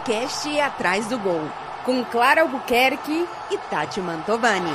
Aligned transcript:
podcast 0.00 0.60
Atrás 0.60 1.06
do 1.08 1.18
Gol, 1.18 1.42
com 1.84 2.02
Clara 2.06 2.40
Albuquerque 2.40 3.28
e 3.50 3.58
Tati 3.68 4.00
Mantovani. 4.00 4.70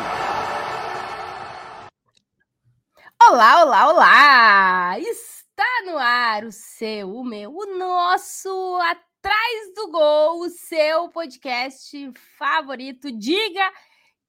Olá, 3.22 3.64
olá, 3.64 3.88
olá! 3.88 5.00
Está 5.00 5.66
no 5.86 5.98
ar 5.98 6.44
o 6.44 6.52
seu, 6.52 7.10
o 7.10 7.24
meu, 7.24 7.52
o 7.52 7.76
nosso 7.76 8.78
Atrás 8.84 9.74
do 9.76 9.90
Gol, 9.90 10.42
o 10.42 10.50
seu 10.50 11.10
podcast 11.10 12.12
favorito. 12.38 13.12
Diga 13.12 13.72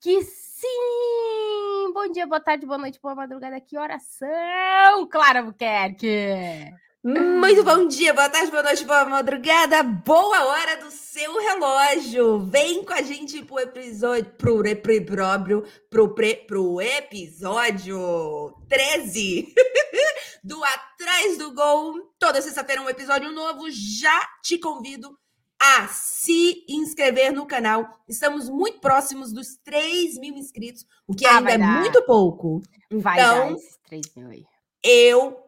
que 0.00 0.22
sim! 0.22 1.92
Bom 1.92 2.10
dia, 2.10 2.26
boa 2.26 2.40
tarde, 2.40 2.64
boa 2.64 2.78
noite, 2.78 2.98
boa 3.02 3.14
madrugada. 3.14 3.60
Que 3.60 3.76
oração, 3.76 5.06
Clara 5.10 5.40
Albuquerque! 5.40 6.72
Muito 7.04 7.62
bom 7.62 7.86
dia, 7.86 8.12
boa 8.12 8.28
tarde, 8.28 8.50
boa 8.50 8.62
noite, 8.64 8.84
boa 8.84 9.04
madrugada, 9.04 9.82
boa 9.82 10.44
hora 10.46 10.76
do 10.78 10.90
seu 10.90 11.38
relógio. 11.38 12.40
Vem 12.40 12.84
com 12.84 12.92
a 12.92 13.02
gente 13.02 13.44
pro 13.44 13.60
episódio, 13.60 14.24
pro, 14.36 14.62
pro, 14.62 15.04
pro, 15.04 15.64
pro, 15.88 16.36
pro 16.46 16.80
episódio 16.80 18.52
13 18.68 19.54
do 20.42 20.62
Atrás 20.64 21.38
do 21.38 21.54
Gol. 21.54 22.12
Toda 22.18 22.42
sexta-feira 22.42 22.82
um 22.82 22.88
episódio 22.88 23.30
novo. 23.30 23.70
Já 23.70 24.20
te 24.42 24.58
convido 24.58 25.16
a 25.60 25.86
se 25.86 26.64
inscrever 26.68 27.32
no 27.32 27.46
canal. 27.46 27.88
Estamos 28.08 28.48
muito 28.48 28.80
próximos 28.80 29.32
dos 29.32 29.56
3 29.58 30.18
mil 30.18 30.34
inscritos, 30.34 30.84
o 31.06 31.14
que 31.14 31.24
ah, 31.24 31.38
ainda 31.38 31.52
é 31.52 31.58
muito 31.58 32.02
pouco. 32.02 32.62
Vai 32.90 33.20
então, 33.20 33.48
dar 33.50 33.52
esses 33.52 33.78
3 33.84 34.02
mil 34.16 34.28
aí. 34.28 34.44
Eu 34.82 35.45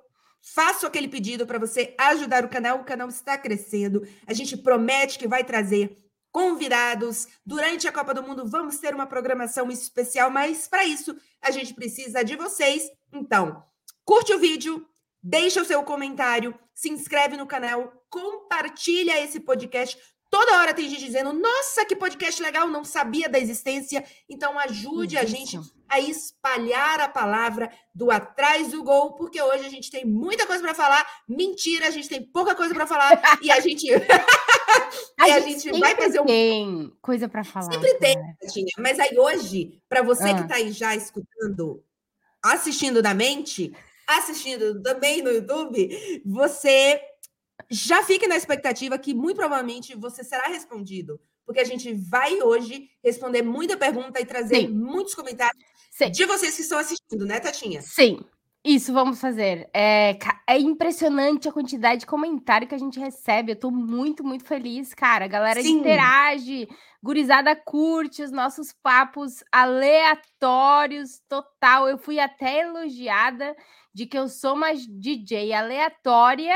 Faço 0.54 0.86
aquele 0.86 1.08
pedido 1.08 1.46
para 1.46 1.58
você 1.58 1.94
ajudar 1.98 2.44
o 2.44 2.48
canal. 2.48 2.80
O 2.80 2.84
canal 2.84 3.08
está 3.08 3.36
crescendo. 3.36 4.06
A 4.26 4.32
gente 4.32 4.56
promete 4.56 5.18
que 5.18 5.28
vai 5.28 5.44
trazer 5.44 5.96
convidados. 6.30 7.26
Durante 7.44 7.86
a 7.86 7.92
Copa 7.92 8.14
do 8.14 8.22
Mundo, 8.22 8.46
vamos 8.46 8.78
ter 8.78 8.94
uma 8.94 9.06
programação 9.06 9.70
especial, 9.70 10.30
mas 10.30 10.68
para 10.68 10.84
isso 10.84 11.16
a 11.42 11.50
gente 11.50 11.74
precisa 11.74 12.22
de 12.22 12.36
vocês. 12.36 12.82
Então, 13.12 13.62
curte 14.04 14.32
o 14.32 14.38
vídeo, 14.38 14.86
deixa 15.22 15.60
o 15.62 15.64
seu 15.64 15.82
comentário, 15.82 16.58
se 16.74 16.88
inscreve 16.88 17.36
no 17.36 17.46
canal, 17.46 17.92
compartilha 18.08 19.22
esse 19.22 19.40
podcast 19.40 19.98
Toda 20.30 20.58
hora 20.58 20.74
tem 20.74 20.88
gente 20.88 21.04
dizendo: 21.04 21.32
Nossa, 21.32 21.84
que 21.86 21.96
podcast 21.96 22.42
legal, 22.42 22.68
não 22.68 22.84
sabia 22.84 23.28
da 23.28 23.38
existência. 23.38 24.04
Então, 24.28 24.58
ajude 24.58 25.16
Isso. 25.16 25.24
a 25.24 25.26
gente 25.26 25.60
a 25.88 26.00
espalhar 26.00 27.00
a 27.00 27.08
palavra 27.08 27.72
do 27.94 28.10
atrás 28.10 28.70
do 28.72 28.82
gol, 28.84 29.14
porque 29.14 29.40
hoje 29.40 29.64
a 29.64 29.70
gente 29.70 29.90
tem 29.90 30.04
muita 30.04 30.46
coisa 30.46 30.62
para 30.62 30.74
falar. 30.74 31.06
Mentira, 31.26 31.88
a 31.88 31.90
gente 31.90 32.08
tem 32.08 32.22
pouca 32.22 32.54
coisa 32.54 32.74
para 32.74 32.86
falar 32.86 33.20
e 33.40 33.50
a 33.50 33.58
gente. 33.60 33.90
a, 33.90 33.98
e 35.28 35.32
a 35.32 35.40
gente, 35.40 35.62
gente 35.62 35.80
vai 35.80 35.96
fazer 35.96 36.20
um. 36.20 36.26
Tem 36.26 36.92
coisa 37.00 37.26
para 37.26 37.42
falar. 37.42 37.72
Sempre 37.72 37.94
tem, 37.94 38.16
Tinha. 38.52 38.72
Mas 38.78 38.98
aí 38.98 39.18
hoje, 39.18 39.80
para 39.88 40.02
você 40.02 40.24
ah. 40.24 40.34
que 40.34 40.42
está 40.42 40.56
aí 40.56 40.70
já 40.72 40.94
escutando, 40.94 41.82
assistindo 42.42 43.00
da 43.00 43.14
mente, 43.14 43.72
assistindo 44.06 44.82
também 44.82 45.22
no 45.22 45.30
YouTube, 45.30 46.22
você 46.26 47.00
já 47.70 48.02
fique 48.02 48.26
na 48.26 48.36
expectativa 48.36 48.98
que 48.98 49.14
muito 49.14 49.36
provavelmente 49.36 49.94
você 49.94 50.22
será 50.22 50.48
respondido, 50.48 51.20
porque 51.44 51.60
a 51.60 51.64
gente 51.64 51.92
vai 51.94 52.40
hoje 52.42 52.88
responder 53.02 53.42
muita 53.42 53.76
pergunta 53.76 54.20
e 54.20 54.24
trazer 54.24 54.62
Sim. 54.62 54.68
muitos 54.68 55.14
comentários 55.14 55.62
Sim. 55.90 56.10
de 56.10 56.24
vocês 56.24 56.54
que 56.54 56.62
estão 56.62 56.78
assistindo, 56.78 57.24
né, 57.26 57.40
Tatinha? 57.40 57.82
Sim. 57.82 58.20
Isso 58.68 58.92
vamos 58.92 59.18
fazer. 59.18 59.66
É, 59.72 60.18
é 60.46 60.58
impressionante 60.58 61.48
a 61.48 61.52
quantidade 61.52 62.00
de 62.00 62.06
comentário 62.06 62.68
que 62.68 62.74
a 62.74 62.78
gente 62.78 63.00
recebe. 63.00 63.52
Eu 63.52 63.56
tô 63.56 63.70
muito, 63.70 64.22
muito 64.22 64.44
feliz, 64.44 64.92
cara. 64.92 65.24
A 65.24 65.28
galera 65.28 65.62
Sim. 65.62 65.78
interage, 65.78 66.68
gurizada 67.02 67.56
curte 67.56 68.22
os 68.22 68.30
nossos 68.30 68.70
papos 68.82 69.42
aleatórios, 69.50 71.18
total. 71.26 71.88
Eu 71.88 71.96
fui 71.96 72.20
até 72.20 72.60
elogiada 72.60 73.56
de 73.94 74.04
que 74.04 74.18
eu 74.18 74.28
sou 74.28 74.54
uma 74.54 74.74
DJ 74.74 75.54
aleatória, 75.54 76.54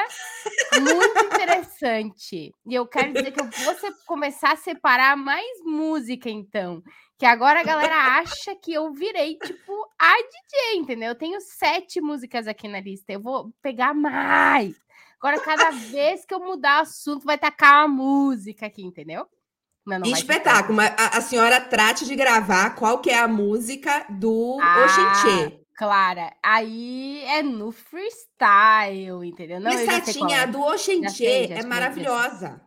muito 0.82 1.18
interessante. 1.32 2.54
E 2.66 2.74
eu 2.74 2.86
quero 2.86 3.14
dizer 3.14 3.32
que 3.32 3.40
eu 3.40 3.48
vou 3.48 3.74
começar 4.06 4.52
a 4.52 4.56
separar 4.56 5.16
mais 5.16 5.64
música, 5.64 6.28
então. 6.28 6.82
Que 7.22 7.26
agora 7.26 7.60
a 7.60 7.62
galera 7.62 8.18
acha 8.18 8.52
que 8.56 8.72
eu 8.72 8.92
virei, 8.92 9.36
tipo, 9.36 9.72
a 9.96 10.12
DJ, 10.12 10.80
entendeu? 10.80 11.10
Eu 11.10 11.14
tenho 11.14 11.40
sete 11.40 12.00
músicas 12.00 12.48
aqui 12.48 12.66
na 12.66 12.80
lista. 12.80 13.12
Eu 13.12 13.20
vou 13.20 13.52
pegar 13.62 13.94
mais. 13.94 14.74
Agora, 15.20 15.38
cada 15.38 15.70
vez 15.94 16.24
que 16.26 16.34
eu 16.34 16.40
mudar 16.40 16.80
o 16.80 16.82
assunto, 16.82 17.24
vai 17.24 17.38
tacar 17.38 17.86
uma 17.86 17.94
música 17.96 18.66
aqui, 18.66 18.82
entendeu? 18.82 19.24
Não, 19.86 20.00
não 20.00 20.06
Espetáculo. 20.08 20.80
A, 20.80 21.16
a, 21.16 21.20
senhora 21.20 21.60
trate 21.60 22.06
de 22.06 22.16
gravar 22.16 22.74
qual 22.74 22.98
que 22.98 23.10
é 23.10 23.18
a 23.20 23.28
música 23.28 24.04
do 24.10 24.58
ah, 24.60 24.84
Oxenchê. 24.84 25.60
Clara, 25.76 26.34
aí 26.42 27.22
é 27.26 27.40
no 27.40 27.70
freestyle, 27.70 29.24
entendeu? 29.24 29.60
Não, 29.60 29.70
Lissatinha, 29.70 30.38
é. 30.38 30.40
a 30.40 30.46
do 30.46 30.60
Oxenchê 30.60 31.52
é 31.52 31.64
maravilhosa. 31.64 32.60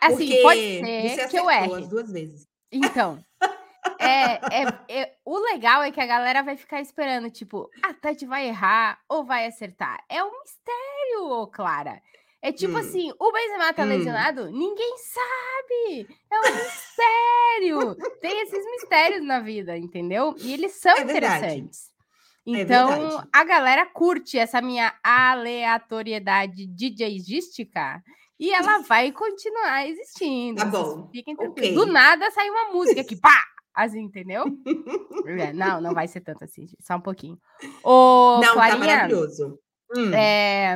Assim, 0.00 0.42
pode 0.42 0.60
ser 0.60 1.28
que 1.28 1.36
eu 1.36 1.50
erre. 1.50 1.88
duas 1.88 2.12
vezes. 2.12 2.46
então, 2.70 3.18
é, 4.00 4.62
é, 4.62 5.00
é, 5.00 5.14
o 5.24 5.38
legal 5.38 5.82
é 5.82 5.90
que 5.90 6.00
a 6.00 6.06
galera 6.06 6.42
vai 6.42 6.56
ficar 6.56 6.80
esperando, 6.80 7.30
tipo, 7.30 7.68
a 7.82 7.92
Tati 7.92 8.24
vai 8.24 8.48
errar 8.48 8.98
ou 9.08 9.24
vai 9.24 9.46
acertar. 9.46 10.02
É 10.08 10.24
um 10.24 10.30
mistério, 10.40 11.46
Clara. 11.52 12.00
É 12.42 12.50
tipo 12.50 12.72
hum. 12.72 12.78
assim, 12.78 13.12
o 13.18 13.32
Benzema 13.32 13.72
tá 13.74 13.82
hum. 13.82 13.88
lesionado? 13.88 14.50
Ninguém 14.50 14.96
sabe! 14.96 16.08
É 16.30 16.38
um 16.38 16.54
mistério! 16.54 17.96
Tem 18.20 18.40
esses 18.40 18.64
mistérios 18.64 19.22
na 19.22 19.40
vida, 19.40 19.76
entendeu? 19.76 20.34
E 20.38 20.54
eles 20.54 20.72
são 20.72 20.96
é 20.96 21.02
interessantes. 21.02 21.90
É 22.46 22.52
então, 22.62 23.18
é 23.20 23.24
a 23.30 23.44
galera 23.44 23.84
curte 23.84 24.38
essa 24.38 24.62
minha 24.62 24.94
aleatoriedade 25.04 26.66
DJística 26.66 28.02
e 28.38 28.50
ela 28.54 28.78
vai 28.78 29.12
continuar 29.12 29.86
existindo. 29.86 30.58
Tá 30.58 30.64
bom. 30.64 31.10
Fiquem 31.12 31.36
tranquilos. 31.36 31.70
Okay. 31.70 31.74
Do 31.74 31.92
nada 31.92 32.30
sai 32.30 32.48
uma 32.48 32.72
música 32.72 33.02
aqui, 33.02 33.14
pá! 33.14 33.44
Assim, 33.74 34.00
entendeu? 34.00 34.44
É, 35.26 35.52
não, 35.52 35.80
não 35.82 35.92
vai 35.92 36.08
ser 36.08 36.22
tanto 36.22 36.42
assim, 36.44 36.66
só 36.80 36.96
um 36.96 37.00
pouquinho. 37.00 37.38
Ô, 37.84 38.40
não, 38.42 38.54
Clarinha, 38.54 38.78
tá 38.78 38.78
maravilhoso. 38.78 39.60
Hum. 39.94 40.12
É, 40.14 40.74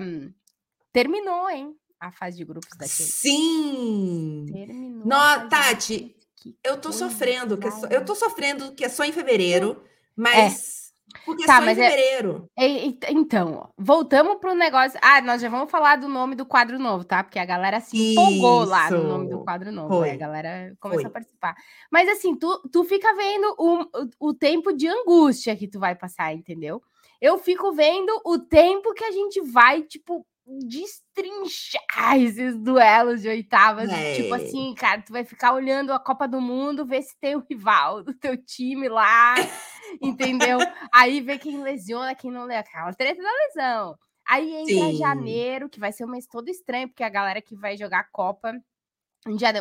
terminou, 0.93 1.49
hein? 1.49 1.75
A 1.99 2.13
fase 2.13 2.37
de 2.37 2.45
grupos 2.45 2.69
da 2.77 2.87
Chile. 2.87 3.09
Sim! 3.09 4.45
Terminou. 4.53 5.07
No, 5.07 5.49
Tati, 5.49 6.15
eu 6.63 6.79
tô 6.79 6.93
sofrendo, 6.93 7.57
que 7.57 7.67
é 7.67 7.71
só, 7.71 7.87
eu 7.87 8.05
tô 8.05 8.15
sofrendo 8.15 8.75
que 8.75 8.85
é 8.85 8.89
só 8.89 9.03
em 9.05 9.13
fevereiro, 9.13 9.83
é. 9.83 9.89
mas. 10.15 10.81
É 10.81 10.84
porque 11.25 11.47
tá, 11.47 11.57
só 11.57 11.65
mas 11.65 11.79
em 11.79 11.83
é 11.83 11.91
fevereiro. 11.91 12.51
É, 12.57 12.67
então, 13.11 13.71
voltamos 13.79 14.37
pro 14.37 14.55
negócio. 14.55 14.99
Ah, 15.03 15.21
nós 15.21 15.41
já 15.41 15.49
vamos 15.49 15.71
falar 15.71 15.97
do 15.97 16.09
nome 16.09 16.35
do 16.35 16.45
quadro 16.45 16.79
novo, 16.79 17.05
tá? 17.05 17.23
Porque 17.23 17.39
a 17.39 17.45
galera 17.45 17.81
se 17.81 18.13
empolgou 18.13 18.65
lá 18.65 18.91
no 18.91 19.05
nome 19.05 19.29
do 19.29 19.45
quadro 19.45 19.71
novo. 19.71 20.01
Né? 20.01 20.13
A 20.13 20.17
galera 20.17 20.75
começou 20.81 21.03
Foi. 21.03 21.11
a 21.11 21.13
participar. 21.13 21.55
Mas 21.91 22.09
assim, 22.09 22.37
tu, 22.37 22.61
tu 22.73 22.85
fica 22.85 23.15
vendo 23.15 23.55
o, 23.59 24.29
o 24.29 24.35
tempo 24.35 24.73
de 24.73 24.89
angústia 24.89 25.57
que 25.57 25.69
tu 25.69 25.79
vai 25.79 25.95
passar, 25.95 26.33
entendeu? 26.35 26.83
Eu 27.21 27.39
fico 27.39 27.73
vendo 27.73 28.21
o 28.25 28.39
tempo 28.39 28.93
que 28.93 29.05
a 29.05 29.11
gente 29.11 29.41
vai, 29.41 29.83
tipo, 29.83 30.27
destrinchar 30.47 32.19
esses 32.19 32.57
duelos 32.57 33.23
de 33.23 33.29
oitavas. 33.29 33.89
É. 33.91 34.15
Tipo 34.17 34.35
assim, 34.35 34.75
cara, 34.75 35.03
tu 35.03 35.13
vai 35.13 35.25
ficar 35.25 35.53
olhando 35.53 35.93
a 35.93 35.99
Copa 35.99 36.29
do 36.29 36.41
Mundo, 36.41 36.87
ver 36.87 37.03
se 37.03 37.19
tem 37.19 37.37
o 37.37 37.45
rival 37.49 38.03
do 38.03 38.15
teu 38.15 38.37
time 38.37 38.89
lá, 38.89 39.35
entendeu? 40.03 40.59
Aí 40.93 41.21
vê 41.21 41.39
quem 41.39 41.63
lesiona, 41.63 42.15
quem 42.15 42.31
não 42.31 42.45
lê 42.45 42.57
aquela 42.57 42.93
treta 42.93 43.23
da 43.23 43.31
lesão. 43.47 43.99
Aí 44.27 44.55
entra 44.55 44.91
Sim. 44.91 44.97
janeiro, 44.97 45.69
que 45.69 45.81
vai 45.81 45.93
ser 45.93 46.05
um 46.05 46.11
mês 46.11 46.27
todo 46.27 46.49
estranho, 46.49 46.89
porque 46.89 47.05
a 47.05 47.11
galera 47.11 47.43
que 47.43 47.55
vai 47.55 47.77
jogar 47.77 48.01
a 48.01 48.09
Copa 48.11 48.55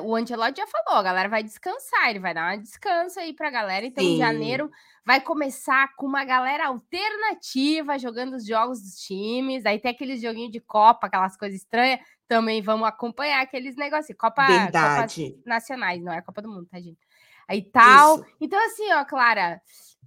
o 0.04 0.16
Antelote 0.16 0.60
já 0.60 0.68
falou, 0.68 1.00
a 1.00 1.04
galera 1.04 1.30
vai 1.30 1.42
descansar, 1.42 2.10
ele 2.10 2.20
vai 2.20 2.34
dar 2.34 2.50
uma 2.50 2.58
descanso 2.58 3.20
aí 3.20 3.34
pra 3.34 3.50
galera. 3.50 3.86
Então, 3.86 4.04
Sim. 4.04 4.16
em 4.16 4.18
janeiro 4.18 4.70
vai 5.06 5.22
começar 5.22 5.96
com 5.96 6.06
uma 6.06 6.26
galera 6.26 6.68
alternativa 6.68 7.98
jogando 7.98 8.36
os 8.36 8.46
jogos 8.46 8.82
dos 8.82 8.96
times. 8.98 9.66
Aí 9.66 9.80
tem 9.80 9.92
aqueles 9.92 10.22
joguinhos 10.22 10.52
de 10.52 10.60
Copa, 10.60 11.08
aquelas 11.08 11.38
coisas 11.38 11.60
estranhas. 11.60 12.00
Também 12.28 12.62
vamos 12.62 12.88
acompanhar 12.88 13.42
aqueles 13.42 13.76
negócios. 13.78 14.18
Copa, 14.18 14.46
Copa 14.46 15.08
nacionais, 15.46 16.04
não 16.04 16.12
é 16.12 16.22
Copa 16.22 16.42
do 16.42 16.50
Mundo, 16.50 16.68
tá, 16.70 16.80
gente? 16.82 17.00
Aí 17.48 17.62
tal. 17.62 18.18
Isso. 18.18 18.26
Então, 18.42 18.66
assim, 18.66 18.92
ó, 18.94 19.06
Clara, 19.06 19.62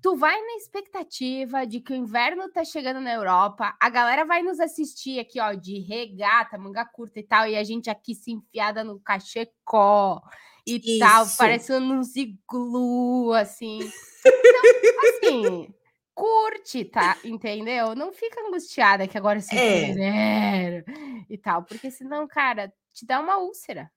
tu 0.07 0.15
vai 0.15 0.41
na 0.41 0.55
expectativa 0.55 1.67
de 1.67 1.81
que 1.81 1.93
o 1.93 1.97
inverno 1.97 2.49
tá 2.49 2.65
chegando 2.65 3.01
na 3.01 3.13
Europa, 3.13 3.77
a 3.81 3.91
galera 3.91 4.25
vai 4.25 4.41
nos 4.41 4.61
assistir 4.61 5.19
aqui, 5.19 5.41
ó, 5.41 5.53
de 5.53 5.81
regata, 5.81 6.57
manga 6.57 6.85
curta 6.85 7.19
e 7.19 7.25
tal, 7.25 7.49
e 7.49 7.57
a 7.57 7.65
gente 7.65 7.91
aqui 7.91 8.15
se 8.15 8.31
enfiada 8.31 8.85
no 8.85 9.01
cachecol 9.01 10.23
e 10.65 10.77
Isso. 10.77 11.01
tal, 11.01 11.27
parecendo 11.37 11.93
um 11.93 12.03
iglu, 12.15 13.33
assim. 13.33 13.81
Então, 14.25 15.01
assim, 15.11 15.75
curte, 16.15 16.85
tá? 16.85 17.19
Entendeu? 17.25 17.97
Não 17.97 18.13
fica 18.13 18.41
angustiada 18.43 19.09
que 19.09 19.19
agora 19.19 19.41
se 19.41 19.59
é. 19.59 20.85
e 21.29 21.37
tal, 21.37 21.65
porque 21.65 21.91
senão, 21.91 22.29
cara, 22.29 22.73
te 22.93 23.05
dá 23.05 23.19
uma 23.19 23.39
úlcera. 23.39 23.91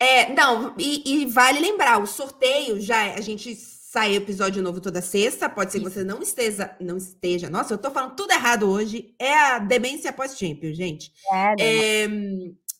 É, 0.00 0.32
não, 0.32 0.74
e, 0.76 1.22
e, 1.22 1.26
vale 1.26 1.60
lembrar, 1.60 2.02
o 2.02 2.06
sorteio 2.06 2.80
já 2.80 3.04
é, 3.04 3.14
a 3.14 3.20
gente 3.20 3.75
sai 3.96 4.14
episódio 4.14 4.62
novo 4.62 4.78
toda 4.78 5.00
sexta, 5.00 5.48
pode 5.48 5.72
ser 5.72 5.78
que 5.78 5.88
você 5.88 6.04
não 6.04 6.20
esteja, 6.20 6.76
não 6.78 6.98
esteja. 6.98 7.48
Nossa, 7.48 7.72
eu 7.72 7.78
tô 7.78 7.90
falando 7.90 8.14
tudo 8.14 8.30
errado 8.30 8.68
hoje. 8.68 9.14
É 9.18 9.32
a 9.32 9.58
demência 9.58 10.12
pós-champions, 10.12 10.76
gente. 10.76 11.10
É, 11.32 12.02
é, 12.04 12.08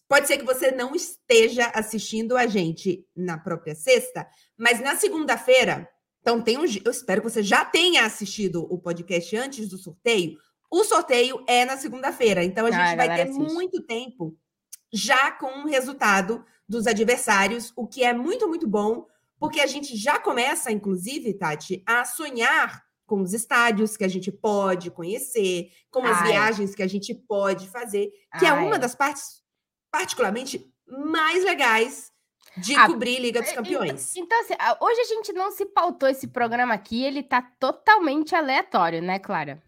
pode 0.06 0.26
ser 0.26 0.36
que 0.36 0.44
você 0.44 0.70
não 0.70 0.94
esteja 0.94 1.68
assistindo 1.68 2.36
a 2.36 2.46
gente 2.46 3.02
na 3.16 3.38
própria 3.38 3.74
sexta, 3.74 4.28
mas 4.58 4.78
na 4.78 4.94
segunda-feira, 4.94 5.88
então 6.20 6.42
tem 6.42 6.58
um, 6.58 6.66
eu 6.84 6.90
espero 6.90 7.22
que 7.22 7.30
você 7.30 7.42
já 7.42 7.64
tenha 7.64 8.04
assistido 8.04 8.70
o 8.70 8.76
podcast 8.78 9.34
antes 9.38 9.70
do 9.70 9.78
sorteio. 9.78 10.36
O 10.70 10.84
sorteio 10.84 11.42
é 11.48 11.64
na 11.64 11.78
segunda-feira, 11.78 12.44
então 12.44 12.66
a 12.66 12.70
gente 12.70 12.92
ah, 12.92 12.94
vai 12.94 13.08
ter 13.16 13.22
assiste. 13.22 13.54
muito 13.54 13.80
tempo 13.80 14.36
já 14.92 15.30
com 15.30 15.62
o 15.62 15.66
resultado 15.66 16.44
dos 16.68 16.86
adversários, 16.86 17.72
o 17.74 17.86
que 17.86 18.04
é 18.04 18.12
muito, 18.12 18.46
muito 18.46 18.68
bom, 18.68 19.06
porque 19.38 19.60
a 19.60 19.66
gente 19.66 19.96
já 19.96 20.18
começa, 20.18 20.72
inclusive, 20.72 21.34
Tati, 21.34 21.82
a 21.86 22.04
sonhar 22.04 22.84
com 23.06 23.22
os 23.22 23.32
estádios 23.32 23.96
que 23.96 24.04
a 24.04 24.08
gente 24.08 24.32
pode 24.32 24.90
conhecer, 24.90 25.70
com 25.90 26.04
as 26.04 26.18
Ai. 26.18 26.28
viagens 26.28 26.74
que 26.74 26.82
a 26.82 26.88
gente 26.88 27.14
pode 27.14 27.68
fazer, 27.68 28.10
que 28.38 28.44
Ai. 28.44 28.50
é 28.50 28.52
uma 28.52 28.78
das 28.78 28.94
partes, 28.94 29.42
particularmente, 29.90 30.72
mais 30.86 31.44
legais 31.44 32.12
de 32.56 32.74
ah, 32.74 32.86
cobrir 32.86 33.20
Liga 33.20 33.40
dos 33.42 33.52
Campeões. 33.52 34.16
Então, 34.16 34.38
então, 34.38 34.40
assim, 34.40 34.76
hoje 34.80 35.00
a 35.00 35.04
gente 35.04 35.32
não 35.32 35.50
se 35.50 35.66
pautou 35.66 36.08
esse 36.08 36.26
programa 36.26 36.74
aqui, 36.74 37.04
ele 37.04 37.22
tá 37.22 37.42
totalmente 37.60 38.34
aleatório, 38.34 39.02
né, 39.02 39.18
Clara? 39.18 39.62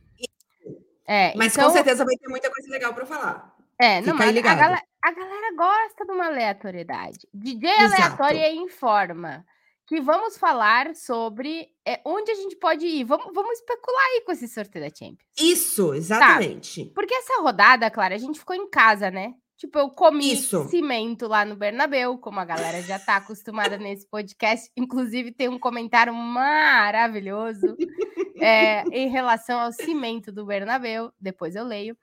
É, 1.06 1.34
mas 1.36 1.54
então... 1.54 1.68
com 1.68 1.72
certeza 1.72 2.04
vai 2.04 2.16
ter 2.16 2.28
muita 2.28 2.50
coisa 2.50 2.70
legal 2.70 2.92
para 2.92 3.06
falar. 3.06 3.54
É, 3.80 4.00
não, 4.00 4.14
mas 4.14 4.36
a 4.36 4.40
galera, 4.40 4.82
a 5.02 5.12
galera 5.12 5.54
gosta 5.54 6.04
de 6.04 6.10
uma 6.10 6.26
aleatoriedade. 6.26 7.28
DJ 7.32 7.70
aleatório 7.70 8.40
informa 8.56 9.46
que 9.88 10.02
vamos 10.02 10.36
falar 10.36 10.94
sobre 10.94 11.66
é, 11.86 11.98
onde 12.04 12.30
a 12.30 12.34
gente 12.34 12.54
pode 12.56 12.86
ir. 12.86 13.04
Vamos, 13.04 13.32
vamos 13.32 13.58
especular 13.58 14.04
aí 14.04 14.20
com 14.20 14.32
esse 14.32 14.46
sorteio 14.46 14.84
da 14.84 14.94
Champions. 14.94 15.26
Isso, 15.40 15.94
exatamente. 15.94 16.84
Tá. 16.84 16.90
Porque 16.94 17.14
essa 17.14 17.40
rodada, 17.40 17.90
Clara, 17.90 18.14
a 18.14 18.18
gente 18.18 18.38
ficou 18.38 18.54
em 18.54 18.68
casa, 18.68 19.10
né? 19.10 19.32
Tipo, 19.56 19.78
eu 19.78 19.88
comi 19.88 20.34
Isso. 20.34 20.68
cimento 20.68 21.26
lá 21.26 21.42
no 21.42 21.56
Bernabéu, 21.56 22.18
como 22.18 22.38
a 22.38 22.44
galera 22.44 22.82
já 22.82 22.98
tá 22.98 23.16
acostumada 23.16 23.78
nesse 23.78 24.06
podcast. 24.06 24.70
Inclusive, 24.76 25.32
tem 25.32 25.48
um 25.48 25.58
comentário 25.58 26.12
maravilhoso 26.12 27.74
é, 28.36 28.82
em 28.92 29.08
relação 29.08 29.58
ao 29.58 29.72
cimento 29.72 30.30
do 30.30 30.44
Bernabéu. 30.44 31.10
Depois 31.18 31.56
eu 31.56 31.64
leio. 31.64 31.96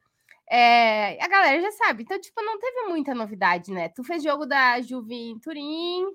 É, 0.50 1.24
a 1.24 1.28
galera 1.28 1.62
já 1.62 1.72
sabe. 1.72 2.02
Então, 2.02 2.20
tipo, 2.20 2.42
não 2.42 2.58
teve 2.58 2.88
muita 2.88 3.14
novidade, 3.14 3.72
né? 3.72 3.90
Tu 3.90 4.04
fez 4.04 4.24
jogo 4.24 4.48
da 4.48 4.82
Juve 4.82 5.16
em 5.16 5.40
Turim, 5.40 6.08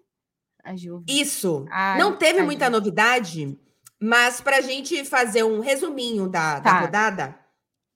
a 0.64 0.76
Juve. 0.76 1.04
Isso. 1.08 1.64
Não 1.98 2.16
teve 2.16 2.42
muita 2.42 2.66
Juve. 2.66 2.76
novidade, 2.76 3.58
mas 4.00 4.40
para 4.40 4.58
a 4.58 4.60
gente 4.60 5.04
fazer 5.04 5.44
um 5.44 5.60
resuminho 5.60 6.28
da, 6.28 6.60
tá. 6.60 6.72
da 6.72 6.80
rodada, 6.80 7.40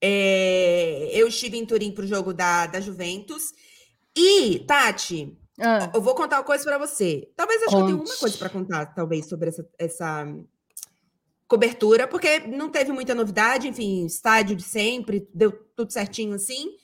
é, 0.02 1.08
eu 1.12 1.28
estive 1.28 1.56
em 1.56 1.64
Turim 1.64 1.90
para 1.92 2.04
o 2.04 2.06
jogo 2.06 2.34
da, 2.34 2.66
da 2.66 2.80
Juventus. 2.80 3.52
E, 4.16 4.60
Tati, 4.60 5.36
ah. 5.58 5.90
eu 5.94 6.00
vou 6.00 6.14
contar 6.14 6.36
uma 6.36 6.44
coisa 6.44 6.62
para 6.62 6.78
você. 6.78 7.32
Talvez 7.34 7.62
acho 7.62 7.70
Conte. 7.70 7.86
que 7.86 7.92
eu 7.92 7.98
tenha 7.98 8.10
uma 8.10 8.18
coisa 8.18 8.38
para 8.38 8.50
contar, 8.50 8.86
talvez, 8.86 9.26
sobre 9.26 9.48
essa, 9.48 9.68
essa 9.78 10.26
cobertura, 11.48 12.06
porque 12.06 12.40
não 12.40 12.68
teve 12.68 12.92
muita 12.92 13.14
novidade, 13.14 13.66
enfim, 13.66 14.04
estádio 14.04 14.56
de 14.56 14.62
sempre, 14.62 15.28
deu 15.32 15.52
tudo 15.74 15.92
certinho 15.92 16.34
assim. 16.34 16.76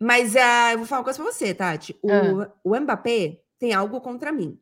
Mas 0.00 0.34
uh, 0.34 0.72
eu 0.72 0.78
vou 0.78 0.86
falar 0.86 1.00
uma 1.00 1.04
coisa 1.04 1.22
para 1.22 1.32
você, 1.32 1.54
Tati. 1.54 1.98
O, 2.02 2.10
ah. 2.10 2.52
o 2.62 2.78
Mbappé 2.78 3.40
tem 3.58 3.72
algo 3.72 4.00
contra 4.00 4.30
mim. 4.30 4.58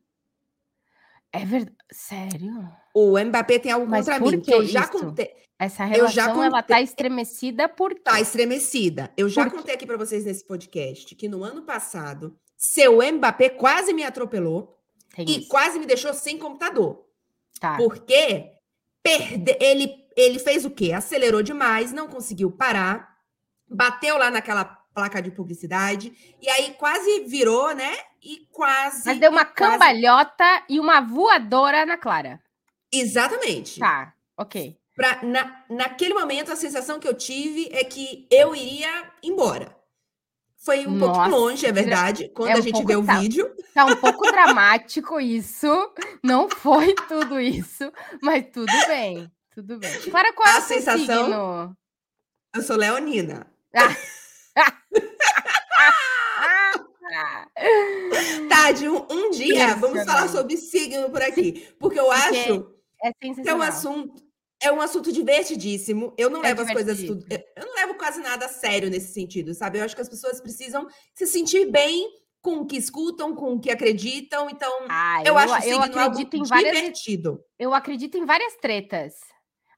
É 1.41 1.45
verdade. 1.45 1.77
Sério? 1.91 2.69
O 2.93 3.19
Mbappé 3.19 3.59
tem 3.59 3.71
algo 3.71 3.87
Mas 3.87 4.05
contra 4.05 4.19
mim, 4.19 4.39
que, 4.39 4.45
que 4.45 4.53
eu 4.53 4.65
já 4.65 4.87
contei. 4.87 5.33
Essa 5.57 5.85
relação, 5.85 6.05
eu 6.05 6.11
já 6.11 6.27
contei, 6.27 6.47
ela 6.47 6.63
tá 6.63 6.81
estremecida 6.81 7.69
por 7.69 7.93
quê? 7.93 8.01
Tá 8.01 8.19
estremecida. 8.19 9.11
Eu 9.15 9.29
já 9.29 9.49
contei 9.49 9.73
aqui 9.73 9.85
para 9.85 9.97
vocês 9.97 10.25
nesse 10.25 10.45
podcast 10.45 11.15
que 11.15 11.29
no 11.29 11.43
ano 11.43 11.63
passado, 11.63 12.37
seu 12.57 12.99
Mbappé 12.99 13.49
quase 13.49 13.93
me 13.93 14.03
atropelou 14.03 14.77
tem 15.15 15.25
e 15.29 15.39
isso. 15.39 15.47
quase 15.47 15.79
me 15.79 15.85
deixou 15.85 16.13
sem 16.13 16.37
computador. 16.37 17.05
Tá. 17.59 17.77
Porque 17.77 18.51
perde... 19.01 19.57
ele, 19.61 19.93
ele 20.15 20.39
fez 20.39 20.65
o 20.65 20.69
quê? 20.69 20.91
Acelerou 20.91 21.41
demais, 21.41 21.93
não 21.93 22.07
conseguiu 22.07 22.51
parar, 22.51 23.15
bateu 23.67 24.17
lá 24.17 24.29
naquela 24.29 24.77
placa 24.95 25.21
de 25.21 25.29
publicidade, 25.29 26.35
e 26.41 26.49
aí 26.49 26.73
quase 26.73 27.25
virou, 27.25 27.75
né? 27.75 27.93
E 28.23 28.47
quase. 28.51 29.05
Mas 29.05 29.19
deu 29.19 29.29
uma 29.29 29.43
quase... 29.45 29.73
cambalhota 29.73 30.63
e 30.69 30.79
uma 30.79 31.01
voadora 31.01 31.85
na 31.85 31.97
Clara. 31.97 32.41
Exatamente. 32.91 33.79
Tá, 33.79 34.13
ok. 34.37 34.79
Pra, 34.95 35.21
na, 35.21 35.65
naquele 35.69 36.13
momento, 36.13 36.53
a 36.53 36.55
sensação 36.55 36.97
que 36.97 37.07
eu 37.07 37.13
tive 37.13 37.69
é 37.73 37.83
que 37.83 38.25
eu 38.31 38.55
iria 38.55 39.11
embora. 39.21 39.75
Foi 40.57 40.87
um 40.87 40.91
Nossa, 40.91 41.13
pouco 41.13 41.29
longe, 41.29 41.67
é 41.67 41.71
verdade, 41.71 42.29
quando 42.29 42.51
é 42.51 42.55
um 42.55 42.57
a 42.57 42.61
gente 42.61 42.83
vê 42.85 42.95
o 42.95 43.05
tá, 43.05 43.19
vídeo. 43.19 43.53
Tá 43.73 43.85
um 43.85 43.95
pouco 43.97 44.25
dramático 44.31 45.19
isso. 45.19 45.67
Não 46.23 46.49
foi 46.49 46.95
tudo 47.07 47.39
isso, 47.39 47.91
mas 48.21 48.45
tudo 48.51 48.71
bem. 48.87 49.29
Tudo 49.53 49.77
bem. 49.77 50.01
Clara, 50.09 50.33
qual 50.33 50.47
é 50.47 50.57
a 50.57 50.61
sensação? 50.61 51.25
Signo? 51.25 51.77
Eu 52.55 52.61
sou 52.63 52.77
leonina. 52.77 53.45
Ah. 53.75 53.95
Tade, 58.49 58.89
um, 58.89 59.05
um 59.09 59.29
dia 59.29 59.75
vamos 59.75 60.03
falar 60.03 60.27
sobre 60.27 60.57
signo 60.57 61.09
por 61.09 61.21
aqui, 61.21 61.73
porque 61.79 61.99
eu 61.99 62.11
acho 62.11 62.75
é 63.03 63.11
que 63.13 63.49
é 63.49 63.53
um 63.53 63.61
assunto 63.61 64.25
é 64.61 64.71
um 64.71 64.81
assunto 64.81 65.11
divertidíssimo. 65.11 66.13
Eu 66.17 66.29
não 66.29 66.39
é 66.39 66.49
levo 66.49 66.65
divertido. 66.65 66.91
as 66.91 66.97
coisas 66.97 67.07
tudo, 67.07 67.25
eu 67.55 67.65
não 67.65 67.75
levo 67.75 67.95
quase 67.95 68.21
nada 68.21 68.45
a 68.45 68.49
sério 68.49 68.89
nesse 68.89 69.13
sentido, 69.13 69.53
sabe? 69.53 69.79
Eu 69.79 69.83
acho 69.83 69.95
que 69.95 70.01
as 70.01 70.09
pessoas 70.09 70.41
precisam 70.41 70.87
se 71.13 71.27
sentir 71.27 71.69
bem 71.69 72.09
com 72.41 72.57
o 72.57 72.65
que 72.65 72.77
escutam, 72.77 73.35
com 73.35 73.53
o 73.53 73.59
que 73.59 73.69
acreditam. 73.69 74.49
Então, 74.49 74.71
ah, 74.89 75.21
eu, 75.21 75.33
eu, 75.33 75.37
acho 75.37 75.67
eu 75.67 75.81
acredito 75.81 76.35
em 76.35 76.43
várias 76.43 76.75
divertido. 76.75 77.43
Eu 77.59 77.73
acredito 77.73 78.17
em 78.17 78.25
várias 78.25 78.55
tretas. 78.55 79.13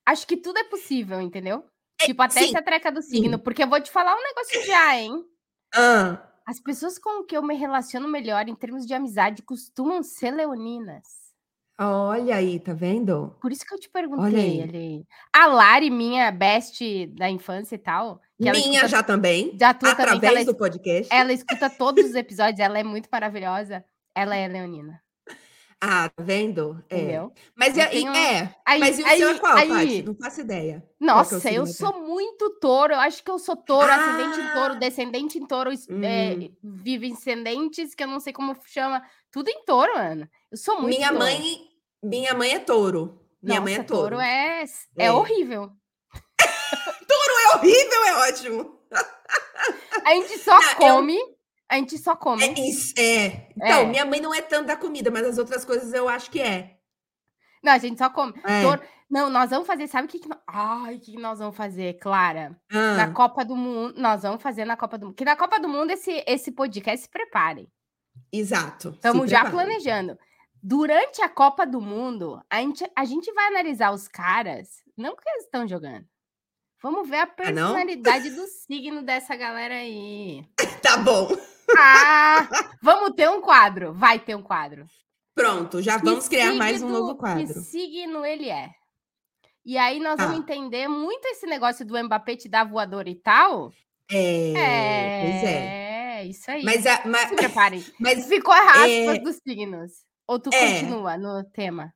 Acho 0.06 0.28
que 0.28 0.38
tudo 0.38 0.60
é 0.60 0.64
possível, 0.64 1.20
entendeu? 1.20 1.64
É, 2.02 2.06
tipo, 2.06 2.22
até 2.22 2.42
sim, 2.42 2.50
essa 2.50 2.62
treca 2.62 2.92
do 2.92 3.02
signo, 3.02 3.38
sim. 3.38 3.44
porque 3.44 3.64
eu 3.64 3.70
vou 3.70 3.82
te 3.82 3.92
falar 3.92 4.16
um 4.16 4.24
negócio 4.24 4.66
já, 4.66 4.96
hein? 4.96 5.26
Ah. 5.74 6.22
As 6.46 6.60
pessoas 6.60 6.98
com 6.98 7.24
que 7.24 7.36
eu 7.36 7.44
me 7.44 7.56
relaciono 7.56 8.08
melhor 8.08 8.48
em 8.48 8.56
termos 8.56 8.86
de 8.86 8.94
amizade 8.94 9.42
costumam 9.42 10.02
ser 10.02 10.32
leoninas. 10.32 11.28
Olha 11.80 12.38
aí, 12.38 12.60
tá 12.60 12.74
vendo? 12.74 13.36
Por 13.40 13.52
isso 13.52 13.64
que 13.64 13.74
eu 13.74 13.80
te 13.80 13.88
perguntei 13.88 14.64
ali. 14.64 15.08
A 15.32 15.46
Lari, 15.46 15.92
minha 15.92 16.32
best 16.32 17.06
da 17.08 17.30
infância 17.30 17.76
e 17.76 17.78
tal. 17.78 18.20
minha 18.40 18.54
escuta, 18.54 18.88
já 18.88 19.04
também. 19.04 19.56
Já 19.60 19.74
tua 19.76 19.92
através 19.92 20.22
também, 20.22 20.46
do 20.46 20.56
podcast. 20.56 21.14
Ela 21.14 21.34
escuta 21.34 21.70
todos 21.70 22.04
os 22.06 22.16
episódios, 22.16 22.60
ela 22.60 22.80
é 22.80 22.84
muito 22.84 23.08
maravilhosa. 23.12 23.86
Ela 24.16 24.36
é 24.36 24.48
leonina. 24.48 25.00
Ah, 25.80 26.10
tá 26.10 26.24
vendo? 26.24 26.84
É. 26.90 26.98
Entendeu? 26.98 27.32
Mas 27.56 27.78
é, 27.78 27.86
tenho... 27.86 28.12
é. 28.12 28.56
Aí, 28.66 28.80
mas 28.80 28.98
e 28.98 29.04
o 29.04 29.06
aí, 29.06 29.18
seu 29.20 29.30
é 29.30 29.40
qual, 29.40 29.56
aí... 29.56 29.70
Paty? 29.70 30.04
Não 30.04 30.16
faço 30.16 30.42
ideia. 30.42 30.84
É 30.84 31.06
Nossa, 31.06 31.50
é 31.50 31.54
eu 31.54 31.68
sou 31.68 32.02
muito 32.02 32.50
touro. 32.60 32.94
Eu 32.94 33.00
acho 33.00 33.24
que 33.24 33.30
eu 33.30 33.38
sou 33.38 33.56
touro, 33.56 33.88
ah! 33.88 33.96
ascendente 33.96 34.40
em 34.40 34.54
touro, 34.54 34.80
descendente 34.80 35.38
em 35.38 35.46
touro, 35.46 35.70
hum. 35.70 36.04
é, 36.04 36.50
vive 36.64 37.12
ascendentes, 37.12 37.94
que 37.94 38.04
eu 38.04 38.08
não 38.08 38.20
sei 38.20 38.34
como 38.34 38.58
chama. 38.66 39.04
Tudo 39.32 39.50
em 39.50 39.64
touro, 39.66 39.96
Ana. 39.96 40.30
Eu 40.52 40.58
sou 40.58 40.82
muito 40.82 40.96
Minha 40.96 41.10
touro. 41.10 41.24
mãe, 41.24 41.70
minha 42.02 42.34
mãe 42.34 42.54
é 42.54 42.60
touro. 42.60 43.22
Minha 43.42 43.60
Nossa, 43.60 43.72
mãe 43.72 43.80
é 43.80 43.84
touro. 43.84 44.02
touro 44.02 44.20
é, 44.20 44.64
é, 44.98 45.06
é. 45.06 45.12
horrível. 45.12 45.70
touro 47.08 47.34
é 47.44 47.56
horrível, 47.56 48.04
é 48.04 48.30
ótimo. 48.30 48.80
A 50.04 50.16
gente 50.16 50.40
só 50.40 50.60
não, 50.60 50.76
come. 50.76 51.18
Eu 51.18 51.37
a 51.70 51.76
gente 51.76 51.98
só 51.98 52.16
come. 52.16 52.44
É 52.44 52.60
isso, 52.60 52.94
é. 52.98 53.50
Então, 53.56 53.82
é. 53.82 53.86
minha 53.86 54.06
mãe 54.06 54.22
não 54.22 54.34
é 54.34 54.42
tanto 54.42 54.68
da 54.68 54.78
comida, 54.78 55.12
mas 55.12 55.26
as 55.26 55.38
outras 55.38 55.66
coisas 55.66 55.94
eu 55.94 56.08
acho 56.08 56.32
que 56.32 56.40
é. 56.40 56.78
Não, 57.64 57.74
a 57.74 57.78
gente 57.78 57.98
só 57.98 58.10
come. 58.10 58.34
É. 58.46 58.98
Não, 59.10 59.30
nós 59.30 59.50
vamos 59.50 59.66
fazer, 59.66 59.88
sabe 59.88 60.08
o 60.08 60.10
que, 60.10 60.20
que 60.20 60.30
Ai, 60.46 60.96
o 60.96 61.00
que 61.00 61.18
nós 61.18 61.40
vamos 61.40 61.56
fazer, 61.56 61.98
Clara? 61.98 62.60
Ah. 62.70 62.96
Na 62.96 63.14
Copa 63.14 63.44
do 63.44 63.56
Mundo, 63.56 63.94
nós 63.98 64.22
vamos 64.22 64.42
fazer 64.42 64.66
na 64.66 64.76
Copa 64.76 64.98
do 64.98 65.08
Mundo. 65.08 65.16
Que 65.16 65.26
na 65.26 65.36
Copa 65.36 65.60
do 65.60 65.68
Mundo 65.68 65.92
esse, 65.92 66.24
esse 66.28 66.52
podcast 66.52 67.04
se 67.04 67.10
preparem. 67.10 67.72
Exato. 68.32 68.90
Estamos 68.90 69.30
já 69.30 69.50
planejando. 69.50 70.18
Durante 70.62 71.22
a 71.22 71.30
Copa 71.30 71.66
do 71.66 71.80
Mundo, 71.80 72.42
a 72.50 72.60
gente, 72.60 72.86
a 72.96 73.06
gente 73.06 73.32
vai 73.32 73.48
analisar 73.48 73.92
os 73.92 74.08
caras, 74.08 74.84
não 74.98 75.16
que 75.16 75.30
eles 75.30 75.46
estão 75.46 75.68
jogando. 75.68 76.06
Vamos 76.82 77.10
ver 77.10 77.18
a 77.18 77.24
ah, 77.24 77.28
personalidade 77.28 78.28
ah, 78.28 78.36
do 78.36 78.48
signo 78.48 79.02
dessa 79.02 79.36
galera 79.36 79.76
aí. 79.76 80.46
tá 80.82 80.98
bom. 80.98 81.30
Ah, 81.78 82.48
vamos 82.82 83.12
ter 83.16 83.30
um 83.30 83.42
quadro. 83.42 83.94
Vai 83.94 84.20
ter 84.20 84.36
um 84.36 84.44
quadro. 84.44 84.86
Pronto, 85.36 85.82
já 85.82 85.98
vamos 85.98 86.28
criar 86.28 86.54
mais 86.54 86.82
um 86.82 86.90
novo 86.90 87.16
quadro. 87.16 87.46
Que 87.46 87.60
signo 87.62 88.26
ele 88.26 88.50
é? 88.50 88.70
E 89.66 89.78
aí 89.78 90.00
nós 90.00 90.18
vamos 90.18 90.38
ah. 90.38 90.40
entender 90.40 90.88
muito 90.88 91.26
esse 91.26 91.46
negócio 91.46 91.86
do 91.86 92.02
Mbappé 92.02 92.36
te 92.36 92.48
dar 92.50 92.64
voador 92.64 93.08
e 93.08 93.16
tal. 93.16 93.72
É, 94.10 94.54
é, 94.54 95.22
pois 95.22 95.44
é. 95.44 95.88
É, 96.18 96.26
isso 96.26 96.50
aí. 96.50 96.64
Mas, 96.64 96.86
a, 96.86 97.02
mas, 97.06 97.30
Se 97.30 97.36
preparem. 97.36 97.86
Mas 98.00 98.28
ficou 98.28 98.54
a 98.54 98.62
raspas 98.62 98.90
é, 98.90 99.20
dos 99.20 99.36
signos. 99.36 99.92
Ou 100.26 100.40
tu 100.40 100.50
é, 100.54 100.80
continua 100.80 101.18
no 101.18 101.44
tema? 101.52 101.94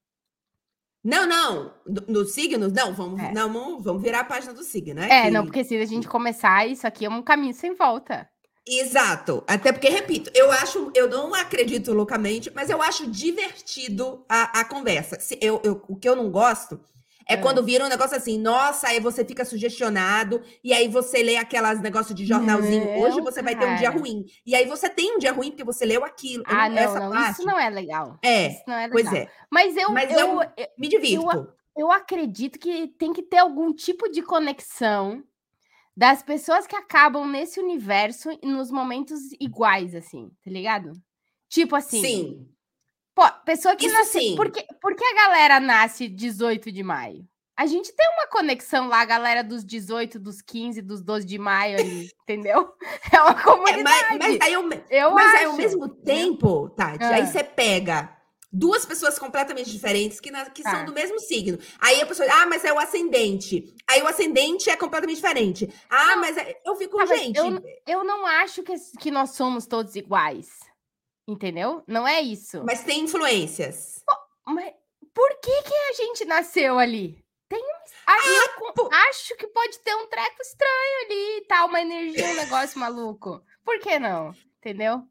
Não, 1.04 1.26
não. 1.26 1.74
Nos 2.08 2.34
signos? 2.34 2.72
Não, 2.72 2.94
vamos, 2.94 3.20
é. 3.20 3.32
não, 3.32 3.82
vamos 3.82 4.04
virar 4.04 4.20
a 4.20 4.26
página 4.26 4.54
do 4.54 4.64
signo, 4.64 5.02
né? 5.02 5.08
É, 5.10 5.24
que... 5.24 5.32
não, 5.32 5.46
porque 5.46 5.64
se 5.64 5.76
a 5.76 5.86
gente 5.86 6.08
começar, 6.08 6.68
isso 6.68 6.86
aqui 6.86 7.06
é 7.06 7.10
um 7.10 7.24
caminho 7.24 7.54
sem 7.54 7.74
volta. 7.74 8.30
Exato. 8.68 9.44
Até 9.48 9.72
porque, 9.72 9.90
repito, 9.90 10.30
eu 10.34 10.52
acho, 10.52 10.92
eu 10.96 11.10
não 11.10 11.34
acredito 11.34 11.94
loucamente, 11.94 12.52
mas 12.54 12.70
eu 12.70 12.82
acho 12.82 13.10
divertido 13.10 14.24
a, 14.30 14.62
a 14.62 14.66
conversa. 14.66 15.20
Se, 15.20 15.38
eu, 15.42 15.60
eu, 15.64 15.84
o 15.88 15.96
que 15.96 16.08
eu 16.08 16.16
não 16.16 16.30
gosto 16.30 16.80
é, 17.28 17.36
é, 17.36 17.38
quando 17.38 17.64
vira 17.64 17.86
um 17.86 17.90
negócio 17.90 18.16
assim, 18.16 18.38
nossa, 18.38 18.90
aí 18.90 19.00
você 19.00 19.24
fica 19.24 19.46
sugestionado, 19.46 20.42
e 20.64 20.74
aí 20.74 20.88
você 20.88 21.24
lê 21.24 21.38
aquelas 21.38 21.80
negócios 21.80 22.14
de 22.16 22.26
jornalzinho. 22.26 22.86
Não, 22.86 23.00
Hoje 23.00 23.22
você 23.22 23.42
vai 23.42 23.58
ter 23.58 23.66
um 23.66 23.76
dia 23.76 23.90
ruim. 23.90 24.26
E 24.46 24.56
aí 24.56 24.66
você 24.66 24.90
tem 24.90 25.16
um 25.16 25.18
dia 25.18 25.32
ruim 25.32 25.50
porque 25.50 25.64
você 25.64 25.86
leu 25.86 26.04
aquilo. 26.04 26.44
Ah, 26.46 26.70
não, 26.70 26.78
essa 26.78 27.00
não, 27.00 27.12
parte... 27.12 27.32
isso 27.32 27.46
não 27.46 27.60
é 27.60 27.70
legal. 27.70 28.18
É, 28.22 28.48
isso 28.48 28.64
não 28.68 28.76
é 28.76 28.88
legal. 28.88 28.92
pois 28.92 29.14
é. 29.14 29.28
Mas 29.50 29.78
eu, 29.78 29.92
Mas 29.92 30.12
eu, 30.12 30.42
eu 30.42 30.68
me 30.78 30.88
divirto. 30.88 31.30
Eu, 31.32 31.48
eu 31.76 31.92
acredito 31.92 32.60
que 32.60 32.88
tem 32.88 33.14
que 33.14 33.24
ter 33.24 33.38
algum 33.38 33.74
tipo 33.74 34.10
de 34.10 34.22
conexão 34.22 35.24
das 36.02 36.24
pessoas 36.24 36.66
que 36.66 36.76
acabam 36.76 37.30
nesse 37.30 37.60
universo 37.60 38.30
nos 38.44 38.72
momentos 38.72 39.20
iguais, 39.40 39.94
assim, 39.94 40.32
tá 40.44 40.50
ligado? 40.50 40.94
Tipo 41.48 41.76
assim. 41.76 42.02
Sim. 42.02 42.50
Pô, 43.14 43.22
pessoa 43.46 43.76
que 43.76 43.86
Isso 43.86 43.96
nasce. 43.96 44.20
Sim. 44.20 44.36
Por 44.36 44.50
que, 44.50 44.66
por 44.82 44.96
que 44.96 45.04
a 45.04 45.14
galera 45.14 45.60
nasce 45.60 46.08
18 46.08 46.72
de 46.72 46.82
maio? 46.82 47.24
A 47.56 47.68
gente 47.68 47.94
tem 47.96 48.08
uma 48.18 48.26
conexão 48.26 48.88
lá, 48.88 49.02
a 49.02 49.06
galera 49.06 49.44
dos 49.44 49.64
18, 49.64 50.20
dos 50.20 50.42
15, 50.42 50.82
dos 50.82 51.04
12 51.04 51.24
de 51.24 51.38
maio 51.38 51.78
ali, 51.78 52.10
entendeu? 52.26 52.74
É 53.12 53.22
uma 53.22 53.36
comunidade. 53.36 54.16
É, 54.16 54.18
mas, 54.18 54.18
mas, 54.18 54.42
aí, 54.42 54.56
ao, 54.56 54.64
eu 54.90 55.12
mas 55.12 55.36
aí, 55.36 55.46
ao 55.46 55.54
mesmo 55.54 55.88
tempo, 55.88 56.68
Tati, 56.70 57.04
ah. 57.04 57.14
aí 57.14 57.28
você 57.28 57.44
pega 57.44 58.18
duas 58.52 58.86
pessoas 58.86 59.18
completamente 59.18 59.72
diferentes 59.72 60.20
que, 60.20 60.30
na, 60.30 60.50
que 60.50 60.62
tá. 60.62 60.72
são 60.72 60.86
do 60.86 60.94
mesmo 60.94 61.20
signo. 61.20 61.58
Aí 61.80 62.02
a 62.02 62.06
pessoa, 62.06 62.28
ah, 62.32 62.46
mas 62.46 62.66
é 62.66 62.74
o 62.74 62.80
ascendente. 62.80 63.74
Aí 63.88 64.02
o 64.02 64.08
ascendente 64.08 64.70
é 64.70 64.76
completamente 64.76 65.18
diferente. 65.18 65.74
Ah, 65.90 66.08
não, 66.08 66.22
mas 66.22 66.38
é, 66.38 66.60
eu 66.66 66.76
fico, 66.76 66.98
tá, 66.98 67.06
gente. 67.06 67.38
Eu, 67.38 67.62
eu 67.88 68.04
não 68.04 68.26
acho 68.26 68.62
que, 68.64 68.74
que 69.00 69.12
nós 69.12 69.32
somos 69.32 69.66
todos 69.66 69.96
iguais. 69.96 70.60
Entendeu? 71.28 71.84
Não 71.88 72.08
é 72.08 72.20
isso. 72.20 72.64
Mas 72.66 72.84
tem 72.84 73.02
influências. 73.02 74.04
mas 74.46 74.74
por 75.14 75.30
que, 75.40 75.64
que 75.64 75.74
a 75.74 75.94
gente 75.94 76.26
nasceu 76.26 76.78
ali? 76.78 77.24
Tem 77.48 77.62
Aí 78.08 78.38
ah, 78.38 78.66
eu 78.66 78.74
pô. 78.74 78.90
acho 78.92 79.36
que 79.36 79.48
pode 79.48 79.80
ter 79.80 79.96
um 79.96 80.08
treco 80.08 80.42
estranho 80.42 81.06
ali 81.06 81.38
e 81.38 81.46
tal, 81.48 81.68
uma 81.68 81.82
energia, 81.82 82.26
um 82.28 82.36
negócio 82.36 82.80
maluco. 82.80 83.42
Por 83.64 83.80
que 83.80 84.00
não? 84.00 84.34
Entendeu? 84.58 85.04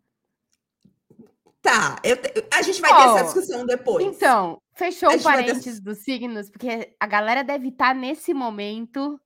Tá, 1.62 1.96
eu, 2.02 2.16
a 2.52 2.62
gente 2.62 2.80
vai 2.80 2.90
oh, 2.90 2.96
ter 2.96 3.08
essa 3.08 3.24
discussão 3.24 3.66
depois. 3.66 4.06
Então, 4.06 4.60
fechou 4.74 5.10
o 5.10 5.22
parênteses 5.22 5.76
ter... 5.76 5.82
dos 5.82 5.98
signos, 5.98 6.48
porque 6.50 6.94
a 6.98 7.06
galera 7.06 7.44
deve 7.44 7.68
estar 7.68 7.88
tá 7.88 7.94
nesse 7.94 8.32
momento 8.32 9.20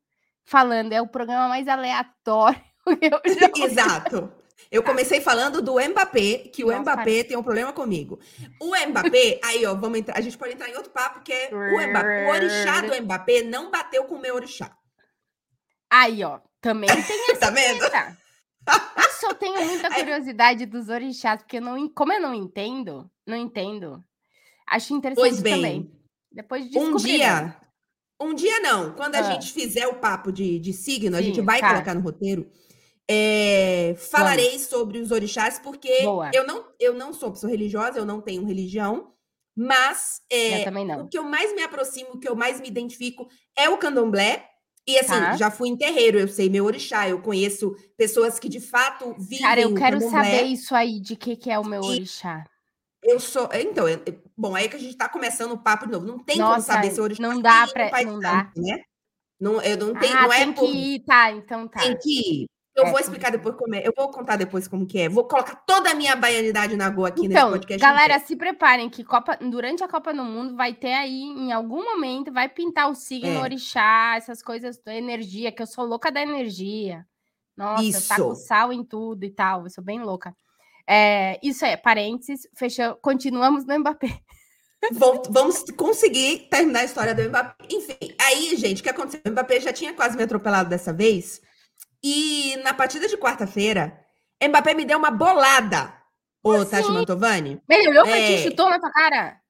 falando, 0.45 0.93
é 0.93 1.00
o 1.00 1.07
programa 1.07 1.49
mais 1.49 1.69
aleatório. 1.69 2.61
Exato. 3.57 4.33
Eu 4.71 4.83
comecei 4.83 5.21
falando 5.21 5.62
do 5.62 5.75
Mbappé, 5.75 6.49
que 6.53 6.64
o 6.64 6.69
Nossa, 6.69 6.81
Mbappé 6.81 7.25
tem 7.25 7.37
um 7.37 7.43
problema 7.43 7.73
comigo. 7.73 8.19
O 8.61 8.75
Mbappé, 8.88 9.38
aí, 9.45 9.64
ó, 9.64 9.75
vamos 9.75 9.99
entrar, 9.99 10.19
a 10.19 10.21
gente 10.21 10.37
pode 10.37 10.55
entrar 10.55 10.69
em 10.69 10.76
outro 10.76 10.91
papo, 10.91 11.21
que 11.23 11.33
é 11.33 11.50
o 11.53 11.88
Mbappé. 11.88 12.26
O 12.26 12.31
orixá 12.31 12.81
do 12.81 13.03
Mbappé 13.03 13.43
não 13.43 13.71
bateu 13.71 14.05
com 14.05 14.17
o 14.17 14.21
meu 14.21 14.35
orixá. 14.35 14.76
Aí, 15.91 16.25
ó, 16.25 16.41
também 16.61 16.88
tem 16.88 16.97
essa 17.31 17.41
Tá 17.41 17.50
vendo? 17.50 17.85
Eu 18.66 19.11
só 19.21 19.35
tenho 19.35 19.64
muita 19.64 19.90
curiosidade 19.92 20.66
dos 20.66 20.88
orixás, 20.88 21.42
porque 21.42 21.59
eu 21.59 21.62
não, 21.62 21.88
como 21.88 22.12
eu 22.12 22.21
não 22.21 22.35
entendo, 22.35 23.11
não 23.26 23.37
entendo. 23.37 24.02
Acho 24.66 24.94
interessante 24.94 25.28
pois 25.28 25.40
bem, 25.40 25.54
também. 25.54 25.90
Depois 26.33 26.68
de 26.68 26.78
Um 26.78 26.97
dia, 26.97 27.56
um 28.21 28.35
dia 28.35 28.61
não. 28.61 28.92
Quando 28.94 29.14
a 29.14 29.21
ah. 29.21 29.23
gente 29.23 29.52
fizer 29.52 29.87
o 29.87 29.97
papo 29.97 30.33
de, 30.33 30.59
de 30.59 30.73
signo, 30.73 31.16
Sim, 31.16 31.23
a 31.23 31.23
gente 31.23 31.40
vai 31.40 31.61
tá. 31.61 31.71
colocar 31.71 31.94
no 31.94 32.00
roteiro. 32.00 32.50
É, 33.09 33.94
falarei 33.99 34.50
Boa. 34.50 34.59
sobre 34.61 34.99
os 34.99 35.11
orixás, 35.11 35.59
porque 35.59 35.90
eu 36.33 36.47
não, 36.47 36.64
eu 36.80 36.94
não 36.94 37.12
sou 37.12 37.30
pessoa 37.30 37.50
religiosa, 37.50 37.99
eu 37.99 38.06
não 38.06 38.21
tenho 38.21 38.47
religião, 38.47 39.12
mas 39.54 40.23
é, 40.30 40.64
o 40.99 41.06
que 41.06 41.18
eu 41.18 41.25
mais 41.25 41.54
me 41.54 41.62
aproximo, 41.62 42.12
o 42.14 42.18
que 42.18 42.28
eu 42.28 42.35
mais 42.35 42.61
me 42.61 42.66
identifico 42.66 43.28
é 43.56 43.68
o 43.68 43.76
candomblé, 43.76 44.49
e 44.87 44.99
assim, 44.99 45.09
tá. 45.09 45.37
já 45.37 45.50
fui 45.50 45.69
em 45.69 45.76
terreiro, 45.76 46.19
eu 46.19 46.29
sei 46.29 46.50
meu 46.50 46.64
orixá, 46.64 47.09
eu 47.09 47.21
conheço 47.21 47.75
pessoas 47.97 48.38
que 48.38 48.49
de 48.49 48.61
fato 48.61 49.14
vivem. 49.19 49.41
Cara, 49.41 49.61
eu 49.61 49.75
quero 49.75 50.00
saber 50.11 50.43
isso 50.43 50.75
aí 50.75 51.00
de 51.00 51.17
que, 51.17 51.37
que 51.37 51.50
é 51.50 51.59
o 51.59 51.64
meu 51.64 51.81
orixá. 51.83 52.45
Eu 53.03 53.21
sou. 53.21 53.49
Então, 53.53 53.88
eu, 53.88 54.00
bom, 54.37 54.55
aí 54.55 54.69
que 54.69 54.76
a 54.76 54.79
gente 54.79 54.97
tá 54.97 55.09
começando 55.09 55.53
o 55.53 55.59
papo 55.59 55.87
de 55.87 55.93
novo. 55.93 56.07
Não 56.07 56.19
tem 56.19 56.38
Nossa, 56.38 56.55
como 56.55 56.62
saber 56.62 56.91
se 56.91 57.00
o 57.00 57.05
orixá 57.05 57.23
não 57.23 57.41
dá 57.41 57.67
pra, 57.67 58.03
não, 58.03 58.19
dá. 58.19 58.50
né? 58.57 58.83
Não, 59.41 59.61
eu 59.61 59.76
não 59.76 59.95
tenho. 59.99 60.17
Ah, 60.17 60.23
não 60.23 60.33
é 60.33 60.38
tem 60.38 60.53
por... 60.53 60.71
que 60.71 60.76
ir, 60.76 61.05
tá, 61.05 61.33
então 61.33 61.69
tá. 61.69 61.81
Tem 61.81 61.97
que 61.99 62.43
ir. 62.43 62.47
Eu 62.76 62.87
é, 62.87 62.90
vou 62.90 62.99
explicar 62.99 63.31
depois 63.31 63.54
como 63.54 63.75
é. 63.75 63.87
Eu 63.87 63.93
vou 63.97 64.09
contar 64.09 64.37
depois 64.37 64.66
como 64.66 64.85
que 64.85 64.99
é. 64.99 65.09
Vou 65.09 65.25
colocar 65.25 65.54
toda 65.66 65.90
a 65.90 65.95
minha 65.95 66.16
baianidade 66.16 66.76
na 66.76 66.90
Goa 66.90 67.09
aqui 67.09 67.26
então, 67.26 67.50
nesse 67.50 67.59
podcast. 67.59 67.81
Galera, 67.81 68.14
inteiro. 68.14 68.26
se 68.26 68.37
preparem 68.37 68.90
que 68.90 69.04
Copa, 69.04 69.38
durante 69.40 69.85
a 69.85 69.88
Copa 69.88 70.12
do 70.12 70.25
Mundo 70.25 70.57
vai 70.57 70.75
ter 70.75 70.93
aí, 70.93 71.23
em 71.23 71.52
algum 71.52 71.85
momento, 71.85 72.33
vai 72.33 72.49
pintar 72.49 72.90
o 72.90 72.95
signo 72.95 73.38
é. 73.38 73.40
orixá, 73.40 74.14
essas 74.16 74.43
coisas 74.43 74.78
da 74.85 74.95
energia, 74.95 75.52
que 75.52 75.62
eu 75.62 75.66
sou 75.66 75.85
louca 75.85 76.11
da 76.11 76.21
energia. 76.21 77.07
Nossa, 77.57 77.85
isso. 77.85 78.12
eu 78.12 78.16
taco 78.16 78.35
sal 78.35 78.73
em 78.73 78.85
tudo 78.85 79.25
e 79.25 79.31
tal. 79.31 79.64
Eu 79.64 79.71
sou 79.71 79.85
bem 79.85 80.02
louca. 80.02 80.35
É, 80.87 81.38
isso 81.43 81.64
é, 81.64 81.76
parênteses, 81.76 82.49
fechou. 82.54 82.97
Continuamos 82.97 83.64
no 83.64 83.78
Mbappé. 83.78 84.21
Vamos 85.31 85.64
conseguir 85.76 86.49
terminar 86.50 86.81
a 86.81 86.85
história 86.85 87.14
do 87.14 87.23
Mbappé. 87.23 87.64
Enfim, 87.71 88.14
aí, 88.21 88.57
gente, 88.57 88.81
o 88.81 88.83
que 88.83 88.90
aconteceu? 88.90 89.21
O 89.25 89.31
Mbappé 89.31 89.61
já 89.61 89.73
tinha 89.73 89.95
quase 89.95 90.16
me 90.16 90.25
atropelado 90.25 90.69
dessa 90.69 90.93
vez. 90.93 91.40
E 92.06 92.58
na 92.62 92.75
partida 92.75 93.08
de 93.08 93.16
quarta-feira, 93.16 93.99
Mbappé 94.46 94.75
me 94.75 94.84
deu 94.84 94.99
uma 94.99 95.11
bolada. 95.11 95.90
Ô, 96.42 96.52
assim? 96.52 96.70
Tati 96.73 96.88
Mantovani. 96.90 97.62
Ele 97.66 97.88
olhou 97.88 98.04
pra 98.04 98.18
é... 98.18 98.37
ti, 98.37 98.42
chutou 98.42 98.68
na 98.68 98.78
tua 98.78 98.92
cara? 98.92 99.40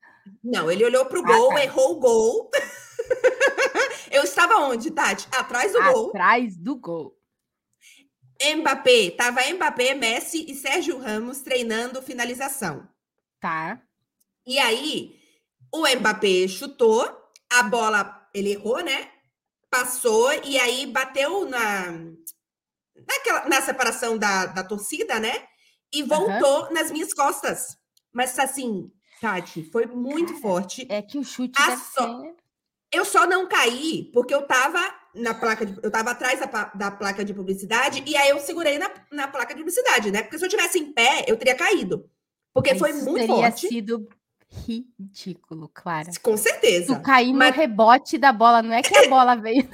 Não, 0.43 0.71
ele 0.71 0.85
olhou 0.85 1.05
pro 1.07 1.19
ah, 1.19 1.27
gol, 1.27 1.49
tá. 1.49 1.65
errou 1.65 1.97
o 1.97 1.99
gol. 1.99 2.51
Eu 4.13 4.23
estava 4.23 4.59
onde, 4.59 4.93
Tati? 4.93 5.27
Atrás 5.33 5.73
do 5.73 5.79
Atrás 5.79 5.95
gol. 5.95 6.09
Atrás 6.11 6.57
do 6.57 6.77
gol. 6.77 7.19
Mbappé, 8.57 9.11
tava 9.11 9.41
Mbappé, 9.53 9.95
Messi 9.95 10.49
e 10.49 10.55
Sérgio 10.55 10.99
Ramos 10.99 11.41
treinando 11.41 12.01
finalização. 12.03 12.89
Tá. 13.41 13.83
E 14.47 14.61
aí, 14.61 15.19
o 15.73 15.89
Mbappé 15.89 16.47
chutou, 16.47 17.05
a 17.51 17.65
bola, 17.65 18.29
ele 18.33 18.53
errou, 18.53 18.81
né? 18.81 19.11
Passou 19.69 20.33
e 20.45 20.57
aí 20.57 20.87
bateu 20.87 21.49
na 21.49 22.15
naquela, 23.07 23.49
na 23.49 23.61
separação 23.61 24.17
da, 24.17 24.47
da 24.47 24.65
torcida, 24.65 25.19
né? 25.19 25.33
E 25.93 26.03
voltou 26.03 26.65
uhum. 26.65 26.73
nas 26.73 26.91
minhas 26.91 27.13
costas. 27.13 27.77
Mas 28.13 28.39
assim, 28.39 28.91
Tati, 29.21 29.65
foi 29.71 29.87
muito 29.87 30.33
Cara, 30.33 30.41
forte. 30.41 30.87
É 30.89 31.03
que 31.03 31.19
o 31.19 31.25
chute 31.25 31.61
a 31.61 31.77
só... 31.77 32.21
Ser... 32.21 32.35
Eu 32.93 33.05
só 33.05 33.27
não 33.27 33.49
caí 33.49 34.11
porque 34.13 34.33
eu 34.33 34.43
tava 34.43 34.79
na 35.15 35.35
placa 35.35 35.67
de, 35.67 35.77
eu 35.83 35.91
tava 35.91 36.13
atrás 36.13 36.39
da, 36.39 36.65
da, 36.75 36.91
placa 36.91 37.25
de 37.25 37.35
publicidade 37.35 38.05
e 38.07 38.17
aí 38.17 38.29
eu 38.29 38.39
segurei 38.39 38.79
na, 38.79 38.89
na 39.11 39.27
placa 39.27 39.53
de 39.53 39.61
publicidade, 39.61 40.13
né? 40.13 40.23
Porque 40.23 40.39
se 40.39 40.45
eu 40.45 40.49
tivesse 40.49 40.79
em 40.79 40.93
pé, 40.93 41.25
eu 41.27 41.37
teria 41.37 41.57
caído. 41.57 42.09
Porque 42.53 42.71
Isso 42.71 42.79
foi 42.79 42.93
muito 42.93 43.15
teria 43.15 43.27
forte. 43.27 43.63
Teria 43.63 43.69
sido 43.69 44.09
ridículo, 44.49 45.69
Clara. 45.75 46.11
Com 46.23 46.37
certeza. 46.37 46.95
Tu 46.95 47.03
cair 47.03 47.33
Mas... 47.33 47.55
no 47.55 47.61
rebote 47.61 48.17
da 48.17 48.33
bola, 48.33 48.63
não 48.63 48.73
é 48.73 48.83
que 48.83 48.97
a 48.97 49.09
bola 49.11 49.35
veio 49.35 49.69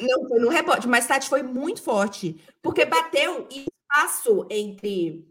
não, 0.00 0.28
foi 0.28 0.38
no 0.38 0.48
rebote, 0.48 0.86
mas 0.86 1.06
Tati 1.06 1.28
foi 1.28 1.42
muito 1.42 1.82
forte, 1.82 2.40
porque 2.62 2.84
bateu 2.84 3.46
e 3.50 3.60
o 3.60 3.66
espaço 3.82 4.46
entre 4.50 5.24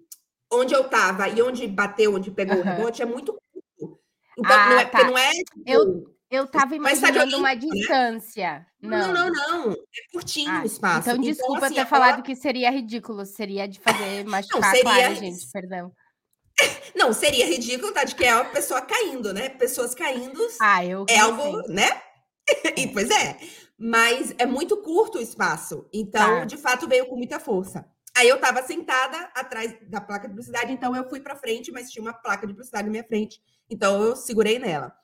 onde 0.52 0.74
eu 0.74 0.86
tava 0.86 1.28
e 1.30 1.42
onde 1.42 1.68
bateu, 1.68 2.16
onde 2.16 2.32
pegou 2.32 2.56
uhum. 2.56 2.62
o 2.62 2.66
rebote 2.66 3.02
é 3.02 3.06
muito 3.06 3.38
curto. 3.78 4.00
Então, 4.38 4.52
ah, 4.52 4.70
não 4.70 4.80
é, 4.80 4.86
tá. 4.86 5.04
não 5.04 5.18
é. 5.18 5.32
Tipo, 5.32 5.64
eu, 5.66 6.16
eu 6.32 6.48
tava 6.48 6.76
imaginando 6.76 7.38
uma 7.38 7.54
né? 7.54 7.56
distância. 7.56 8.66
Não. 8.82 9.14
não, 9.14 9.14
não, 9.14 9.32
não. 9.32 9.72
É 9.72 10.12
curtinho 10.12 10.52
ah, 10.52 10.64
o 10.64 10.66
espaço. 10.66 11.10
Então, 11.10 11.22
desculpa 11.22 11.58
então, 11.58 11.66
assim, 11.68 11.76
ter 11.76 11.86
falado 11.86 12.24
que 12.24 12.36
seria 12.36 12.72
ridículo. 12.72 13.26
Seria 13.26 13.68
de 13.68 13.80
fazer 13.80 14.26
machucar 14.28 14.62
não, 14.62 14.72
seria... 14.72 15.16
Gente, 15.16 15.48
perdão. 15.52 15.92
Não, 16.96 17.12
seria 17.12 17.46
ridículo, 17.46 17.92
tá? 17.92 18.06
De 18.06 18.16
que 18.16 18.24
é 18.24 18.34
uma 18.34 18.46
pessoa 18.46 18.82
caindo, 18.82 19.34
né? 19.34 19.50
Pessoas 19.50 19.94
caindo. 19.94 20.40
Ah, 20.62 20.86
eu. 20.86 21.06
É 21.10 21.20
algo, 21.20 21.62
né? 21.68 22.02
e, 22.78 22.88
pois 22.88 23.10
é 23.10 23.38
mas 23.78 24.34
é 24.38 24.46
muito 24.46 24.78
curto 24.78 25.18
o 25.18 25.22
espaço. 25.22 25.86
Então, 25.94 26.40
tá. 26.40 26.46
de 26.46 26.58
fato, 26.58 26.88
veio 26.88 27.08
com 27.08 27.16
muita 27.16 27.40
força. 27.40 27.86
Aí 28.16 28.30
eu 28.30 28.38
estava 28.38 28.64
sentada 28.64 29.18
atrás 29.36 29.76
da 29.90 30.00
placa 30.00 30.28
de 30.28 30.34
publicidade, 30.34 30.72
então 30.72 30.96
eu 30.96 31.08
fui 31.10 31.20
para 31.20 31.36
frente, 31.36 31.72
mas 31.72 31.92
tinha 31.92 32.02
uma 32.02 32.14
placa 32.14 32.48
de 32.48 32.54
publicidade 32.54 32.86
na 32.86 32.92
minha 32.92 33.04
frente, 33.04 33.42
então 33.70 34.02
eu 34.02 34.16
segurei 34.16 34.58
nela. 34.58 34.96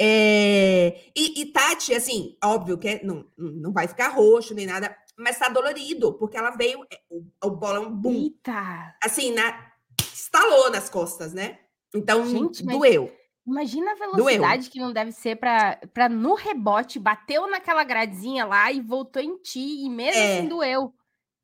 É... 0.00 1.10
E, 1.14 1.42
e, 1.42 1.46
Tati, 1.52 1.94
assim, 1.94 2.34
óbvio 2.42 2.78
que 2.78 2.88
é, 2.88 3.04
não, 3.04 3.26
não 3.36 3.72
vai 3.72 3.86
ficar 3.86 4.08
roxo 4.08 4.54
nem 4.54 4.64
nada. 4.64 4.96
mas 5.18 5.38
tá 5.38 5.50
dolorido, 5.50 6.14
porque 6.14 6.38
ela 6.38 6.50
veio, 6.50 6.82
é, 6.90 6.98
o, 7.10 7.24
o 7.44 7.50
bolão, 7.50 7.94
bum. 7.94 8.14
Eita! 8.14 8.96
Assim, 9.02 9.32
na, 9.32 9.70
estalou 10.00 10.70
nas 10.70 10.88
costas, 10.88 11.34
né? 11.34 11.58
Então, 11.94 12.26
Gente, 12.26 12.64
doeu. 12.64 13.12
Imagina 13.46 13.92
a 13.92 13.94
velocidade 13.94 14.68
que 14.70 14.80
não 14.80 14.92
deve 14.92 15.12
ser 15.12 15.36
para 15.36 16.08
no 16.08 16.34
rebote, 16.34 16.98
bateu 16.98 17.46
naquela 17.48 17.84
gradezinha 17.84 18.44
lá 18.44 18.72
e 18.72 18.80
voltou 18.80 19.22
em 19.22 19.36
ti, 19.38 19.84
e 19.84 19.88
mesmo 19.88 20.20
é. 20.20 20.38
assim 20.38 20.48
doeu. 20.48 20.92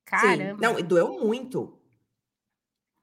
Caramba. 0.04 0.54
Sim. 0.54 0.60
Não, 0.60 0.82
doeu 0.82 1.20
muito. 1.20 1.78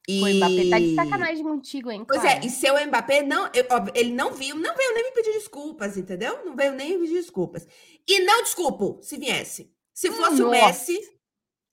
E... 0.08 0.22
O 0.22 0.36
Mbappé 0.36 0.70
tá 0.70 0.79
de 0.79 0.96
sacanagem 0.96 1.44
contigo, 1.44 1.91
hein? 1.91 2.03
Pois 2.06 2.24
é, 2.25 2.39
e 2.44 2.50
seu 2.50 2.75
Mbappé 2.88 3.22
não, 3.22 3.50
ele 3.94 4.12
não 4.12 4.34
viu, 4.34 4.56
não 4.56 4.75
veio 4.75 4.94
nem 4.94 5.03
me 5.03 5.12
pedir 5.12 5.34
desculpas, 5.34 5.96
entendeu? 5.96 6.44
Não 6.44 6.56
veio 6.56 6.74
nem 6.74 6.98
me 6.98 7.06
pedir 7.06 7.22
desculpas. 7.22 7.68
E 8.08 8.20
não 8.24 8.44
desculpo 8.44 9.00
se 9.01 9.18
viesse. 9.18 9.72
Se 9.94 10.10
fosse 10.12 10.41
Nossa. 10.41 10.46
o 10.46 10.50
Messi, 10.50 11.00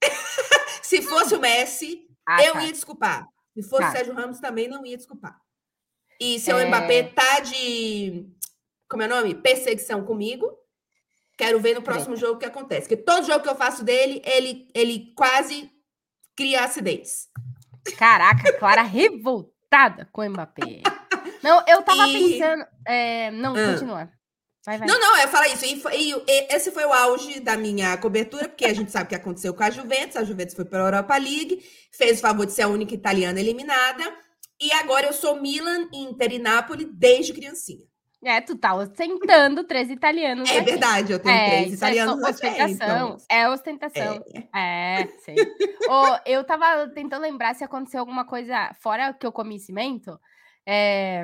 se 0.83 1.01
fosse 1.01 1.35
o 1.35 1.39
Messi, 1.39 2.07
ah, 2.25 2.43
eu 2.43 2.53
tá. 2.53 2.65
ia 2.65 2.71
desculpar. 2.71 3.27
Se 3.53 3.63
fosse 3.63 3.81
tá. 3.81 3.89
o 3.89 3.91
Sérgio 3.91 4.13
Ramos, 4.13 4.39
também 4.39 4.67
não 4.67 4.85
ia 4.85 4.95
desculpar. 4.95 5.41
E 6.19 6.39
seu 6.39 6.57
é... 6.57 6.65
Mbappé 6.65 7.03
tá 7.03 7.39
de. 7.39 8.25
Como 8.89 9.03
é 9.03 9.05
o 9.05 9.09
nome? 9.09 9.35
Perseguição 9.35 10.03
comigo. 10.03 10.49
Quero 11.37 11.59
ver 11.59 11.75
no 11.75 11.81
próximo 11.81 12.15
é. 12.15 12.17
jogo 12.17 12.35
o 12.35 12.39
que 12.39 12.45
acontece. 12.45 12.87
Porque 12.87 12.97
todo 12.97 13.27
jogo 13.27 13.43
que 13.43 13.49
eu 13.49 13.55
faço 13.55 13.83
dele, 13.83 14.21
ele, 14.25 14.67
ele 14.73 15.13
quase 15.15 15.69
cria 16.35 16.63
acidentes. 16.63 17.27
Caraca, 17.97 18.53
Clara 18.53 18.81
revoltada 18.83 20.07
com 20.11 20.21
o 20.21 20.29
Mbappé. 20.29 20.81
Não, 21.43 21.63
eu 21.67 21.81
tava 21.83 22.07
e... 22.07 22.13
pensando. 22.13 22.65
É... 22.87 23.31
Não, 23.31 23.55
ah. 23.55 23.71
continua. 23.71 24.11
Vai, 24.65 24.79
vai. 24.79 24.87
Não, 24.87 24.99
não, 24.99 25.17
eu 25.17 25.27
falo 25.29 25.45
isso. 25.45 25.65
E, 25.65 25.81
e, 25.93 26.13
e, 26.13 26.53
esse 26.53 26.71
foi 26.71 26.85
o 26.85 26.91
auge 26.91 27.39
da 27.39 27.55
minha 27.55 27.95
cobertura, 27.97 28.49
porque 28.49 28.65
a 28.65 28.73
gente 28.73 28.91
sabe 28.91 29.05
o 29.05 29.07
que 29.07 29.15
aconteceu 29.15 29.53
com 29.53 29.63
a 29.63 29.69
Juventus. 29.69 30.17
A 30.17 30.25
Juventus 30.25 30.55
foi 30.55 30.65
para 30.65 30.79
a 30.79 30.87
Europa 30.87 31.17
League, 31.17 31.63
fez 31.91 32.17
o 32.17 32.21
favor 32.21 32.45
de 32.45 32.51
ser 32.51 32.63
a 32.63 32.67
única 32.67 32.93
italiana 32.93 33.39
eliminada. 33.39 34.03
E 34.59 34.71
agora 34.73 35.07
eu 35.07 35.13
sou 35.13 35.39
Milan, 35.39 35.87
Inter 35.93 36.33
e 36.33 36.39
Napoli 36.39 36.85
desde 36.85 37.33
criancinha. 37.33 37.85
É, 38.23 38.41
tu 38.41 38.57
tá 38.57 38.73
ostentando 38.73 39.63
três 39.63 39.91
italianos. 39.91 40.49
É 40.49 40.57
aqui. 40.57 40.71
verdade, 40.71 41.13
eu 41.13 41.19
tenho 41.19 41.35
é, 41.35 41.49
três 41.49 41.71
é 41.71 41.75
italianos. 41.75 42.23
É 42.23 42.29
ostentação. 42.29 42.69
Então... 42.69 43.17
É 43.29 43.49
ostentação. 43.49 44.25
É, 44.53 45.01
é 45.01 45.07
sei. 45.19 45.35
oh, 45.87 46.17
eu 46.25 46.43
tava 46.43 46.89
tentando 46.89 47.21
lembrar 47.21 47.53
se 47.53 47.63
aconteceu 47.63 47.99
alguma 47.99 48.25
coisa 48.25 48.73
fora 48.81 49.13
que 49.13 49.25
eu 49.25 49.31
comi 49.31 49.59
cimento. 49.59 50.19
É... 50.65 51.23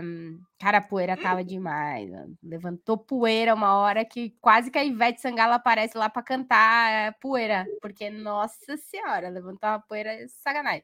Cara, 0.57 0.77
a 0.77 0.81
poeira 0.81 1.17
tava 1.17 1.41
hum. 1.41 1.45
demais. 1.45 2.09
Levantou 2.41 2.97
poeira 2.97 3.55
uma 3.55 3.73
hora 3.73 4.05
que 4.05 4.35
quase 4.39 4.69
que 4.69 4.77
a 4.77 4.85
Ivete 4.85 5.19
Sangala 5.19 5.55
aparece 5.55 5.97
lá 5.97 6.09
para 6.09 6.21
cantar 6.21 7.15
poeira. 7.19 7.65
Porque, 7.81 8.09
nossa 8.09 8.77
senhora, 8.77 9.29
levantou 9.29 9.67
uma 9.69 9.79
poeira 9.81 10.15
sacanagem. 10.27 10.83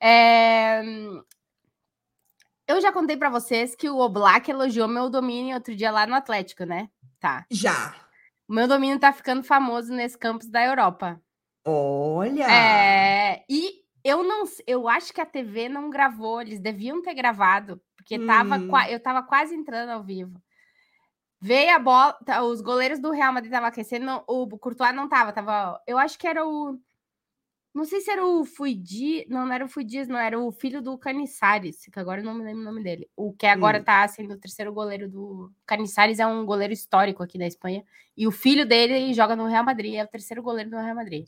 É... 0.00 0.82
Eu 2.66 2.80
já 2.80 2.92
contei 2.92 3.16
para 3.16 3.28
vocês 3.28 3.74
que 3.74 3.90
o 3.90 3.98
Oblak 3.98 4.50
elogiou 4.50 4.86
meu 4.88 5.10
domínio 5.10 5.54
outro 5.54 5.74
dia 5.74 5.90
lá 5.90 6.06
no 6.06 6.14
Atlético, 6.14 6.64
né? 6.64 6.88
Tá. 7.18 7.44
Já. 7.50 7.94
O 8.48 8.54
meu 8.54 8.68
domínio 8.68 8.98
tá 8.98 9.12
ficando 9.12 9.42
famoso 9.42 9.92
nesse 9.92 10.18
campus 10.18 10.48
da 10.48 10.64
Europa. 10.64 11.20
Olha! 11.64 12.44
É, 12.44 13.44
e 13.48 13.82
eu 14.04 14.24
não, 14.24 14.44
eu 14.66 14.88
acho 14.88 15.12
que 15.12 15.20
a 15.20 15.26
TV 15.26 15.68
não 15.68 15.90
gravou, 15.90 16.40
eles 16.40 16.60
deviam 16.60 17.00
ter 17.02 17.14
gravado, 17.14 17.80
porque 17.96 18.18
tava, 18.18 18.56
hum. 18.56 18.70
eu 18.88 19.00
tava 19.00 19.22
quase 19.22 19.54
entrando 19.54 19.90
ao 19.90 20.02
vivo. 20.02 20.40
Veio 21.40 21.74
a 21.74 21.78
bola, 21.78 22.12
tá, 22.24 22.42
os 22.42 22.60
goleiros 22.60 23.00
do 23.00 23.10
Real 23.10 23.32
Madrid 23.32 23.50
estavam 23.50 23.68
aquecendo, 23.68 24.22
o 24.28 24.46
Courtois 24.58 24.94
não 24.94 25.08
tava, 25.08 25.32
tava, 25.32 25.80
eu 25.86 25.98
acho 25.98 26.18
que 26.18 26.26
era 26.26 26.46
o 26.46 26.78
não 27.74 27.84
sei 27.86 28.00
se 28.00 28.10
era 28.10 28.24
o 28.24 28.44
Fuidi. 28.44 29.26
Não, 29.28 29.46
não 29.46 29.52
era 29.52 29.64
o 29.64 29.68
Fuidias, 29.68 30.06
não. 30.06 30.18
Era 30.18 30.38
o 30.38 30.52
filho 30.52 30.82
do 30.82 30.98
Caniçares, 30.98 31.86
que 31.90 31.98
agora 31.98 32.20
eu 32.20 32.24
não 32.24 32.34
me 32.34 32.44
lembro 32.44 32.60
o 32.60 32.64
nome 32.64 32.82
dele. 32.82 33.08
O 33.16 33.32
que 33.32 33.46
agora 33.46 33.80
hum. 33.80 33.84
tá 33.84 34.06
sendo 34.08 34.34
o 34.34 34.38
terceiro 34.38 34.72
goleiro 34.72 35.08
do. 35.08 35.50
Caniçares 35.64 36.18
é 36.18 36.26
um 36.26 36.44
goleiro 36.44 36.72
histórico 36.72 37.22
aqui 37.22 37.38
da 37.38 37.46
Espanha. 37.46 37.82
E 38.16 38.26
o 38.26 38.30
filho 38.30 38.66
dele 38.66 39.14
joga 39.14 39.34
no 39.34 39.46
Real 39.46 39.64
Madrid. 39.64 39.94
É 39.94 40.04
o 40.04 40.08
terceiro 40.08 40.42
goleiro 40.42 40.70
do 40.70 40.76
Real 40.76 40.94
Madrid. 40.94 41.26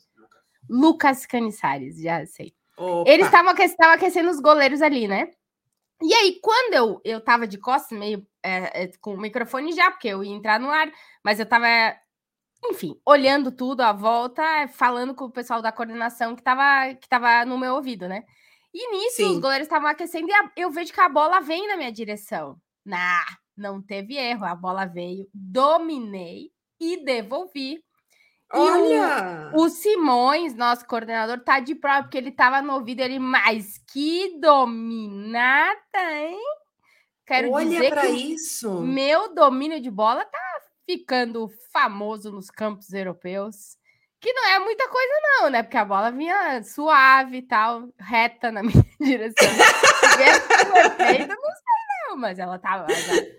Lucas 0.68 1.24
Caniçares, 1.24 1.98
já 2.00 2.24
sei. 2.26 2.54
Opa. 2.76 3.10
Eles 3.10 3.26
estavam 3.26 3.94
aquecendo 3.94 4.28
os 4.28 4.40
goleiros 4.40 4.82
ali, 4.82 5.08
né? 5.08 5.30
E 6.02 6.12
aí, 6.12 6.38
quando 6.42 6.74
eu, 6.74 7.00
eu 7.04 7.20
tava 7.20 7.46
de 7.46 7.56
costas, 7.56 7.98
meio 7.98 8.26
é, 8.42 8.84
é, 8.84 8.90
com 9.00 9.14
o 9.14 9.20
microfone 9.20 9.72
já, 9.72 9.90
porque 9.90 10.08
eu 10.08 10.22
ia 10.22 10.34
entrar 10.34 10.60
no 10.60 10.68
ar, 10.68 10.92
mas 11.22 11.40
eu 11.40 11.46
tava 11.46 11.66
enfim, 12.70 12.98
olhando 13.04 13.50
tudo 13.52 13.82
à 13.82 13.92
volta, 13.92 14.42
falando 14.68 15.14
com 15.14 15.24
o 15.24 15.30
pessoal 15.30 15.60
da 15.60 15.72
coordenação 15.72 16.34
que 16.34 16.40
estava 16.40 16.94
que 16.94 17.08
tava 17.08 17.44
no 17.44 17.58
meu 17.58 17.74
ouvido, 17.74 18.08
né? 18.08 18.24
E 18.72 18.90
nisso, 18.90 19.16
Sim. 19.16 19.32
os 19.32 19.38
goleiros 19.38 19.66
estavam 19.66 19.88
aquecendo 19.88 20.28
e 20.28 20.60
eu 20.60 20.70
vejo 20.70 20.92
que 20.92 21.00
a 21.00 21.08
bola 21.08 21.40
vem 21.40 21.68
na 21.68 21.76
minha 21.76 21.92
direção. 21.92 22.56
Nah, 22.84 23.24
não 23.56 23.80
teve 23.80 24.16
erro, 24.16 24.44
a 24.44 24.54
bola 24.54 24.84
veio, 24.84 25.28
dominei 25.32 26.50
e 26.80 27.04
devolvi. 27.04 27.82
Olha! 28.52 29.50
E 29.52 29.56
o, 29.56 29.62
o 29.62 29.68
Simões, 29.68 30.54
nosso 30.54 30.86
coordenador, 30.86 31.40
tá 31.40 31.60
de 31.60 31.74
prova, 31.74 32.02
porque 32.02 32.18
ele 32.18 32.32
tava 32.32 32.60
no 32.62 32.74
ouvido, 32.74 33.00
ele, 33.00 33.18
mas 33.18 33.78
que 33.92 34.38
dominada, 34.40 35.78
hein? 36.12 36.38
Quero 37.26 37.52
Olha 37.52 37.68
dizer 37.68 38.00
que 38.00 38.06
isso. 38.06 38.80
meu 38.82 39.34
domínio 39.34 39.80
de 39.80 39.90
bola 39.90 40.24
tá 40.24 40.53
ficando 40.86 41.50
famoso 41.72 42.30
nos 42.30 42.50
campos 42.50 42.92
europeus. 42.92 43.76
Que 44.20 44.32
não 44.32 44.48
é 44.48 44.58
muita 44.58 44.88
coisa, 44.88 45.12
não, 45.22 45.50
né? 45.50 45.62
Porque 45.62 45.76
a 45.76 45.84
bola 45.84 46.10
vinha 46.10 46.62
suave 46.62 47.38
e 47.38 47.42
tal, 47.42 47.88
reta 47.98 48.50
na 48.50 48.62
minha 48.64 48.84
direção. 48.98 49.48
Perfeita, 50.16 51.34
não 51.34 51.52
sei, 51.52 52.08
não, 52.08 52.16
mas 52.16 52.38
ela 52.38 52.58
tava. 52.58 52.86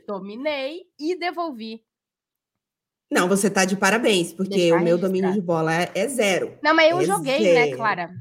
Dominei 0.08 0.84
e 1.00 1.18
devolvi. 1.18 1.84
Não, 3.12 3.28
você 3.28 3.50
tá 3.50 3.66
de 3.66 3.78
parabéns, 3.78 4.34
porque 4.34 4.72
o 4.74 4.80
meu 4.80 4.98
domínio 4.98 5.32
de 5.32 5.42
bola 5.42 5.74
é, 5.74 5.92
é, 5.96 6.08
zero. 6.08 6.58
Não, 6.62 6.74
mas 6.74 6.92
eu 6.92 7.00
é 7.00 7.06
joguei, 7.06 7.40
né, 7.40 7.54
zero. 7.54 7.70
né, 7.72 7.76
Clara? 7.78 8.12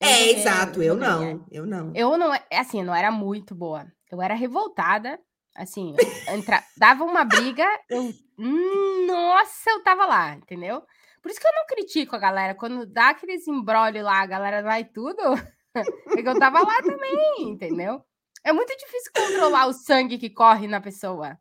Eu 0.00 0.08
é, 0.08 0.12
joguei, 0.12 0.34
exato, 0.34 0.82
eu, 0.82 0.96
não. 0.96 1.46
Eu 1.50 1.64
não. 1.64 1.92
Eu 1.94 2.18
não, 2.18 2.32
assim, 2.52 2.82
não 2.82 2.94
era 2.94 3.10
muito 3.10 3.54
boa. 3.54 3.86
Eu 4.10 4.20
era 4.20 4.34
revoltada, 4.34 5.18
Assim, 5.54 5.94
entra... 6.28 6.62
dava 6.76 7.04
uma 7.04 7.24
briga, 7.24 7.66
eu. 7.88 8.12
Hum, 8.38 9.06
nossa, 9.06 9.70
eu 9.70 9.82
tava 9.82 10.06
lá, 10.06 10.34
entendeu? 10.34 10.82
Por 11.22 11.30
isso 11.30 11.40
que 11.40 11.46
eu 11.46 11.54
não 11.54 11.66
critico 11.66 12.16
a 12.16 12.18
galera. 12.18 12.54
Quando 12.54 12.86
dá 12.86 13.10
aqueles 13.10 13.46
embrolhos 13.46 14.02
lá, 14.02 14.20
a 14.20 14.26
galera 14.26 14.62
vai 14.62 14.84
tudo. 14.84 15.22
Porque 16.04 16.28
eu 16.28 16.38
tava 16.38 16.60
lá 16.60 16.82
também, 16.82 17.36
entendeu? 17.40 18.02
É 18.44 18.52
muito 18.52 18.76
difícil 18.76 19.12
controlar 19.14 19.66
o 19.66 19.72
sangue 19.72 20.18
que 20.18 20.28
corre 20.28 20.66
na 20.66 20.80
pessoa. 20.80 21.38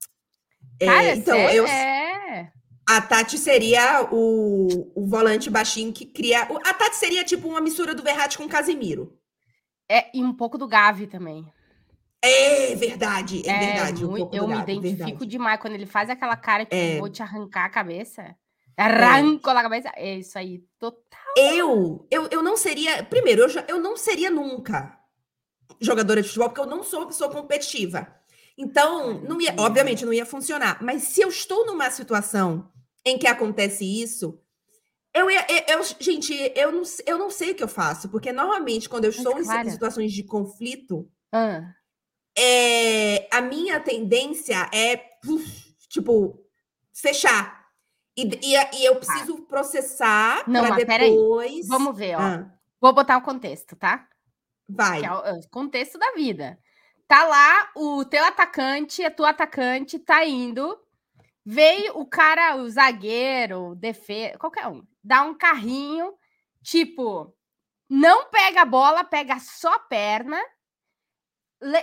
É, 0.79 0.85
Cara, 0.85 1.03
é, 1.03 1.15
então, 1.15 1.37
eu. 1.37 1.65
É. 1.65 2.51
A 2.87 3.01
Tati 3.01 3.37
seria 3.37 4.07
o, 4.11 4.91
o 4.95 5.07
volante 5.07 5.49
baixinho 5.49 5.93
que 5.93 6.05
cria. 6.05 6.41
A 6.41 6.73
Tati 6.73 6.95
seria 6.95 7.23
tipo 7.23 7.47
uma 7.47 7.61
mistura 7.61 7.95
do 7.95 8.03
Verratti 8.03 8.37
com 8.37 8.45
o 8.45 8.49
Casimiro. 8.49 9.17
É, 9.89 10.15
e 10.15 10.23
um 10.23 10.33
pouco 10.33 10.57
do 10.57 10.67
Gavi 10.67 11.07
também. 11.07 11.51
É 12.23 12.75
verdade, 12.75 13.41
é, 13.47 13.49
é 13.49 13.59
verdade. 13.59 14.05
Um 14.05 14.15
eu 14.31 14.47
me 14.47 14.55
identifico 14.55 15.05
verdade. 15.05 15.25
demais 15.25 15.59
quando 15.59 15.73
ele 15.73 15.87
faz 15.87 16.09
aquela 16.09 16.35
cara 16.37 16.65
que 16.65 16.75
é. 16.75 16.99
vou 16.99 17.09
te 17.09 17.23
arrancar 17.23 17.65
a 17.65 17.69
cabeça. 17.69 18.35
Arranco 18.77 19.49
é. 19.49 19.53
a 19.53 19.63
cabeça. 19.63 19.91
É 19.95 20.17
isso 20.17 20.37
aí, 20.37 20.63
total. 20.77 21.19
Eu, 21.35 22.07
eu, 22.11 22.27
eu 22.29 22.43
não 22.43 22.55
seria. 22.55 23.03
Primeiro, 23.03 23.41
eu, 23.41 23.49
já, 23.49 23.65
eu 23.67 23.79
não 23.79 23.97
seria 23.97 24.29
nunca 24.29 24.99
jogadora 25.79 26.21
de 26.21 26.27
futebol, 26.27 26.49
porque 26.49 26.61
eu 26.61 26.67
não 26.67 26.83
sou 26.83 26.99
uma 26.99 27.07
pessoa 27.07 27.31
competitiva. 27.31 28.07
Então, 28.55 29.19
não 29.21 29.41
ia, 29.41 29.55
obviamente, 29.57 30.05
não 30.05 30.13
ia 30.13 30.25
funcionar. 30.25 30.77
Mas 30.83 31.03
se 31.03 31.21
eu 31.21 31.29
estou 31.29 31.65
numa 31.65 31.89
situação 31.89 32.69
em 33.03 33.17
que 33.17 33.25
acontece 33.25 33.83
isso, 33.83 34.39
eu. 35.11 35.27
Eu, 35.27 35.39
eu, 35.67 35.83
gente, 35.99 36.33
eu 36.55 36.71
não, 36.71 36.83
eu 37.07 37.17
não 37.17 37.31
sei 37.31 37.51
o 37.51 37.55
que 37.55 37.63
eu 37.63 37.67
faço, 37.67 38.09
porque 38.09 38.31
normalmente, 38.31 38.87
quando 38.87 39.05
eu 39.05 39.09
estou 39.09 39.39
em 39.39 39.69
situações 39.71 40.13
de 40.13 40.23
conflito. 40.23 41.09
Ah 41.31 41.73
é, 42.41 43.27
a 43.31 43.39
minha 43.39 43.79
tendência 43.79 44.67
é, 44.73 44.97
tipo, 45.87 46.43
fechar. 46.91 47.61
E, 48.17 48.23
e, 48.23 48.79
e 48.79 48.85
eu 48.85 48.95
tá. 48.95 48.99
preciso 48.99 49.37
tá. 49.37 49.47
processar 49.47 50.45
para 50.45 50.75
depois. 50.75 51.67
Vamos 51.67 51.95
ver, 51.95 52.15
ó. 52.15 52.21
Ah. 52.21 52.51
Vou 52.79 52.93
botar 52.93 53.17
o 53.17 53.21
contexto, 53.21 53.75
tá? 53.75 54.07
Vai. 54.67 55.05
É 55.05 55.11
o, 55.11 55.23
é 55.23 55.33
o 55.33 55.49
contexto 55.49 55.99
da 55.99 56.13
vida. 56.13 56.57
Tá 57.07 57.25
lá 57.25 57.69
o 57.75 58.03
teu 58.05 58.23
atacante, 58.25 59.03
a 59.03 59.11
tua 59.11 59.29
atacante 59.29 59.99
tá 59.99 60.25
indo. 60.25 60.79
Veio 61.45 61.97
o 61.97 62.05
cara, 62.05 62.55
o 62.55 62.69
zagueiro, 62.69 63.71
o 63.71 63.75
defesa, 63.75 64.37
qualquer 64.37 64.67
um, 64.67 64.83
dá 65.03 65.23
um 65.23 65.33
carrinho, 65.33 66.13
tipo, 66.63 67.35
não 67.89 68.29
pega 68.29 68.61
a 68.61 68.65
bola, 68.65 69.03
pega 69.03 69.39
só 69.39 69.73
a 69.73 69.79
perna 69.79 70.39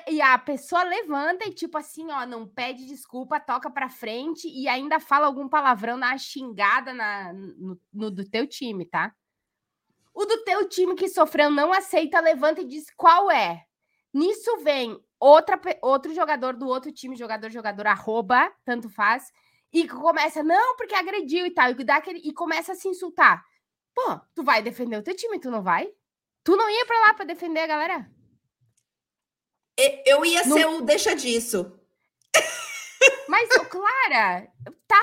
e 0.08 0.20
a 0.20 0.36
pessoa 0.38 0.82
levanta 0.82 1.46
e, 1.46 1.54
tipo 1.54 1.78
assim, 1.78 2.10
ó, 2.10 2.26
não 2.26 2.46
pede 2.48 2.84
desculpa, 2.84 3.38
toca 3.38 3.70
pra 3.70 3.88
frente 3.88 4.48
e 4.48 4.66
ainda 4.66 4.98
fala 4.98 5.26
algum 5.26 5.48
palavrão 5.48 5.96
na 5.96 6.18
xingada 6.18 6.92
na, 6.92 7.32
no, 7.32 7.80
no, 7.92 8.10
do 8.10 8.28
teu 8.28 8.46
time, 8.46 8.84
tá? 8.84 9.14
O 10.12 10.24
do 10.24 10.42
teu 10.42 10.68
time 10.68 10.96
que 10.96 11.08
sofreu 11.08 11.48
não 11.48 11.72
aceita, 11.72 12.18
levanta 12.20 12.60
e 12.60 12.66
diz 12.66 12.90
qual 12.96 13.30
é. 13.30 13.64
Nisso 14.12 14.58
vem 14.64 15.00
outra, 15.20 15.60
outro 15.80 16.12
jogador 16.12 16.56
do 16.56 16.66
outro 16.66 16.90
time, 16.90 17.14
jogador, 17.14 17.48
jogador, 17.50 17.86
arroba, 17.86 18.52
tanto 18.64 18.90
faz, 18.90 19.30
e 19.72 19.86
começa, 19.86 20.42
não, 20.42 20.76
porque 20.76 20.94
agrediu 20.94 21.46
e 21.46 21.50
tal, 21.52 21.70
e, 21.70 21.84
dá 21.84 21.96
aquele, 21.96 22.18
e 22.18 22.32
começa 22.32 22.72
a 22.72 22.74
se 22.74 22.88
insultar. 22.88 23.44
Pô, 23.94 24.18
tu 24.34 24.42
vai 24.42 24.60
defender 24.60 24.96
o 24.96 25.02
teu 25.02 25.14
time, 25.14 25.38
tu 25.38 25.52
não 25.52 25.62
vai? 25.62 25.88
Tu 26.42 26.56
não 26.56 26.68
ia 26.68 26.84
para 26.86 27.00
lá 27.00 27.14
para 27.14 27.26
defender 27.26 27.60
a 27.60 27.66
galera? 27.66 28.17
Eu 30.04 30.24
ia 30.24 30.42
ser 30.42 30.66
o 30.66 30.82
deixa 30.82 31.14
disso. 31.14 31.72
Mas, 33.28 33.48
Clara, 33.68 34.48
tá 34.88 35.00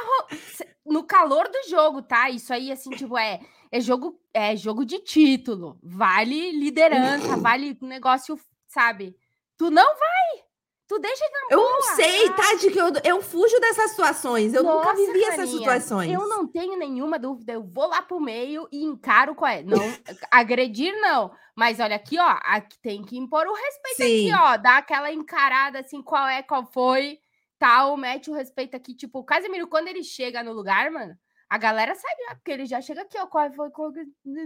no 0.85 1.03
calor 1.03 1.47
do 1.47 1.69
jogo, 1.69 2.01
tá? 2.01 2.29
Isso 2.29 2.53
aí, 2.53 2.71
assim, 2.71 2.89
tipo, 2.89 3.17
é, 3.17 3.39
é 3.71 3.79
jogo 3.79 4.19
é 4.33 4.55
jogo 4.55 4.85
de 4.85 4.99
título. 4.99 5.79
Vale 5.81 6.51
liderança, 6.51 7.37
vale 7.39 7.77
negócio, 7.81 8.37
sabe? 8.67 9.15
Tu 9.57 9.71
não 9.71 9.85
vai. 9.85 10.44
Tu 10.87 10.99
deixa 10.99 11.25
na 11.31 11.55
Eu 11.55 11.59
não 11.59 11.81
sei, 11.95 12.29
tá? 12.29 12.35
Tati, 12.35 12.69
que 12.69 12.79
eu, 12.79 12.91
eu 13.03 13.21
fujo 13.21 13.59
dessas 13.59 13.89
situações. 13.89 14.53
Eu 14.53 14.63
Nossa, 14.63 14.77
nunca 14.77 14.95
vivi 14.95 15.19
carinha, 15.21 15.29
essas 15.29 15.49
situações. 15.49 16.13
Eu 16.13 16.27
não 16.27 16.47
tenho 16.47 16.77
nenhuma 16.77 17.17
dúvida. 17.17 17.53
Eu 17.53 17.63
vou 17.63 17.87
lá 17.87 18.03
pro 18.03 18.19
meio 18.19 18.67
e 18.71 18.83
encaro 18.83 19.33
qual 19.33 19.51
é. 19.51 19.63
Não, 19.63 19.79
agredir, 20.29 20.93
não. 21.01 21.31
Mas 21.55 21.79
olha 21.79 21.95
aqui, 21.95 22.19
ó. 22.19 22.37
Aqui 22.43 22.77
tem 22.79 23.03
que 23.03 23.17
impor 23.17 23.47
o 23.47 23.53
respeito 23.53 23.97
Sim. 23.97 24.31
aqui, 24.31 24.41
ó. 24.41 24.57
Dar 24.57 24.77
aquela 24.77 25.11
encarada 25.11 25.79
assim, 25.79 26.03
qual 26.03 26.27
é, 26.27 26.43
qual 26.43 26.65
foi 26.71 27.19
tal, 27.57 27.97
mete 27.97 28.29
o 28.29 28.33
respeito 28.33 28.75
aqui. 28.75 28.93
Tipo, 28.93 29.19
o 29.19 29.23
Casemiro, 29.23 29.67
quando 29.67 29.87
ele 29.87 30.03
chega 30.03 30.43
no 30.43 30.53
lugar, 30.53 30.91
mano, 30.91 31.17
a 31.49 31.57
galera 31.57 31.95
sabe, 31.95 32.23
né? 32.27 32.35
Porque 32.35 32.51
ele 32.51 32.65
já 32.65 32.81
chega 32.81 33.01
aqui, 33.01 33.17
ó, 33.17 33.27
com, 33.27 33.71
com, 33.71 33.93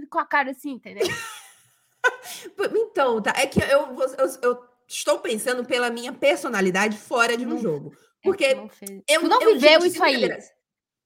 com 0.10 0.20
a 0.20 0.26
cara 0.26 0.52
assim, 0.52 0.72
entendeu? 0.72 1.06
então, 2.88 3.22
tá. 3.22 3.34
É 3.36 3.48
que 3.48 3.60
eu, 3.60 3.98
eu, 4.18 4.42
eu, 4.42 4.69
estou 4.90 5.20
pensando 5.20 5.64
pela 5.64 5.90
minha 5.90 6.12
personalidade 6.12 6.98
fora 6.98 7.38
de 7.38 7.46
um 7.46 7.50
não, 7.50 7.58
jogo. 7.60 7.94
É 7.94 8.24
porque 8.24 8.46
é 8.46 8.56
não 8.56 8.70
eu. 9.08 9.22
Tu 9.22 9.28
não 9.28 9.42
eu, 9.42 9.54
viveu 9.54 9.86
isso 9.86 10.04
aí. 10.04 10.28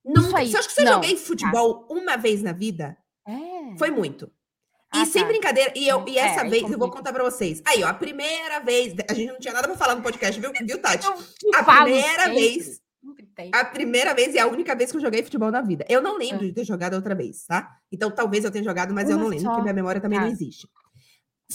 Não, 0.06 0.22
isso 0.22 0.36
aí. 0.36 0.50
Você 0.50 0.58
acha 0.58 0.67
que 0.67 0.74
você 0.74 0.84
não. 0.84 0.93
joguei 0.93 1.15
tá. 1.15 1.22
futebol 1.22 1.86
tá. 1.86 1.93
uma 1.93 2.17
vez 2.17 2.41
na 2.41 2.54
vida? 2.54 2.98
É. 3.28 3.78
Foi 3.78 3.91
muito. 3.91 4.32
E 4.93 5.00
ah, 5.00 5.06
sem 5.06 5.24
tá. 5.24 5.28
brincadeira, 5.28 5.74
e, 5.76 5.88
eu, 5.88 6.06
e 6.08 6.19
é, 6.19 6.22
essa 6.22 6.46
é, 6.46 6.50
vez 6.50 6.72
eu 6.72 6.78
vou 6.78 6.91
contar 6.91 7.12
para 7.12 7.24
vocês. 7.24 7.63
Aí, 7.65 7.84
ó, 7.84 7.88
a 7.88 7.93
primeira 7.96 8.60
vez, 8.60 8.93
a 9.10 9.13
gente 9.13 9.32
não 9.32 9.39
tinha 9.39 9.54
nada 9.54 9.67
para 9.67 9.76
falar 9.76 9.96
no 9.96 10.04
podcast, 10.04 10.39
viu, 10.39 10.52
viu 10.52 10.80
Tati? 10.80 11.08
A 11.56 11.63
primeira 11.63 12.30
vez. 12.30 12.80
A 13.52 13.65
primeira 13.65 14.13
vez 14.13 14.36
e 14.36 14.39
a 14.39 14.46
única 14.46 14.76
vez 14.76 14.91
que 14.91 14.98
eu 14.98 15.02
joguei 15.02 15.24
futebol 15.24 15.50
na 15.50 15.62
vida. 15.62 15.84
Eu 15.89 16.00
não 16.00 16.15
lembro 16.15 16.46
é. 16.46 16.48
de 16.48 16.54
ter 16.54 16.63
jogado 16.63 16.93
outra 16.93 17.15
vez, 17.15 17.43
tá? 17.46 17.76
Então 17.91 18.12
talvez 18.12 18.46
eu 18.46 18.52
tenha 18.52 18.63
jogado, 18.63 18.93
mas 18.93 19.06
Uma 19.06 19.13
eu 19.13 19.17
não 19.17 19.28
lembro, 19.28 19.46
só. 19.46 19.50
porque 19.50 19.63
minha 19.63 19.74
memória 19.74 20.00
também 20.00 20.19
tá. 20.19 20.26
não 20.26 20.32
existe. 20.32 20.67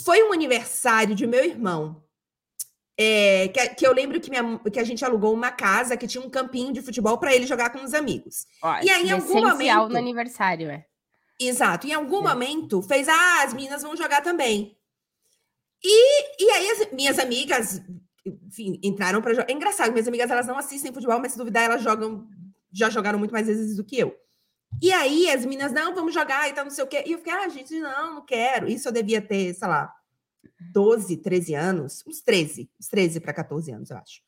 Foi 0.03 0.21
um 0.21 0.33
aniversário 0.33 1.15
de 1.15 1.25
meu 1.25 1.43
irmão. 1.43 2.03
É, 3.01 3.47
que, 3.47 3.69
que, 3.75 3.87
eu 3.87 3.93
lembro 3.93 4.19
que, 4.19 4.29
minha, 4.29 4.59
que 4.59 4.77
a 4.77 4.83
gente 4.83 5.05
alugou 5.05 5.33
uma 5.33 5.51
casa 5.51 5.95
que 5.95 6.05
tinha 6.05 6.21
um 6.21 6.29
campinho 6.29 6.73
de 6.73 6.81
futebol 6.81 7.17
para 7.17 7.33
ele 7.33 7.47
jogar 7.47 7.69
com 7.69 7.81
os 7.81 7.93
amigos. 7.93 8.45
Ó, 8.61 8.77
e 8.83 8.89
aí, 8.89 9.07
em 9.07 9.11
algum 9.11 9.41
momento. 9.41 9.87
no 9.87 9.97
aniversário, 9.97 10.69
é. 10.69 10.85
Exato. 11.39 11.87
Em 11.87 11.93
algum 11.93 12.19
é. 12.19 12.33
momento 12.33 12.81
fez, 12.81 13.07
ah, 13.07 13.43
as 13.45 13.53
meninas 13.53 13.83
vão 13.83 13.95
jogar 13.95 14.21
também. 14.21 14.77
E, 15.81 16.43
e 16.43 16.51
aí 16.51 16.71
as 16.71 16.91
minhas 16.91 17.17
amigas, 17.17 17.81
enfim, 18.25 18.77
entraram 18.83 19.21
para 19.21 19.33
jogar. 19.33 19.49
É 19.49 19.53
engraçado, 19.53 19.93
minhas 19.93 20.07
amigas 20.09 20.29
elas 20.29 20.47
não 20.47 20.57
assistem 20.57 20.91
futebol, 20.91 21.21
mas 21.21 21.31
se 21.31 21.37
duvidar, 21.37 21.63
elas 21.63 21.81
jogam, 21.81 22.27
já 22.69 22.89
jogaram 22.89 23.17
muito 23.17 23.31
mais 23.31 23.47
vezes 23.47 23.77
do 23.77 23.83
que 23.85 23.97
eu. 23.97 24.13
E 24.81 24.91
aí 24.91 25.29
as 25.29 25.45
meninas, 25.45 25.71
não, 25.71 25.95
vamos 25.95 26.13
jogar 26.13 26.49
e 26.49 26.53
tal, 26.53 26.65
não 26.65 26.71
sei 26.71 26.83
o 26.83 26.87
quê. 26.87 27.01
E 27.07 27.13
eu 27.13 27.17
fiquei, 27.19 27.31
ah, 27.31 27.47
gente, 27.47 27.79
não, 27.79 28.15
não 28.15 28.25
quero. 28.25 28.67
Isso 28.67 28.89
eu 28.89 28.91
devia 28.91 29.21
ter, 29.21 29.53
sei 29.53 29.67
lá, 29.69 29.89
12, 30.59 31.17
13 31.17 31.55
anos, 31.55 32.03
uns 32.07 32.21
13, 32.21 32.69
uns 32.79 32.87
13 32.87 33.19
para 33.19 33.33
14 33.33 33.71
anos, 33.71 33.89
eu 33.89 33.97
acho. 33.97 34.21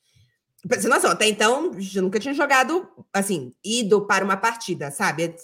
Você 0.64 0.88
noção, 0.88 1.12
até 1.12 1.28
então, 1.28 1.72
eu 1.96 2.02
nunca 2.04 2.20
tinha 2.20 2.34
jogado, 2.34 2.88
assim, 3.12 3.54
ido 3.64 4.06
para 4.06 4.24
uma 4.24 4.38
partida, 4.38 4.92
sabe? 4.92 5.36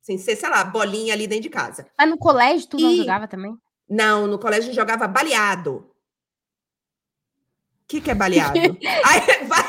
Sem 0.00 0.16
ser, 0.16 0.34
sei 0.34 0.48
lá, 0.48 0.64
bolinha 0.64 1.12
ali 1.12 1.26
dentro 1.26 1.42
de 1.42 1.50
casa. 1.50 1.86
Mas 1.96 2.08
no 2.08 2.16
colégio 2.16 2.68
tu 2.68 2.78
e... 2.78 2.82
não 2.82 2.96
jogava 2.96 3.28
também? 3.28 3.54
Não, 3.88 4.26
no 4.26 4.38
colégio 4.38 4.62
a 4.62 4.66
gente 4.66 4.74
jogava 4.74 5.06
baleado. 5.06 5.90
O 7.82 7.86
que, 7.86 8.00
que 8.00 8.10
é 8.10 8.14
baleado? 8.14 8.58
aí, 8.58 9.46
vai... 9.46 9.64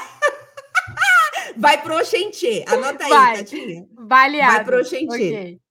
vai 1.58 1.82
pro 1.82 1.98
Oxentê. 1.98 2.64
Anota 2.66 3.04
aí, 3.04 3.10
vai. 3.10 3.38
Tatinha. 3.40 3.86
Baleado. 3.92 4.54
Vai 4.54 4.64
pro 4.64 4.80
Oxentê. 4.80 5.06
Okay. 5.14 5.62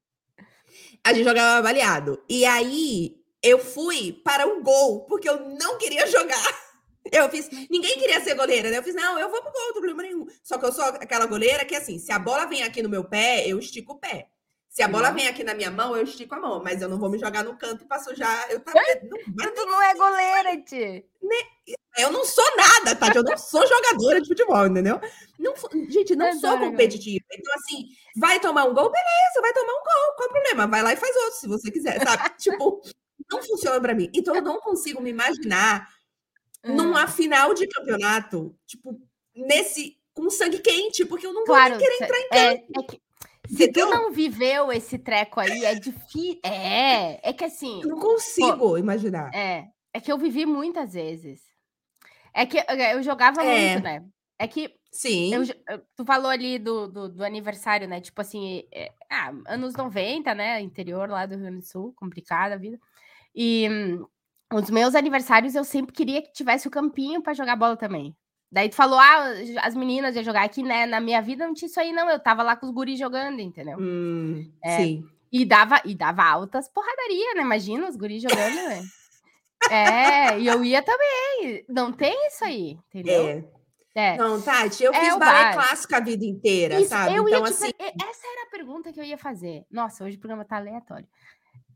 A 1.03 1.15
gente 1.15 1.25
jogava 1.25 1.63
baleado. 1.63 2.23
E 2.29 2.45
aí, 2.45 3.17
eu 3.43 3.59
fui 3.59 4.13
para 4.25 4.47
um 4.47 4.63
gol, 4.63 5.05
porque 5.07 5.29
eu 5.29 5.41
não 5.59 5.79
queria 5.79 6.07
jogar. 6.07 6.43
Eu 7.11 7.29
fiz, 7.29 7.51
ninguém 7.69 7.99
queria 7.99 8.21
ser 8.23 8.37
goleira, 8.37 8.71
né? 8.71 8.79
Eu 8.79 8.83
fiz, 8.83 8.95
não, 8.95 9.19
eu 9.19 9.29
vou 9.29 9.43
pro 9.43 9.53
gol, 9.53 9.67
não 9.67 9.73
problema 9.73 10.03
nenhum. 10.03 10.25
Só 10.43 10.57
que 10.57 10.65
eu 10.65 10.73
sou 10.73 10.85
aquela 10.85 11.27
goleira 11.27 11.65
que, 11.65 11.75
assim, 11.75 11.99
se 11.99 12.13
a 12.13 12.19
bola 12.19 12.47
vem 12.47 12.63
aqui 12.63 12.81
no 12.81 12.89
meu 12.89 13.05
pé, 13.05 13.47
eu 13.47 13.59
estico 13.59 13.95
o 13.95 13.99
pé. 13.99 14.29
Se 14.73 14.83
a 14.83 14.89
bola 14.89 15.09
uhum. 15.09 15.17
vem 15.17 15.29
aqui 15.29 15.45
na 15.45 15.53
minha 15.53 15.71
mão, 15.71 15.95
eu 15.95 16.05
estico 16.05 16.35
a 16.35 16.41
mão, 16.41 16.63
mas 16.65 16.81
eu 16.81 16.89
não 16.89 16.99
vou 16.99 17.11
me 17.11 17.19
jogar 17.19 17.45
no 17.45 17.59
canto 17.59 17.85
para 17.85 18.03
sujar. 18.03 18.51
Eu 18.51 18.61
tava, 18.61 18.79
não, 19.03 19.53
tu 19.53 19.67
não 19.67 19.83
é 19.83 19.95
goleira, 19.95 20.63
Ti. 20.63 21.05
Eu 21.99 22.11
não 22.11 22.25
sou 22.25 22.57
nada, 22.57 22.97
tá? 22.97 23.09
Eu 23.15 23.23
não 23.23 23.37
sou 23.37 23.67
jogadora 23.67 24.23
de 24.23 24.29
futebol, 24.29 24.67
entendeu? 24.67 24.99
Não, 25.39 25.53
gente, 25.91 26.17
não, 26.17 26.33
sou 26.41 26.59
competitiva. 26.59 27.23
Então, 27.31 27.53
assim, 27.55 27.85
vai 28.17 28.41
tomar 28.41 28.65
um 28.65 28.73
gol, 28.73 28.91
beleza, 28.91 29.43
vai 29.43 29.53
tomar 29.53 29.73
um 29.73 29.85
gol. 29.85 30.17
Qual 30.17 30.29
o 30.29 30.33
problema? 30.33 30.67
Vai 30.67 30.83
lá 30.83 30.93
e 30.95 30.97
faz 30.97 31.17
outro, 31.17 31.39
se 31.39 31.49
você 31.49 31.71
quiser, 31.71 32.03
sabe? 32.03 32.31
tipo, 32.41 32.81
não 33.31 33.43
funciona 33.43 33.81
para 33.81 33.95
mim. 33.95 34.11
Então, 34.15 34.35
eu 34.35 34.43
não 34.43 34.61
consigo 34.61 35.01
me 35.01 35.11
imaginar 35.11 35.89
hum. 36.65 36.75
numa 36.75 37.07
final 37.07 37.55
de 37.55 37.67
campeonato, 37.67 38.57
tipo, 38.67 39.01
nesse 39.35 39.99
com 40.15 40.29
sangue 40.29 40.59
quente, 40.59 41.05
porque 41.05 41.27
eu 41.27 41.33
não 41.33 41.45
claro, 41.45 41.75
vou 41.75 41.83
querer 41.83 42.05
entrar 42.05 42.19
em 42.19 42.29
é, 42.31 42.57
campo. 42.59 42.73
É, 42.77 42.81
é 42.81 42.87
que 42.87 43.03
se 43.49 43.73
tu 43.73 43.81
não 43.87 44.13
viveu 44.13 44.73
esse 44.73 44.99
treco 44.99 45.41
aí, 45.41 45.65
é 45.65 45.75
difícil. 45.75 46.41
É, 46.45 47.31
é 47.31 47.33
que 47.33 47.45
assim. 47.45 47.83
Eu 47.83 47.89
não 47.89 47.99
consigo 47.99 48.57
pô, 48.57 48.79
imaginar. 48.79 49.35
É, 49.35 49.69
é 49.93 50.01
que 50.01 50.11
eu 50.13 50.19
vivi 50.19 50.47
muitas 50.47 50.95
vezes. 50.95 51.43
É 52.35 52.47
que 52.47 52.59
eu 52.59 53.03
jogava 53.03 53.43
é. 53.43 53.73
muito, 53.73 53.85
né? 53.85 54.05
É 54.39 54.47
que. 54.47 54.75
Sim. 54.91 55.33
Eu, 55.35 55.43
tu 55.97 56.05
falou 56.05 56.31
ali 56.31 56.59
do, 56.59 56.87
do, 56.87 57.09
do 57.09 57.25
aniversário, 57.25 57.89
né? 57.89 58.01
Tipo 58.01 58.21
assim, 58.21 58.65
é, 58.71 58.93
ah, 59.11 59.33
anos 59.47 59.75
90, 59.75 60.35
né? 60.35 60.61
Interior 60.61 61.09
lá 61.09 61.25
do 61.25 61.35
Rio 61.35 61.45
Grande 61.45 61.61
do 61.61 61.67
Sul, 61.67 61.95
complicada 61.97 62.55
a 62.55 62.59
vida. 62.59 62.79
E 63.35 63.69
hum, 63.71 64.07
os 64.53 64.71
meus 64.71 64.95
aniversários 64.95 65.55
eu 65.55 65.65
sempre 65.65 65.93
queria 65.93 66.23
que 66.23 66.33
tivesse 66.33 66.69
o 66.69 66.71
campinho 66.71 67.23
para 67.23 67.35
jogar 67.35 67.57
bola 67.57 67.77
também. 67.77 68.17
Daí 68.51 68.69
tu 68.69 68.75
falou, 68.75 68.99
ah, 68.99 69.33
as 69.63 69.75
meninas 69.75 70.15
iam 70.15 70.23
jogar 70.23 70.45
aqui, 70.45 70.63
né? 70.63 70.85
Na 70.85 71.01
minha 71.01 71.23
vida 71.23 71.47
não 71.47 71.55
tinha 71.55 71.69
isso 71.69 71.81
aí, 71.81 71.91
não. 71.91 72.11
Eu 72.11 72.21
tava 72.21 72.43
lá 72.43 72.55
com 72.55 72.67
os 72.67 72.73
guris 72.73 72.99
jogando, 72.99 73.41
entendeu? 73.41 73.79
Hum, 73.79 74.53
é, 74.63 74.77
sim. 74.77 75.05
E 75.33 75.47
dava, 75.47 75.81
e 75.87 75.95
dava 75.95 76.23
altas 76.23 76.69
porradaria, 76.69 77.35
né? 77.35 77.41
Imagina 77.41 77.89
os 77.89 77.97
guris 77.97 78.23
jogando, 78.23 78.55
né? 78.55 78.83
É, 79.71 80.41
e 80.41 80.49
eu 80.49 80.65
ia 80.65 80.83
também. 80.83 81.65
Não 81.69 81.93
tem 81.93 82.27
isso 82.27 82.45
aí, 82.45 82.77
entendeu? 82.89 83.29
É. 83.29 83.45
É. 83.95 84.17
Não, 84.17 84.41
Tati, 84.41 84.83
eu 84.83 84.93
é 84.93 85.01
fiz 85.01 85.17
balé 85.19 85.53
clássico 85.53 85.95
a 85.95 86.01
vida 86.01 86.25
inteira, 86.25 86.81
isso, 86.81 86.89
sabe? 86.89 87.15
Eu 87.15 87.29
então, 87.29 87.45
assim... 87.45 87.71
Essa 87.79 88.27
era 88.27 88.47
a 88.47 88.51
pergunta 88.51 88.93
que 88.93 88.99
eu 88.99 89.05
ia 89.05 89.19
fazer. 89.19 89.65
Nossa, 89.71 90.05
hoje 90.05 90.17
o 90.17 90.21
programa 90.21 90.45
tá 90.45 90.57
aleatório. 90.57 91.07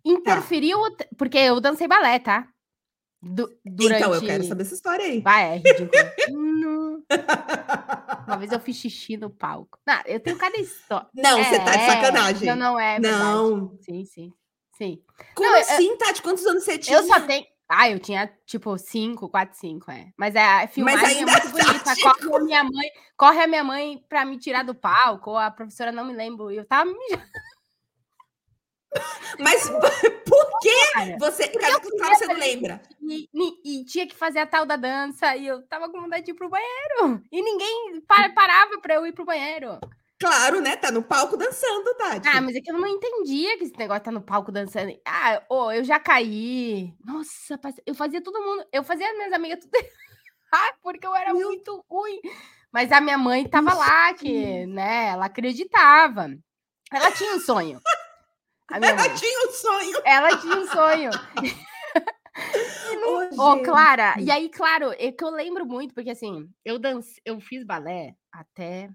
Interferiu, 0.07 0.79
tá. 0.97 1.05
porque 1.19 1.38
eu 1.38 1.61
dancei 1.61 1.88
balé, 1.88 2.19
tá? 2.19 2.49
Du 3.21 3.49
durante... 3.64 3.99
Então, 3.99 4.14
eu 4.14 4.21
quero 4.21 4.45
saber 4.45 4.62
essa 4.62 4.75
história 4.75 5.05
aí. 5.05 5.21
Vai, 5.21 5.55
é 5.55 5.57
ridículo. 5.57 7.03
Uma 8.27 8.37
vez 8.37 8.53
eu 8.53 8.61
fiz 8.61 8.77
xixi 8.77 9.16
no 9.16 9.31
palco. 9.31 9.79
Não, 9.87 10.01
eu 10.07 10.21
tenho 10.21 10.37
cada 10.37 10.57
história. 10.59 11.09
Não, 11.14 11.38
é, 11.38 11.45
você 11.45 11.59
tá 11.59 11.71
de 11.73 11.79
é. 11.79 11.87
sacanagem. 11.87 12.49
Não, 12.49 12.57
não 12.57 12.79
é. 12.79 12.99
Não. 13.01 13.69
Verdade. 13.69 13.85
Sim, 13.85 14.05
sim. 14.05 14.33
Sim. 14.77 15.03
Como 15.35 15.51
não, 15.51 15.59
assim, 15.59 15.88
eu, 15.88 15.99
Tati? 15.99 16.23
Quantos 16.23 16.47
anos 16.47 16.62
você 16.62 16.79
tinha? 16.79 16.99
Eu 16.99 17.05
só 17.05 17.21
tenho. 17.21 17.47
Ah, 17.69 17.90
eu 17.90 17.99
tinha 17.99 18.31
tipo 18.47 18.79
5, 18.79 19.29
4, 19.29 19.59
5, 19.59 19.90
é. 19.90 20.12
Mas 20.16 20.37
a 20.37 20.69
filmagem 20.69 21.03
Mas 21.03 21.16
é 21.16 21.25
muito 21.25 21.51
bonita. 21.51 21.85
Tá, 21.85 21.97
corre 22.01 22.21
tipo... 22.21 22.37
a 22.37 22.40
minha 22.40 22.62
mãe, 22.62 22.90
corre 23.16 23.42
a 23.42 23.47
minha 23.49 23.64
mãe 23.64 24.05
pra 24.09 24.25
me 24.25 24.38
tirar 24.38 24.62
do 24.62 24.75
palco, 24.75 25.31
ou 25.31 25.37
a 25.37 25.51
professora 25.51 25.90
não 25.90 26.05
me 26.05 26.14
lembro. 26.14 26.51
Eu 26.51 26.64
tava 26.64 26.85
me 26.85 26.95
mas 29.39 29.69
por 30.27 30.61
que 30.61 31.19
você. 31.19 31.49
Cara, 31.49 31.79
você 31.79 32.27
não 32.27 32.37
lembra? 32.37 32.81
E, 33.01 33.29
e, 33.33 33.81
e, 33.81 33.85
tinha 33.85 34.07
que 34.07 34.15
fazer 34.15 34.41
a 34.41 34.47
tal 34.47 34.67
da 34.67 34.77
dança, 34.77 35.37
e 35.37 35.47
eu 35.47 35.63
tava 35.63 35.89
com 35.89 36.01
vontade 36.01 36.25
de 36.25 36.33
ir 36.33 36.35
pro 36.35 36.49
banheiro. 36.49 37.23
E 37.31 37.43
ninguém 37.43 38.03
parava 38.35 38.79
pra 38.81 38.95
eu 38.95 39.07
ir 39.07 39.13
pro 39.13 39.25
banheiro. 39.25 39.79
Claro, 40.19 40.63
né? 40.63 40.77
Tá 40.77 40.91
no 40.91 41.03
palco 41.03 41.37
dançando, 41.37 41.95
Tati. 41.95 42.29
Ah, 42.29 42.41
mas 42.41 42.57
é 42.57 42.61
que 42.61 42.71
eu 42.71 42.79
não 42.79 42.89
entendia 42.89 43.59
que 43.59 43.65
esse 43.65 43.79
negócio 43.79 44.05
tá 44.05 44.11
no 44.11 44.23
palco 44.23 44.51
dançando. 44.51 44.99
Ah, 45.07 45.43
oh, 45.51 45.71
eu 45.71 45.85
já 45.85 46.01
caí. 46.01 46.95
Nossa, 47.05 47.61
eu 47.85 47.95
fazia 47.95 48.23
todo 48.23 48.43
mundo. 48.43 48.67
Eu 48.73 48.83
fazia 48.83 49.09
as 49.11 49.17
minhas 49.17 49.33
amigas 49.33 49.61
tudo. 49.61 49.73
ah, 50.53 50.73
porque 50.83 51.07
eu 51.07 51.15
era 51.15 51.35
Meu... 51.35 51.49
muito 51.49 51.85
ruim. 51.91 52.19
Mas 52.73 52.91
a 52.93 53.01
minha 53.01 53.19
mãe 53.19 53.47
tava 53.47 53.75
lá, 53.75 54.15
que, 54.15 54.67
né? 54.67 55.09
Ela 55.09 55.27
acreditava. 55.27 56.31
Ela 56.91 57.11
tinha 57.11 57.35
um 57.35 57.41
sonho. 57.41 57.81
Ela 58.70 59.14
tinha 59.14 59.48
um 59.48 59.52
sonho. 59.52 60.02
Ela 60.05 60.37
tinha 60.38 60.57
um 60.57 60.66
sonho. 60.66 61.11
Ô, 63.38 63.52
oh, 63.52 63.62
Clara, 63.62 64.14
e 64.20 64.31
aí, 64.31 64.48
claro, 64.50 64.92
é 64.98 65.11
que 65.11 65.24
eu 65.24 65.31
lembro 65.31 65.64
muito, 65.64 65.94
porque 65.94 66.11
assim, 66.11 66.50
eu 66.64 66.79
dance, 66.79 67.20
eu 67.24 67.40
fiz 67.40 67.64
balé 67.64 68.14
até. 68.31 68.90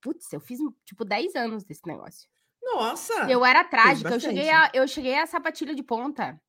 Putz, 0.00 0.32
eu 0.32 0.40
fiz 0.40 0.60
tipo 0.84 1.04
10 1.04 1.34
anos 1.34 1.64
desse 1.64 1.84
negócio. 1.84 2.28
Nossa! 2.62 3.30
Eu 3.30 3.44
era 3.44 3.64
trágica, 3.64 4.14
eu 4.14 4.20
cheguei, 4.20 4.50
a, 4.50 4.70
eu 4.72 4.86
cheguei 4.86 5.18
a 5.18 5.26
sapatilha 5.26 5.74
de 5.74 5.82
ponta. 5.82 6.40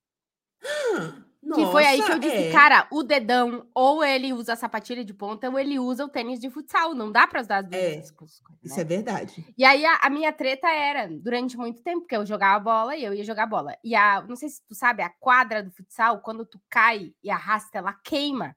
Nossa, 1.42 1.62
que 1.62 1.72
foi 1.72 1.86
aí 1.86 2.02
que 2.02 2.12
eu 2.12 2.20
disse, 2.20 2.36
é. 2.36 2.52
cara, 2.52 2.88
o 2.92 3.04
dedão, 3.04 3.68
ou 3.74 4.04
ele 4.04 4.34
usa 4.34 4.54
a 4.54 4.56
sapatilha 4.56 5.06
de 5.06 5.14
ponta, 5.14 5.50
ou 5.50 5.58
ele 5.58 5.80
usa 5.80 6.04
o 6.04 6.10
tênis 6.10 6.40
de 6.40 6.50
futsal. 6.50 6.94
Não 6.94 7.12
dá 7.12 7.28
para 7.28 7.42
usar 7.42 7.58
as 7.60 7.70
duas 7.70 7.82
é, 7.82 8.14
coisas. 8.14 8.42
Né? 8.42 8.58
Isso 8.64 8.80
é 8.80 8.84
verdade. 8.84 9.54
E 9.58 9.64
aí 9.64 9.86
a, 9.86 10.00
a, 10.02 10.10
minha 10.10 10.34
treta 10.34 10.68
era, 10.68 11.08
durante 11.08 11.56
muito 11.56 11.82
tempo, 11.82 12.02
porque 12.02 12.16
eu 12.16 12.26
jogava 12.26 12.60
bola 12.60 12.96
e 12.96 13.04
eu 13.04 13.14
ia 13.14 13.24
jogar 13.24 13.46
bola. 13.46 13.78
E 13.84 13.96
a, 13.96 14.22
não 14.24 14.36
sei 14.36 14.50
se 14.50 14.62
tu 14.66 14.76
sabe, 14.76 15.04
a 15.04 15.10
quadra 15.10 15.64
do 15.64 15.72
futsal, 15.72 16.22
quando 16.22 16.46
tu 16.46 16.60
cai 16.70 17.14
e 17.24 17.30
arrasta, 17.30 17.78
ela 17.78 17.94
queima. 17.94 18.56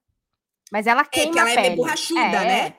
Mas 0.72 0.86
ela 0.86 1.04
queima. 1.04 1.30
É 1.30 1.32
que 1.32 1.38
ela 1.38 1.50
é 1.50 1.60
meio 1.60 1.76
borrachuda, 1.76 2.20
é, 2.20 2.30
né? 2.44 2.76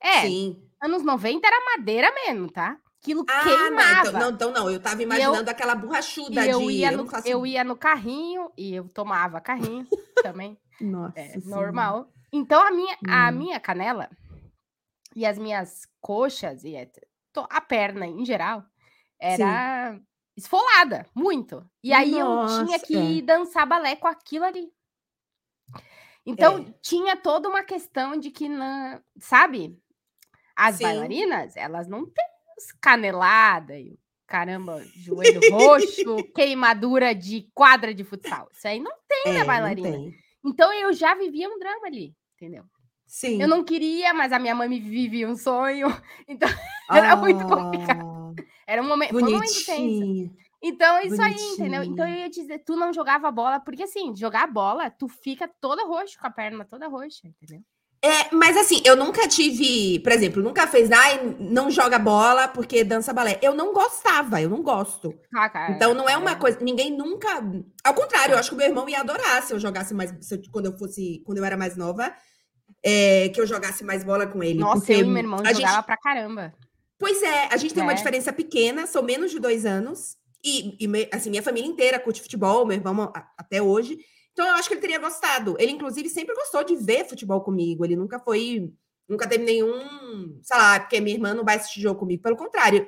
É. 0.00 0.20
Sim. 0.22 0.62
Anos 0.82 1.02
90 1.02 1.46
era 1.46 1.64
madeira 1.76 2.12
mesmo, 2.12 2.50
tá? 2.50 2.76
Aquilo 3.06 3.24
ah, 3.28 3.42
queimava. 3.44 3.72
Não, 3.72 4.00
então, 4.00 4.20
não, 4.20 4.30
então 4.30 4.52
não, 4.52 4.70
eu 4.70 4.80
tava 4.80 5.02
imaginando 5.02 5.48
eu, 5.48 5.50
aquela 5.50 5.74
borrachuda 5.76 6.44
eu 6.44 6.58
de... 6.60 6.72
Ia 6.72 6.90
no, 6.90 7.08
eu 7.24 7.46
ia 7.46 7.62
no 7.64 7.76
carrinho 7.76 8.50
e 8.56 8.74
eu 8.74 8.88
tomava 8.88 9.40
carrinho 9.40 9.86
também. 10.22 10.58
Nossa 10.80 11.18
é, 11.20 11.38
Normal. 11.44 12.10
Então 12.32 12.60
a 12.60 12.70
minha, 12.70 12.94
hum. 12.94 13.10
a 13.10 13.30
minha 13.30 13.60
canela 13.60 14.10
e 15.14 15.24
as 15.24 15.38
minhas 15.38 15.88
coxas 16.00 16.64
e 16.64 16.76
a 16.76 17.60
perna 17.60 18.06
em 18.06 18.24
geral 18.24 18.64
era 19.18 19.94
Sim. 19.94 20.06
esfolada, 20.36 21.06
muito. 21.14 21.64
E 21.82 21.92
aí 21.92 22.18
Nossa. 22.18 22.60
eu 22.60 22.66
tinha 22.66 22.78
que 22.80 23.22
dançar 23.22 23.66
balé 23.66 23.96
com 23.96 24.08
aquilo 24.08 24.44
ali. 24.44 24.70
Então 26.26 26.58
é. 26.58 26.74
tinha 26.82 27.16
toda 27.16 27.48
uma 27.48 27.62
questão 27.62 28.18
de 28.18 28.32
que, 28.32 28.48
na, 28.48 29.00
sabe, 29.18 29.80
as 30.56 30.76
Sim. 30.76 30.82
bailarinas, 30.82 31.56
elas 31.56 31.86
não 31.86 32.04
têm 32.04 32.35
canelada 32.80 33.78
e 33.78 33.98
caramba, 34.26 34.82
joelho 34.94 35.40
roxo, 35.52 36.16
queimadura 36.34 37.14
de 37.14 37.48
quadra 37.54 37.94
de 37.94 38.04
futsal. 38.04 38.48
Isso 38.52 38.66
aí 38.66 38.80
não 38.80 38.92
tem 39.08 39.34
é, 39.34 39.38
na 39.38 39.44
bailarina. 39.44 40.12
Então 40.44 40.72
eu 40.72 40.92
já 40.92 41.14
vivia 41.14 41.48
um 41.48 41.58
drama 41.58 41.86
ali, 41.86 42.14
entendeu? 42.34 42.64
Sim. 43.06 43.40
Eu 43.40 43.46
não 43.46 43.62
queria, 43.62 44.12
mas 44.12 44.32
a 44.32 44.38
minha 44.38 44.54
mãe 44.54 44.68
me 44.68 44.80
vivia 44.80 45.28
um 45.28 45.36
sonho. 45.36 45.88
Então 46.28 46.48
era 46.90 47.12
ah, 47.12 47.16
muito 47.16 47.46
complicado. 47.46 48.34
Era 48.66 48.82
um 48.82 48.88
momento, 48.88 49.16
um 49.16 49.20
momento 49.20 49.64
tenso. 49.64 50.34
Então, 50.62 51.00
isso 51.00 51.16
Bonitinho. 51.16 51.48
aí, 51.48 51.54
entendeu? 51.54 51.82
Então, 51.84 52.08
eu 52.08 52.14
ia 52.16 52.30
dizer, 52.30 52.58
tu 52.60 52.74
não 52.74 52.92
jogava 52.92 53.30
bola, 53.30 53.60
porque 53.60 53.84
assim, 53.84 54.16
jogar 54.16 54.50
bola, 54.50 54.90
tu 54.90 55.06
fica 55.06 55.46
toda 55.60 55.84
roxa, 55.84 56.18
com 56.18 56.26
a 56.26 56.30
perna 56.30 56.64
toda 56.64 56.88
roxa, 56.88 57.28
entendeu? 57.28 57.62
É, 58.02 58.34
mas 58.34 58.56
assim, 58.56 58.80
eu 58.84 58.94
nunca 58.94 59.26
tive, 59.26 59.98
por 60.00 60.12
exemplo, 60.12 60.42
nunca 60.42 60.66
fez, 60.66 60.90
ai, 60.92 61.36
não 61.40 61.70
joga 61.70 61.98
bola 61.98 62.46
porque 62.46 62.84
dança 62.84 63.12
balé. 63.12 63.38
Eu 63.42 63.54
não 63.54 63.72
gostava, 63.72 64.40
eu 64.40 64.48
não 64.48 64.62
gosto. 64.62 65.14
Ah, 65.34 65.48
cara, 65.48 65.72
então 65.72 65.94
não 65.94 66.08
é 66.08 66.16
uma 66.16 66.32
é. 66.32 66.34
coisa, 66.34 66.58
ninguém 66.60 66.90
nunca. 66.96 67.28
Ao 67.82 67.94
contrário, 67.94 68.34
eu 68.34 68.38
acho 68.38 68.50
que 68.50 68.54
o 68.54 68.58
meu 68.58 68.68
irmão 68.68 68.88
ia 68.88 69.00
adorar 69.00 69.42
se 69.42 69.52
eu 69.52 69.58
jogasse 69.58 69.94
mais, 69.94 70.12
eu, 70.30 70.40
quando 70.52 70.66
eu 70.66 70.78
fosse, 70.78 71.22
quando 71.24 71.38
eu 71.38 71.44
era 71.44 71.56
mais 71.56 71.76
nova, 71.76 72.14
é, 72.82 73.28
que 73.30 73.40
eu 73.40 73.46
jogasse 73.46 73.82
mais 73.82 74.04
bola 74.04 74.26
com 74.26 74.42
ele. 74.42 74.58
Nossa, 74.58 74.92
eu 74.92 75.00
e 75.00 75.04
meu 75.04 75.18
irmão 75.18 75.38
jogava 75.38 75.76
gente... 75.76 75.86
pra 75.86 75.96
caramba. 75.96 76.54
Pois 76.98 77.22
é, 77.22 77.48
a 77.50 77.56
gente 77.56 77.74
tem 77.74 77.82
é. 77.82 77.86
uma 77.86 77.94
diferença 77.94 78.32
pequena, 78.32 78.86
são 78.86 79.02
menos 79.02 79.30
de 79.30 79.38
dois 79.38 79.66
anos. 79.66 80.16
E, 80.44 80.76
e 80.80 81.08
assim, 81.12 81.30
minha 81.30 81.42
família 81.42 81.68
inteira 81.68 81.98
curte 81.98 82.22
futebol, 82.22 82.64
meu 82.64 82.76
irmão 82.76 83.12
até 83.36 83.60
hoje. 83.60 83.98
Então, 84.36 84.46
eu 84.46 84.54
acho 84.56 84.68
que 84.68 84.74
ele 84.74 84.82
teria 84.82 84.98
gostado. 84.98 85.56
Ele, 85.58 85.72
inclusive, 85.72 86.10
sempre 86.10 86.34
gostou 86.34 86.62
de 86.62 86.76
ver 86.76 87.08
futebol 87.08 87.40
comigo. 87.40 87.86
Ele 87.86 87.96
nunca 87.96 88.18
foi. 88.18 88.70
Nunca 89.08 89.26
teve 89.26 89.42
nenhum. 89.42 90.38
Sei 90.42 90.58
lá, 90.58 90.78
porque 90.78 91.00
minha 91.00 91.16
irmã 91.16 91.32
não 91.32 91.42
vai 91.42 91.56
assistir 91.56 91.80
jogo 91.80 91.98
comigo. 91.98 92.22
Pelo 92.22 92.36
contrário. 92.36 92.86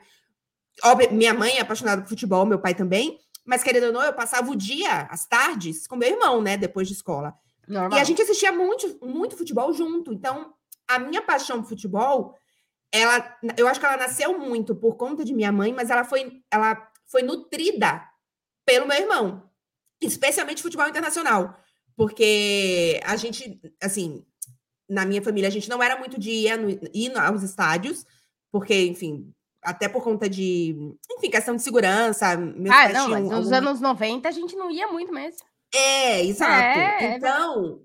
Óbvio, 0.84 1.10
minha 1.10 1.32
mãe 1.32 1.56
é 1.56 1.62
apaixonada 1.62 2.02
por 2.02 2.08
futebol, 2.10 2.44
meu 2.44 2.58
pai 2.58 2.74
também. 2.74 3.18
Mas, 3.46 3.62
querendo 3.62 3.84
ou 3.84 3.92
não, 3.94 4.02
eu 4.02 4.12
passava 4.12 4.50
o 4.50 4.54
dia, 4.54 5.08
as 5.10 5.26
tardes, 5.26 5.86
com 5.86 5.96
meu 5.96 6.10
irmão, 6.10 6.42
né? 6.42 6.58
Depois 6.58 6.86
de 6.86 6.92
escola. 6.92 7.32
Normal. 7.66 7.98
E 7.98 8.02
a 8.02 8.04
gente 8.04 8.20
assistia 8.20 8.52
muito, 8.52 8.98
muito 9.02 9.34
futebol 9.34 9.72
junto. 9.72 10.12
Então, 10.12 10.52
a 10.86 10.98
minha 10.98 11.22
paixão 11.22 11.62
por 11.62 11.70
futebol, 11.70 12.36
ela, 12.92 13.38
eu 13.56 13.66
acho 13.66 13.80
que 13.80 13.86
ela 13.86 13.96
nasceu 13.96 14.38
muito 14.38 14.76
por 14.76 14.96
conta 14.96 15.24
de 15.24 15.32
minha 15.32 15.50
mãe, 15.50 15.72
mas 15.72 15.88
ela 15.88 16.04
foi, 16.04 16.42
ela 16.50 16.90
foi 17.06 17.22
nutrida 17.22 18.06
pelo 18.66 18.86
meu 18.86 18.98
irmão 18.98 19.47
especialmente 20.00 20.62
futebol 20.62 20.88
internacional, 20.88 21.56
porque 21.96 23.00
a 23.04 23.16
gente, 23.16 23.60
assim, 23.82 24.24
na 24.88 25.04
minha 25.04 25.22
família, 25.22 25.48
a 25.48 25.52
gente 25.52 25.68
não 25.68 25.82
era 25.82 25.98
muito 25.98 26.18
de 26.18 26.30
ir, 26.30 26.56
no, 26.56 26.70
ir 26.94 27.16
aos 27.18 27.42
estádios, 27.42 28.06
porque, 28.50 28.86
enfim, 28.86 29.32
até 29.62 29.88
por 29.88 30.02
conta 30.02 30.28
de, 30.28 30.74
enfim, 31.10 31.30
questão 31.30 31.56
de 31.56 31.62
segurança. 31.62 32.32
ah, 32.32 32.36
não, 32.36 33.08
mas 33.08 33.24
nos 33.24 33.52
algum... 33.52 33.68
anos 33.68 33.80
90 33.80 34.28
a 34.28 34.32
gente 34.32 34.56
não 34.56 34.70
ia 34.70 34.88
muito 34.88 35.12
mesmo. 35.12 35.40
É, 35.74 36.24
exato. 36.24 36.78
É, 36.78 37.04
é 37.04 37.16
então, 37.16 37.80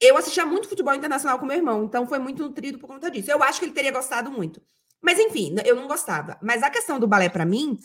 é 0.00 0.08
eu 0.08 0.16
assistia 0.16 0.46
muito 0.46 0.68
futebol 0.68 0.94
internacional 0.94 1.38
com 1.38 1.46
meu 1.46 1.56
irmão, 1.56 1.84
então 1.84 2.06
foi 2.06 2.18
muito 2.18 2.42
nutrido 2.42 2.78
por 2.78 2.86
conta 2.86 3.10
disso. 3.10 3.30
Eu 3.30 3.42
acho 3.42 3.58
que 3.58 3.66
ele 3.66 3.72
teria 3.72 3.90
gostado 3.90 4.30
muito. 4.30 4.62
Mas, 5.00 5.18
enfim, 5.18 5.54
eu 5.64 5.76
não 5.76 5.88
gostava. 5.88 6.38
Mas 6.42 6.62
a 6.62 6.70
questão 6.70 6.98
do 6.98 7.06
balé, 7.06 7.28
para 7.28 7.44
mim, 7.44 7.78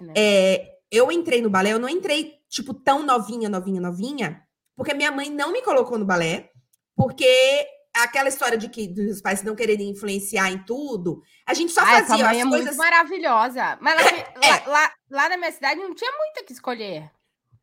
né? 0.00 0.12
é, 0.16 0.75
eu 0.90 1.10
entrei 1.10 1.42
no 1.42 1.50
balé, 1.50 1.72
eu 1.72 1.78
não 1.78 1.88
entrei, 1.88 2.34
tipo, 2.48 2.72
tão 2.74 3.02
novinha, 3.02 3.48
novinha, 3.48 3.80
novinha, 3.80 4.42
porque 4.76 4.94
minha 4.94 5.10
mãe 5.10 5.30
não 5.30 5.52
me 5.52 5.62
colocou 5.62 5.98
no 5.98 6.04
balé, 6.04 6.50
porque 6.94 7.66
aquela 8.02 8.28
história 8.28 8.58
de 8.58 8.68
que 8.68 8.86
dos 8.86 9.20
pais 9.20 9.42
não 9.42 9.54
quererem 9.54 9.90
influenciar 9.90 10.50
em 10.50 10.58
tudo, 10.64 11.22
a 11.46 11.54
gente 11.54 11.72
só 11.72 11.80
Ai, 11.82 12.04
fazia 12.04 12.24
mãe 12.24 12.40
as 12.40 12.46
é 12.46 12.50
coisas... 12.50 12.66
muito 12.66 12.76
maravilhosa. 12.76 13.78
Mas 13.80 13.94
lá, 13.94 14.10
é. 14.10 14.24
lá, 14.38 14.62
lá, 14.66 14.92
lá, 15.10 15.28
na 15.30 15.36
minha 15.36 15.52
cidade 15.52 15.80
não 15.80 15.94
tinha 15.94 16.12
muito 16.12 16.40
o 16.40 16.44
que 16.44 16.52
escolher. 16.52 17.10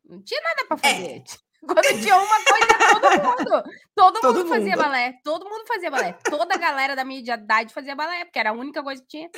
Não 0.03 0.21
tinha 0.21 0.41
nada 0.41 0.65
para 0.65 0.89
é. 0.89 0.93
fazer. 0.93 1.11
É. 1.17 1.23
Quando 1.65 2.01
tinha 2.01 2.17
uma 2.17 2.43
coisa, 2.43 2.99
todo 2.99 3.23
mundo. 3.23 3.63
Todo, 3.95 4.19
todo 4.19 4.37
mundo 4.39 4.49
fazia 4.49 4.75
balé. 4.75 5.13
Todo 5.23 5.49
mundo 5.49 5.65
fazia 5.65 5.89
balé. 5.89 6.17
Toda 6.29 6.55
a 6.55 6.57
galera 6.57 6.93
da 6.93 7.05
minha 7.05 7.21
idade 7.21 7.73
fazia 7.73 7.95
balé, 7.95 8.25
porque 8.25 8.37
era 8.37 8.49
a 8.49 8.53
única 8.53 8.83
coisa 8.83 9.01
que 9.01 9.07
tinha. 9.07 9.29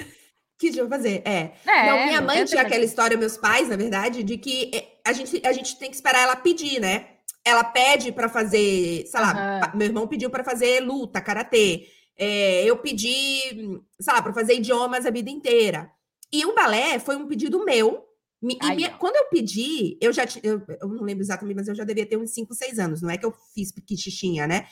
Que 0.58 0.72
tinha 0.72 0.88
fazer, 0.88 1.22
é. 1.26 1.52
é 1.66 1.86
não, 1.86 2.06
minha 2.06 2.22
mãe 2.22 2.46
tinha 2.46 2.62
aquela 2.62 2.86
história, 2.86 3.18
meus 3.18 3.36
pais, 3.36 3.68
na 3.68 3.76
verdade, 3.76 4.24
de 4.24 4.38
que 4.38 4.72
eh, 4.74 4.88
a 5.06 5.12
gente, 5.12 5.46
a 5.46 5.52
gente 5.52 5.78
tem 5.78 5.90
que 5.90 5.96
esperar 5.96 6.22
ela 6.22 6.36
pedir, 6.36 6.80
né? 6.80 7.08
Ela 7.44 7.64
pede 7.64 8.12
para 8.12 8.30
fazer, 8.30 9.06
sei 9.06 9.20
lá, 9.20 9.70
uhum. 9.74 9.78
meu 9.78 9.88
irmão 9.88 10.08
pediu 10.08 10.30
para 10.30 10.44
fazer 10.44 10.80
luta, 10.80 11.20
karatê. 11.20 11.88
É, 12.18 12.64
eu 12.64 12.78
pedi, 12.78 13.82
sei 14.00 14.14
lá, 14.14 14.22
para 14.22 14.34
fazer 14.34 14.56
idiomas 14.56 15.06
a 15.06 15.12
vida 15.12 15.30
inteira. 15.30 15.92
E 16.32 16.46
o 16.46 16.56
balé 16.56 17.00
foi 17.00 17.16
um 17.16 17.28
pedido 17.28 17.64
meu. 17.66 18.06
E 18.42 18.76
minha, 18.76 18.92
quando 18.92 19.16
eu 19.16 19.26
pedi, 19.30 19.98
eu 20.02 20.14
já 20.14 20.24
eu, 20.44 20.62
eu 20.82 20.88
não 20.88 21.04
lembro 21.04 21.24
exatamente, 21.24 21.56
mas 21.56 21.68
eu 21.68 21.76
já 21.76 21.84
devia 21.84 22.06
ter 22.06 22.18
uns 22.18 22.32
5, 22.32 22.54
6 22.54 22.80
anos. 22.80 23.02
Não 23.02 23.10
é 23.10 23.18
que 23.18 23.26
eu 23.26 23.34
fiz 23.54 23.72
piquichichinha, 23.72 24.48
né? 24.48 24.68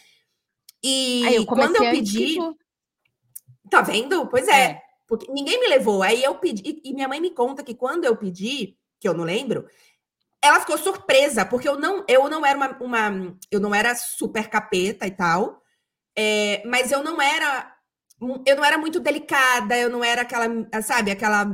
E 0.84 1.26
Aí, 1.26 1.36
eu 1.36 1.46
quando 1.46 1.76
eu 1.76 1.92
pedi. 1.92 2.34
Tipo... 2.34 2.56
Tá 3.70 3.82
vendo? 3.82 4.28
Pois 4.28 4.48
é. 4.48 4.62
é. 4.62 4.83
Porque 5.08 5.32
ninguém 5.32 5.60
me 5.60 5.68
levou. 5.68 6.02
Aí 6.04 6.24
eu 6.24 6.36
pedi. 6.36 6.82
E 6.84 6.94
minha 6.94 7.08
mãe 7.08 7.20
me 7.20 7.32
conta 7.32 7.64
que 7.64 7.76
quando 7.76 8.06
eu 8.06 8.16
pedi, 8.16 8.78
que 9.00 9.08
eu 9.08 9.14
não 9.14 9.24
lembro, 9.24 9.68
ela 10.42 10.60
ficou 10.60 10.78
surpresa, 10.78 11.46
porque 11.46 11.68
eu 11.68 11.80
não, 11.80 12.04
eu 12.08 12.30
não 12.30 12.46
era 12.46 12.58
uma, 12.58 12.78
uma 12.80 13.38
eu 13.50 13.60
não 13.60 13.74
era 13.74 13.96
super 13.96 14.50
capeta 14.50 15.08
e 15.08 15.12
tal, 15.12 15.62
é, 16.18 16.62
mas 16.66 16.92
eu 16.92 17.02
não 17.02 17.22
era 17.22 17.74
eu 18.46 18.56
não 18.56 18.64
era 18.64 18.78
muito 18.78 19.00
delicada, 19.00 19.78
eu 19.78 19.90
não 19.90 20.04
era 20.04 20.22
aquela, 20.22 20.48
sabe, 20.82 21.12
aquela 21.12 21.46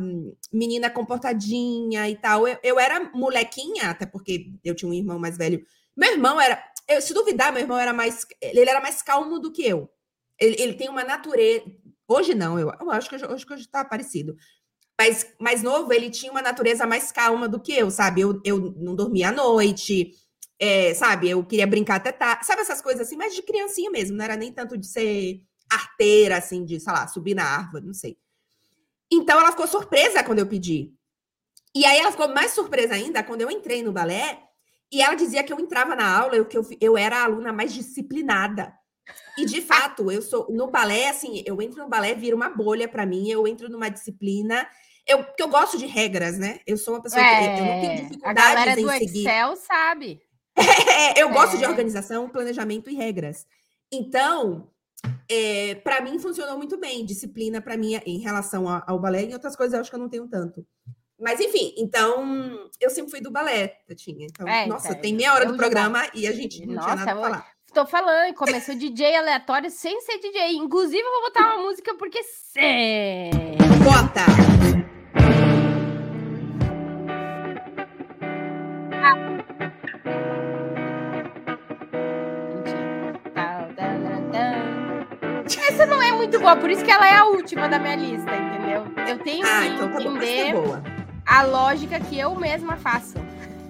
menina 0.51 0.89
comportadinha 0.89 2.07
e 2.07 2.15
tal. 2.15 2.47
Eu, 2.47 2.57
eu 2.62 2.79
era 2.79 3.09
molequinha, 3.12 3.89
até 3.89 4.05
porque 4.05 4.51
eu 4.63 4.75
tinha 4.75 4.89
um 4.89 4.93
irmão 4.93 5.17
mais 5.17 5.38
velho. 5.38 5.65
Meu 5.95 6.12
irmão 6.12 6.39
era, 6.39 6.63
eu, 6.88 7.01
se 7.01 7.13
duvidar, 7.13 7.51
meu 7.51 7.62
irmão 7.62 7.77
era 7.77 7.93
mais, 7.93 8.25
ele 8.41 8.69
era 8.69 8.81
mais 8.81 9.01
calmo 9.01 9.39
do 9.39 9.51
que 9.51 9.65
eu. 9.65 9.89
Ele, 10.39 10.62
ele 10.62 10.73
tem 10.75 10.89
uma 10.89 11.03
natureza, 11.03 11.65
Hoje 12.10 12.34
não, 12.34 12.58
eu, 12.58 12.72
eu 12.82 12.91
acho 12.91 13.08
que 13.08 13.15
hoje, 13.15 13.26
hoje, 13.26 13.45
hoje 13.50 13.67
tá 13.67 13.86
parecido. 13.86 14.36
Mas 15.00 15.28
mais 15.39 15.62
novo, 15.62 15.93
ele 15.93 16.10
tinha 16.10 16.32
uma 16.32 16.41
natureza 16.41 16.88
mais 16.88 17.12
calma 17.12 17.48
do 17.48 17.60
que 17.60 17.72
eu, 17.72 17.91
sabe? 17.91 18.22
Eu, 18.22 18.41
eu 18.43 18.60
não 18.78 18.95
dormia 18.95 19.30
à 19.30 19.32
noite, 19.32 20.12
é, 20.60 20.93
sabe? 20.95 21.30
Eu 21.30 21.45
queria 21.45 21.67
brincar 21.67 21.98
até 21.98 22.12
tarde. 22.12 22.45
Sabe 22.45 22.62
essas 22.62 22.82
coisas 22.82 23.06
assim, 23.06 23.15
mas 23.15 23.36
de 23.36 23.43
criancinha 23.43 23.91
mesmo, 23.91 24.17
não 24.17 24.26
era 24.26 24.36
nem 24.36 24.52
tanto 24.52 24.76
de 24.76 24.88
ser 24.88 25.41
arteira, 25.72 26.38
assim, 26.38 26.65
de, 26.65 26.80
sei 26.80 26.91
lá, 26.91 27.08
subir 27.08 27.36
na 27.36 27.43
árvore, 27.45 27.86
não 27.86 27.93
sei. 27.93 28.17
Então 29.12 29.39
ela 29.39 29.52
ficou 29.52 29.67
surpresa 29.67 30.24
quando 30.24 30.39
eu 30.39 30.48
pedi. 30.48 30.91
E 31.76 31.86
aí 31.86 32.00
ela 32.00 32.12
ficou 32.12 32.28
mais 32.34 32.52
surpresa 32.52 32.95
ainda 32.95 33.24
quando 33.24 33.41
eu 33.41 33.52
entrei 33.52 33.84
no 33.84 33.91
balé 33.91 34.41
e 34.91 35.02
ela 35.02 35.13
dizia 35.13 35.43
que 35.43 35.54
eu 35.54 35.60
entrava 35.60 35.95
na 35.95 36.17
aula, 36.17 36.36
eu, 36.36 36.45
que 36.45 36.58
eu, 36.58 36.67
eu 36.82 36.98
era 36.98 37.17
a 37.17 37.24
aluna 37.26 37.54
mais 37.54 37.72
disciplinada. 37.72 38.74
E 39.38 39.45
de 39.45 39.62
fato, 39.62 40.12
eu 40.12 40.22
sou 40.22 40.48
no 40.50 40.67
balé, 40.67 41.10
assim, 41.10 41.43
eu 41.45 41.62
entro 41.62 41.82
no 41.82 41.89
balé, 41.89 42.13
vira 42.13 42.36
uma 42.36 42.50
bolha 42.50 42.88
para 42.88 43.06
mim, 43.06 43.30
eu 43.30 43.48
entro 43.48 43.69
numa 43.69 43.89
disciplina. 43.89 44.67
eu, 45.08 45.24
porque 45.24 45.41
eu 45.41 45.48
gosto 45.48 45.78
de 45.78 45.86
regras, 45.86 46.38
né? 46.38 46.60
Eu 46.67 46.78
sou 46.78 46.93
uma 46.95 47.02
pessoa 47.02 47.22
é, 47.22 47.56
que 47.56 47.62
eu 47.62 47.65
não 47.65 47.82
tenho 47.82 47.95
dificuldades 48.04 48.43
a 48.43 48.56
galera 48.56 48.82
do 48.82 48.89
seguir. 48.91 49.28
Excel 49.28 49.56
sabe. 49.56 50.22
É, 50.89 51.22
eu 51.22 51.30
gosto 51.30 51.58
de 51.58 51.63
é. 51.63 51.69
organização, 51.69 52.28
planejamento 52.28 52.89
e 52.89 52.95
regras. 52.95 53.48
Então, 53.91 54.69
é, 55.30 55.76
para 55.76 56.02
mim 56.02 56.19
funcionou 56.19 56.58
muito 56.58 56.78
bem. 56.78 57.06
Disciplina 57.06 57.62
para 57.62 57.78
mim 57.78 58.00
em 58.06 58.19
relação 58.19 58.65
ao 58.67 59.00
balé 59.00 59.26
e 59.26 59.34
outras 59.34 59.56
coisas 59.56 59.74
eu 59.74 59.80
acho 59.80 59.89
que 59.89 59.95
eu 59.95 60.02
não 60.02 60.10
tenho 60.10 60.28
tanto. 60.28 60.65
Mas 61.19 61.39
enfim, 61.39 61.74
então 61.78 62.69
eu 62.80 62.89
sempre 62.89 63.12
fui 63.12 63.19
do 63.19 63.30
balé, 63.30 63.80
Tatinha. 63.88 64.26
Então, 64.26 64.48
é, 64.48 64.65
nossa, 64.65 64.89
então, 64.89 65.02
tem 65.02 65.13
meia 65.13 65.34
hora 65.34 65.45
do 65.45 65.58
programa 65.58 66.04
já... 66.06 66.12
e 66.13 66.28
a 66.28 66.32
gente 66.32 66.65
não 66.65 66.76
nossa, 66.76 66.88
tinha 66.88 66.95
nada 66.95 67.12
pra 67.12 67.22
falar. 67.22 67.59
Tô 67.73 67.86
falando, 67.86 68.34
começou 68.34 68.73
DJ 68.75 69.15
aleatório 69.15 69.69
sem 69.69 70.01
ser 70.01 70.17
DJ. 70.17 70.55
Inclusive, 70.55 71.01
eu 71.01 71.12
vou 71.12 71.21
botar 71.23 71.55
uma 71.55 71.63
música 71.63 71.93
porque 71.95 72.23
sim. 72.23 73.29
Bota! 73.84 74.25
Essa 85.67 85.86
não 85.86 86.01
é 86.01 86.12
muito 86.12 86.39
boa, 86.39 86.55
por 86.55 86.69
isso 86.69 86.84
que 86.84 86.91
ela 86.91 87.08
é 87.08 87.15
a 87.15 87.25
última 87.25 87.69
da 87.69 87.77
minha 87.77 87.95
lista, 87.95 88.36
entendeu? 88.36 88.86
Eu 89.08 89.19
tenho 89.19 89.45
ah, 89.45 89.62
que 89.62 89.67
então 89.67 89.91
tá 89.91 90.01
entender 90.01 90.53
bom, 90.53 90.82
a 91.25 91.43
lógica 91.43 91.99
que 91.99 92.17
eu 92.17 92.36
mesma 92.36 92.75
faço. 92.75 93.28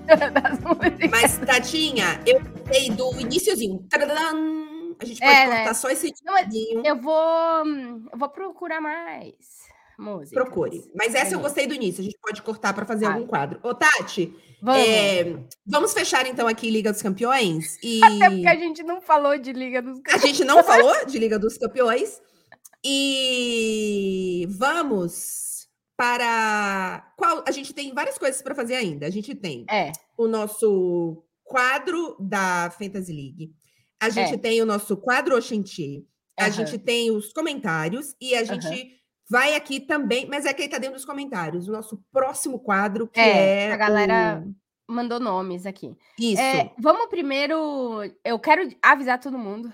Mas, 1.11 1.37
Tatinha, 1.37 2.21
eu 2.25 2.41
sei 2.71 2.91
do 2.91 3.19
iníciozinho. 3.19 3.85
A 3.91 5.05
gente 5.05 5.19
pode 5.19 5.33
é, 5.33 5.45
cortar 5.45 5.65
né? 5.65 5.73
só 5.73 5.89
esse 5.89 6.11
tidinho. 6.11 6.81
Eu 6.85 6.99
vou, 6.99 7.65
eu 8.11 8.17
vou 8.17 8.29
procurar 8.29 8.81
mais 8.81 9.35
música. 9.97 10.43
Procure. 10.43 10.89
Mas 10.95 11.13
essa 11.13 11.33
é. 11.33 11.35
eu 11.35 11.39
gostei 11.39 11.67
do 11.67 11.73
início. 11.73 12.01
A 12.01 12.03
gente 12.03 12.17
pode 12.21 12.41
cortar 12.41 12.73
para 12.73 12.85
fazer 12.85 13.05
ah. 13.05 13.13
algum 13.13 13.27
quadro. 13.27 13.59
Ô, 13.63 13.73
Tati, 13.75 14.33
vamos. 14.61 14.87
É, 14.87 15.37
vamos 15.65 15.93
fechar 15.93 16.25
então 16.25 16.47
aqui 16.47 16.69
Liga 16.69 16.91
dos 16.91 17.01
Campeões. 17.01 17.77
E... 17.83 18.01
Até 18.03 18.29
porque 18.29 18.47
a 18.47 18.55
gente 18.55 18.83
não 18.83 19.01
falou 19.01 19.37
de 19.37 19.53
Liga 19.53 19.81
dos 19.81 19.99
Campeões. 19.99 20.23
A 20.23 20.27
gente 20.27 20.43
não 20.43 20.63
falou 20.63 21.05
de 21.05 21.19
Liga 21.19 21.37
dos 21.37 21.57
Campeões. 21.57 22.21
E 22.83 24.47
vamos 24.49 25.48
para 25.99 27.12
qual 27.17 27.43
a 27.45 27.51
gente 27.51 27.73
tem 27.73 27.93
várias 27.93 28.17
coisas 28.17 28.41
para 28.41 28.55
fazer 28.55 28.75
ainda. 28.75 29.05
A 29.05 29.09
gente 29.09 29.35
tem 29.35 29.65
é. 29.69 29.91
o 30.17 30.29
nosso 30.29 31.21
quadro 31.43 32.15
da 32.17 32.71
Fantasy 32.71 33.12
League. 33.12 33.53
A 34.01 34.07
gente 34.07 34.35
é. 34.35 34.38
tem 34.38 34.62
o 34.62 34.65
nosso 34.65 34.95
quadro 34.95 35.35
Oxenti. 35.35 36.07
A 36.39 36.45
uhum. 36.45 36.51
gente 36.53 36.77
tem 36.77 37.12
os 37.12 37.33
comentários 37.33 38.15
e 38.21 38.33
a 38.33 38.45
gente 38.45 38.65
uhum. 38.65 38.89
vai 39.29 39.57
aqui 39.57 39.81
também, 39.81 40.25
mas 40.25 40.45
é 40.45 40.53
que 40.53 40.63
está 40.63 40.77
dentro 40.77 40.95
dos 40.95 41.03
comentários. 41.03 41.67
O 41.67 41.73
nosso 41.73 42.01
próximo 42.13 42.59
quadro 42.59 43.05
que 43.05 43.19
é, 43.19 43.65
é 43.65 43.73
a 43.73 43.75
galera 43.75 44.41
o... 44.88 44.93
mandou 44.93 45.19
nomes 45.19 45.65
aqui. 45.65 45.93
Isso. 46.17 46.41
É, 46.41 46.71
vamos 46.79 47.07
primeiro, 47.07 48.09
eu 48.23 48.39
quero 48.39 48.73
avisar 48.81 49.19
todo 49.19 49.38
mundo 49.38 49.69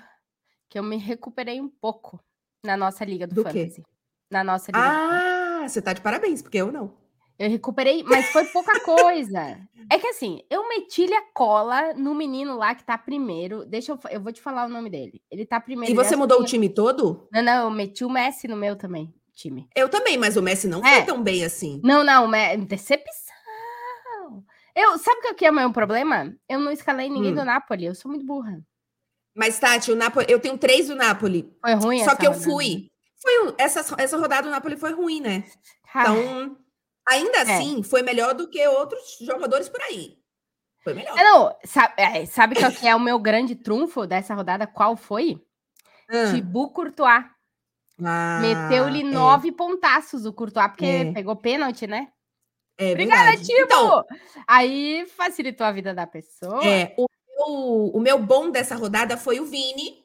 que 0.71 0.79
eu 0.79 0.83
me 0.83 0.97
recuperei 0.97 1.61
um 1.61 1.69
pouco 1.69 2.19
na 2.63 2.75
nossa 2.75 3.05
liga 3.05 3.27
do, 3.27 3.35
do 3.35 3.43
Fantasy. 3.43 3.83
Quê? 3.83 3.88
Na 4.31 4.43
nossa 4.43 4.71
liga. 4.71 4.83
Ah, 4.83 5.34
você 5.69 5.82
tá 5.82 5.93
de 5.93 6.01
parabéns, 6.01 6.41
porque 6.41 6.58
eu 6.58 6.71
não. 6.71 6.93
Eu 7.38 7.49
recuperei, 7.49 8.01
mas 8.04 8.28
foi 8.28 8.45
pouca 8.45 8.80
coisa. 8.82 9.60
É 9.91 9.99
que 9.99 10.08
assim, 10.08 10.41
eu 10.49 10.67
meti 10.67 11.04
a 11.13 11.21
cola 11.34 11.93
no 11.93 12.15
menino 12.15 12.58
lá 12.58 12.73
que 12.73 12.84
tá 12.84 12.97
primeiro. 12.97 13.65
Deixa 13.65 13.91
eu, 13.91 13.99
eu 14.10 14.21
vou 14.21 14.32
te 14.32 14.41
falar 14.41 14.65
o 14.65 14.69
nome 14.69 14.89
dele. 14.89 15.21
Ele 15.30 15.45
tá 15.45 15.60
primeiro. 15.60 15.91
E 15.91 15.95
você 15.95 16.15
mudou 16.15 16.41
o 16.41 16.45
time 16.45 16.69
todo? 16.69 17.28
Não, 17.32 17.43
não, 17.43 17.63
eu 17.65 17.71
meti 17.71 18.06
o 18.06 18.10
Messi 18.10 18.47
no 18.47 18.56
meu 18.56 18.75
também, 18.75 19.13
time. 19.34 19.67
Eu 19.75 19.89
também, 19.89 20.17
mas 20.17 20.38
o 20.38 20.41
Messi 20.41 20.67
não 20.67 20.86
é. 20.86 20.95
foi 20.95 21.06
tão 21.06 21.21
bem 21.21 21.43
assim. 21.43 21.82
Não, 21.84 22.04
não, 22.04 22.30
decepção. 22.65 23.36
Eu, 24.75 24.97
sabe 24.97 25.28
o 25.28 25.36
que 25.36 25.45
é 25.45 25.51
o 25.51 25.54
meu 25.54 25.71
problema? 25.71 26.34
Eu 26.49 26.60
não 26.60 26.71
escalei 26.71 27.10
ninguém 27.10 27.32
hum. 27.32 27.36
do 27.36 27.45
Napoli, 27.45 27.86
eu 27.86 27.95
sou 27.95 28.12
muito 28.12 28.25
burra. 28.25 28.62
Mas, 29.34 29.60
Tati, 29.60 29.91
o 29.91 29.95
Napoli, 29.95 30.25
eu 30.30 30.39
tenho 30.39 30.58
três 30.58 30.88
do 30.88 30.95
Napoli. 30.95 31.54
Foi 31.62 31.73
ruim 31.73 32.04
Só 32.04 32.15
que 32.15 32.25
eu 32.25 32.34
fui. 32.34 32.89
Foi, 33.25 33.55
essa, 33.57 33.95
essa 33.97 34.17
rodada 34.17 34.43
do 34.43 34.51
Napoli 34.51 34.77
foi 34.77 34.93
ruim, 34.93 35.19
né? 35.19 35.43
Então, 35.89 36.55
ainda 37.07 37.39
é. 37.39 37.41
assim, 37.41 37.81
foi 37.81 38.03
melhor 38.03 38.35
do 38.35 38.47
que 38.47 38.65
outros 38.67 39.17
jogadores 39.19 39.67
por 39.67 39.81
aí. 39.81 40.15
Foi 40.83 40.93
melhor. 40.93 41.15
Não, 41.15 41.55
sabe, 41.65 41.93
é, 41.97 42.25
sabe 42.27 42.55
qual 42.55 42.71
que 42.71 42.88
é 42.88 42.95
o 42.95 42.99
meu 42.99 43.17
grande 43.17 43.55
trunfo 43.55 44.05
dessa 44.05 44.35
rodada? 44.35 44.67
Qual 44.67 44.95
foi? 44.95 45.43
Hum. 46.11 46.33
Thibaut 46.33 46.71
Courtois. 46.71 47.25
Ah, 48.03 48.39
Meteu-lhe 48.41 49.01
é. 49.01 49.03
nove 49.03 49.51
pontaços 49.51 50.25
o 50.27 50.33
Courtois, 50.33 50.67
porque 50.67 50.85
é. 50.85 51.11
pegou 51.11 51.35
pênalti, 51.35 51.88
né? 51.88 52.09
É 52.77 52.91
Obrigada, 52.91 53.38
Tibo! 53.38 53.61
Então, 53.61 54.03
Aí 54.45 55.07
facilitou 55.15 55.65
a 55.65 55.71
vida 55.71 55.95
da 55.95 56.05
pessoa. 56.05 56.63
É, 56.63 56.93
o, 56.97 57.07
o, 57.39 57.97
o 57.97 57.99
meu 57.99 58.19
bom 58.19 58.51
dessa 58.51 58.75
rodada 58.75 59.17
foi 59.17 59.39
o 59.39 59.45
Vini, 59.45 60.04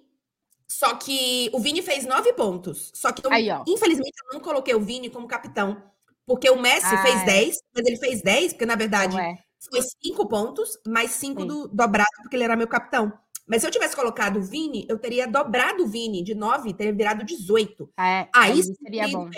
só 0.71 0.95
que 0.95 1.51
o 1.53 1.59
Vini 1.59 1.83
fez 1.83 2.07
nove 2.07 2.33
pontos. 2.33 2.93
Só 2.95 3.11
que, 3.11 3.27
eu, 3.27 3.33
Aí, 3.33 3.49
infelizmente, 3.67 4.15
eu 4.25 4.35
não 4.35 4.41
coloquei 4.41 4.73
o 4.73 4.81
Vini 4.81 5.11
como 5.11 5.27
capitão. 5.27 5.83
Porque 6.25 6.49
o 6.49 6.61
Messi 6.61 6.95
ah, 6.95 7.03
fez 7.03 7.23
é. 7.23 7.25
dez, 7.25 7.57
mas 7.75 7.87
ele 7.87 7.97
fez 7.97 8.23
dez, 8.23 8.53
porque 8.53 8.65
na 8.65 8.77
verdade 8.77 9.19
é. 9.19 9.35
foi 9.69 9.83
cinco 9.83 10.29
pontos, 10.29 10.79
mais 10.87 11.11
cinco 11.11 11.45
do 11.45 11.67
dobrado, 11.67 12.09
porque 12.23 12.37
ele 12.37 12.45
era 12.45 12.55
meu 12.55 12.69
capitão. 12.69 13.13
Mas 13.49 13.63
se 13.63 13.67
eu 13.67 13.71
tivesse 13.73 13.97
colocado 13.97 14.37
o 14.37 14.43
Vini, 14.43 14.87
eu 14.89 14.97
teria 14.97 15.27
dobrado 15.27 15.83
o 15.83 15.89
Vini 15.89 16.23
de 16.23 16.37
nove, 16.37 16.73
teria 16.73 16.93
virado 16.93 17.25
18. 17.25 17.93
É, 17.99 18.29
aí 18.33 18.63
seria 18.63 19.09
bom. 19.09 19.29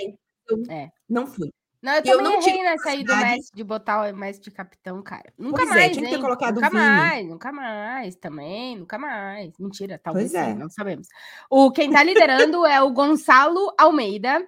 Eu 0.51 0.63
é. 0.69 0.91
não 1.09 1.27
fui. 1.27 1.51
Não, 1.83 1.95
eu 1.95 2.03
eu 2.05 2.23
não 2.23 2.41
errei 2.41 2.63
nessa 2.63 2.91
aí 2.91 3.03
do 3.03 3.17
Messi, 3.17 3.51
de 3.53 3.65
botar 3.65 4.09
o 4.09 4.17
Messi 4.17 4.41
de 4.41 4.53
capitão, 4.53 5.03
cara. 5.03 5.33
Nunca 5.37 5.67
pois 5.67 5.71
é, 5.71 5.75
mais, 5.75 5.85
é, 5.85 5.89
tinha 5.91 6.05
que 6.05 6.15
ter 6.15 6.21
colocado 6.21 6.55
nunca 6.55 6.71
mais, 6.71 7.29
nunca 7.29 7.53
mais, 7.53 8.15
também, 8.15 8.77
nunca 8.77 8.99
mais. 8.99 9.53
Mentira, 9.59 9.99
talvez 9.99 10.31
pois 10.31 10.45
é. 10.45 10.55
não 10.55 10.71
sabemos. 10.71 11.09
O, 11.51 11.73
quem 11.73 11.91
tá 11.91 12.05
liderando 12.05 12.65
é 12.65 12.81
o 12.81 12.93
Gonçalo 12.93 13.75
Almeida. 13.77 14.47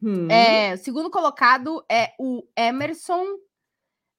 Hum. 0.00 0.28
É, 0.30 0.74
o 0.74 0.78
segundo 0.78 1.10
colocado 1.10 1.84
é 1.90 2.12
o 2.18 2.44
Emerson. 2.56 3.24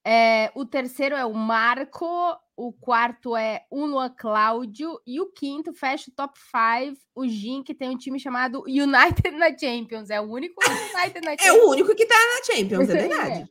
É, 0.05 0.51
o 0.53 0.65
terceiro 0.65 1.15
é 1.15 1.25
o 1.25 1.33
Marco 1.33 2.37
o 2.55 2.71
quarto 2.71 3.35
é 3.35 3.65
o 3.69 3.85
Luan 3.85 4.13
Cláudio 4.15 4.99
e 5.05 5.19
o 5.19 5.31
quinto 5.31 5.73
fecha 5.73 6.11
o 6.11 6.13
top 6.13 6.37
5, 6.39 7.01
o 7.15 7.27
Jim, 7.27 7.63
que 7.63 7.73
tem 7.73 7.89
um 7.89 7.97
time 7.97 8.19
chamado 8.19 8.63
United 8.67 9.31
na 9.37 9.57
Champions. 9.57 10.09
É 10.09 10.21
o 10.21 10.25
único 10.25 10.61
United 10.63 11.25
na 11.25 11.31
Champions. 11.31 11.41
É 11.43 11.53
o 11.53 11.69
único 11.69 11.95
que 11.95 12.05
tá 12.05 12.15
na 12.15 12.55
Champions, 12.55 12.89
é 12.89 12.93
verdade. 12.93 13.47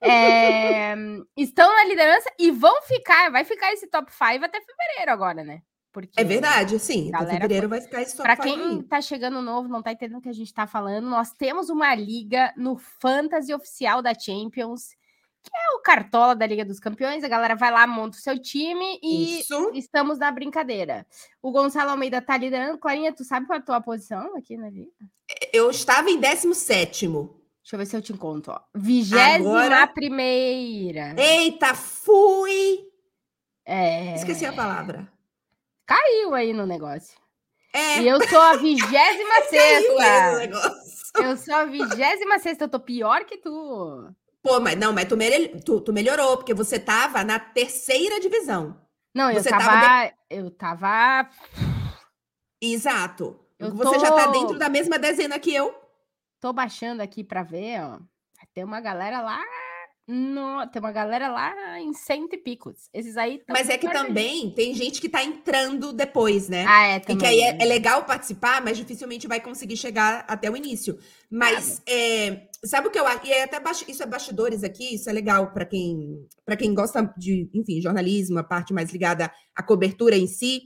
É, 0.00 0.94
estão 1.36 1.68
na 1.68 1.84
liderança 1.84 2.30
e 2.38 2.50
vão 2.50 2.82
ficar, 2.82 3.30
vai 3.30 3.44
ficar 3.44 3.72
esse 3.72 3.86
top 3.86 4.10
5 4.12 4.44
até 4.44 4.60
fevereiro 4.60 5.12
agora, 5.12 5.42
né? 5.42 5.62
Porque 5.92 6.20
é 6.20 6.24
verdade, 6.24 6.78
sim. 6.78 7.10
Até 7.14 7.32
fevereiro 7.32 7.68
vai 7.68 7.80
ficar 7.80 8.02
esse 8.02 8.14
top 8.14 8.24
Para 8.24 8.36
quem 8.36 8.82
tá 8.82 9.00
chegando 9.00 9.40
novo, 9.40 9.68
não 9.68 9.82
tá 9.82 9.92
entendendo 9.92 10.18
o 10.18 10.22
que 10.22 10.28
a 10.28 10.34
gente 10.34 10.52
tá 10.52 10.66
falando, 10.66 11.08
nós 11.08 11.32
temos 11.32 11.70
uma 11.70 11.94
liga 11.94 12.52
no 12.56 12.76
Fantasy 12.76 13.54
oficial 13.54 14.02
da 14.02 14.12
Champions 14.14 14.94
que 15.46 15.56
é 15.56 15.76
o 15.76 15.80
cartola 15.80 16.34
da 16.34 16.46
Liga 16.46 16.64
dos 16.64 16.80
Campeões. 16.80 17.22
A 17.22 17.28
galera 17.28 17.54
vai 17.54 17.70
lá, 17.70 17.86
monta 17.86 18.18
o 18.18 18.20
seu 18.20 18.38
time 18.40 18.98
e 19.02 19.40
Isso. 19.40 19.70
estamos 19.74 20.18
na 20.18 20.30
brincadeira. 20.30 21.06
O 21.40 21.52
Gonçalo 21.52 21.90
Almeida 21.90 22.20
tá 22.20 22.36
liderando. 22.36 22.78
Clarinha, 22.78 23.12
tu 23.12 23.24
sabe 23.24 23.46
qual 23.46 23.58
é 23.58 23.62
a 23.62 23.64
tua 23.64 23.80
posição 23.80 24.36
aqui 24.36 24.56
na 24.56 24.68
Liga? 24.68 24.92
Eu 25.52 25.70
estava 25.70 26.10
em 26.10 26.18
17. 26.18 27.08
Deixa 27.08 27.74
eu 27.74 27.78
ver 27.78 27.86
se 27.86 27.96
eu 27.96 28.02
te 28.02 28.12
encontro. 28.12 28.52
Ó. 28.52 28.60
Vigésima 28.74 29.64
Agora... 29.64 29.86
primeira. 29.86 31.14
Eita, 31.18 31.74
fui! 31.74 32.80
É... 33.64 34.14
Esqueci 34.14 34.44
a 34.46 34.52
palavra. 34.52 35.10
Caiu 35.86 36.34
aí 36.34 36.52
no 36.52 36.66
negócio. 36.66 37.16
É. 37.72 38.00
E 38.00 38.08
eu 38.08 38.26
sou 38.28 38.40
a 38.40 38.56
vigésima 38.56 39.42
sexta. 39.50 41.22
Eu 41.22 41.36
sou 41.36 41.54
a 41.54 41.64
vigésima 41.64 42.38
sexta. 42.38 42.64
Eu 42.64 42.68
tô 42.68 42.80
pior 42.80 43.24
que 43.24 43.36
tu. 43.36 44.14
Pô, 44.46 44.60
mas 44.60 44.78
não, 44.78 44.92
mas 44.92 45.06
tu, 45.08 45.16
tu, 45.64 45.80
tu 45.80 45.92
melhorou, 45.92 46.36
porque 46.36 46.54
você 46.54 46.78
tava 46.78 47.24
na 47.24 47.36
terceira 47.36 48.20
divisão. 48.20 48.80
Não, 49.12 49.28
eu 49.28 49.42
tava, 49.42 49.64
tava 49.64 50.06
de... 50.06 50.14
Eu 50.30 50.50
tava. 50.52 51.28
Exato. 52.62 53.40
Eu 53.58 53.74
você 53.74 53.94
tô... 53.94 53.98
já 53.98 54.12
tá 54.12 54.26
dentro 54.28 54.56
da 54.56 54.68
mesma 54.68 55.00
dezena 55.00 55.36
que 55.40 55.52
eu. 55.52 55.74
Tô 56.38 56.52
baixando 56.52 57.02
aqui 57.02 57.24
para 57.24 57.42
ver, 57.42 57.80
ó. 57.82 57.98
Tem 58.54 58.62
uma 58.62 58.80
galera 58.80 59.20
lá 59.20 59.42
no, 60.08 60.64
tem 60.68 60.80
uma 60.80 60.92
galera 60.92 61.28
lá 61.28 61.80
em 61.80 61.92
cento 61.92 62.34
e 62.34 62.38
picos. 62.38 62.88
Esses 62.94 63.16
aí. 63.16 63.42
Mas 63.48 63.68
é 63.68 63.76
que 63.76 63.90
também 63.90 64.50
tem 64.50 64.72
gente 64.72 65.00
que 65.00 65.08
tá 65.08 65.24
entrando 65.24 65.92
depois, 65.92 66.48
né? 66.48 66.64
Ah, 66.68 66.86
é, 66.86 67.00
também. 67.00 67.16
E 67.16 67.18
que 67.18 67.26
aí 67.26 67.40
é, 67.40 67.62
é 67.62 67.64
legal 67.64 68.04
participar, 68.04 68.62
mas 68.62 68.76
dificilmente 68.76 69.26
vai 69.26 69.40
conseguir 69.40 69.76
chegar 69.76 70.24
até 70.28 70.48
o 70.48 70.56
início. 70.56 70.96
Mas 71.28 71.82
é, 71.88 72.48
sabe 72.64 72.86
o 72.86 72.90
que 72.90 72.98
eu 72.98 73.06
acho? 73.06 73.26
E 73.26 73.32
é 73.32 73.42
até 73.42 73.60
isso 73.88 74.02
é 74.02 74.06
bastidores 74.06 74.62
aqui, 74.62 74.94
isso 74.94 75.10
é 75.10 75.12
legal 75.12 75.52
para 75.52 75.64
quem 75.64 76.24
para 76.44 76.56
quem 76.56 76.72
gosta 76.72 77.12
de, 77.16 77.50
enfim, 77.52 77.80
jornalismo, 77.80 78.38
a 78.38 78.44
parte 78.44 78.72
mais 78.72 78.90
ligada 78.90 79.32
à 79.56 79.62
cobertura 79.62 80.16
em 80.16 80.28
si. 80.28 80.62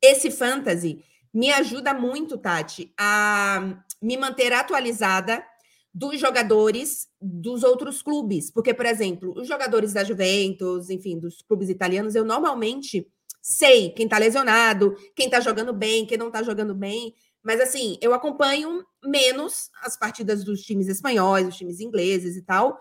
Esse 0.00 0.30
fantasy 0.30 1.02
me 1.34 1.50
ajuda 1.50 1.92
muito, 1.92 2.38
Tati, 2.38 2.94
a 2.96 3.82
me 4.00 4.16
manter 4.16 4.52
atualizada 4.52 5.44
dos 5.96 6.20
jogadores 6.20 7.08
dos 7.18 7.62
outros 7.62 8.02
clubes. 8.02 8.50
Porque, 8.50 8.74
por 8.74 8.84
exemplo, 8.84 9.32
os 9.34 9.48
jogadores 9.48 9.94
da 9.94 10.04
Juventus, 10.04 10.90
enfim, 10.90 11.18
dos 11.18 11.40
clubes 11.40 11.70
italianos, 11.70 12.14
eu 12.14 12.22
normalmente 12.22 13.10
sei 13.40 13.88
quem 13.92 14.06
tá 14.06 14.18
lesionado, 14.18 14.94
quem 15.14 15.30
tá 15.30 15.40
jogando 15.40 15.72
bem, 15.72 16.04
quem 16.04 16.18
não 16.18 16.30
tá 16.30 16.42
jogando 16.42 16.74
bem. 16.74 17.14
Mas 17.42 17.62
assim, 17.62 17.96
eu 18.02 18.12
acompanho 18.12 18.84
menos 19.02 19.70
as 19.82 19.96
partidas 19.96 20.44
dos 20.44 20.60
times 20.60 20.86
espanhóis, 20.86 21.46
dos 21.46 21.56
times 21.56 21.80
ingleses 21.80 22.36
e 22.36 22.42
tal. 22.42 22.78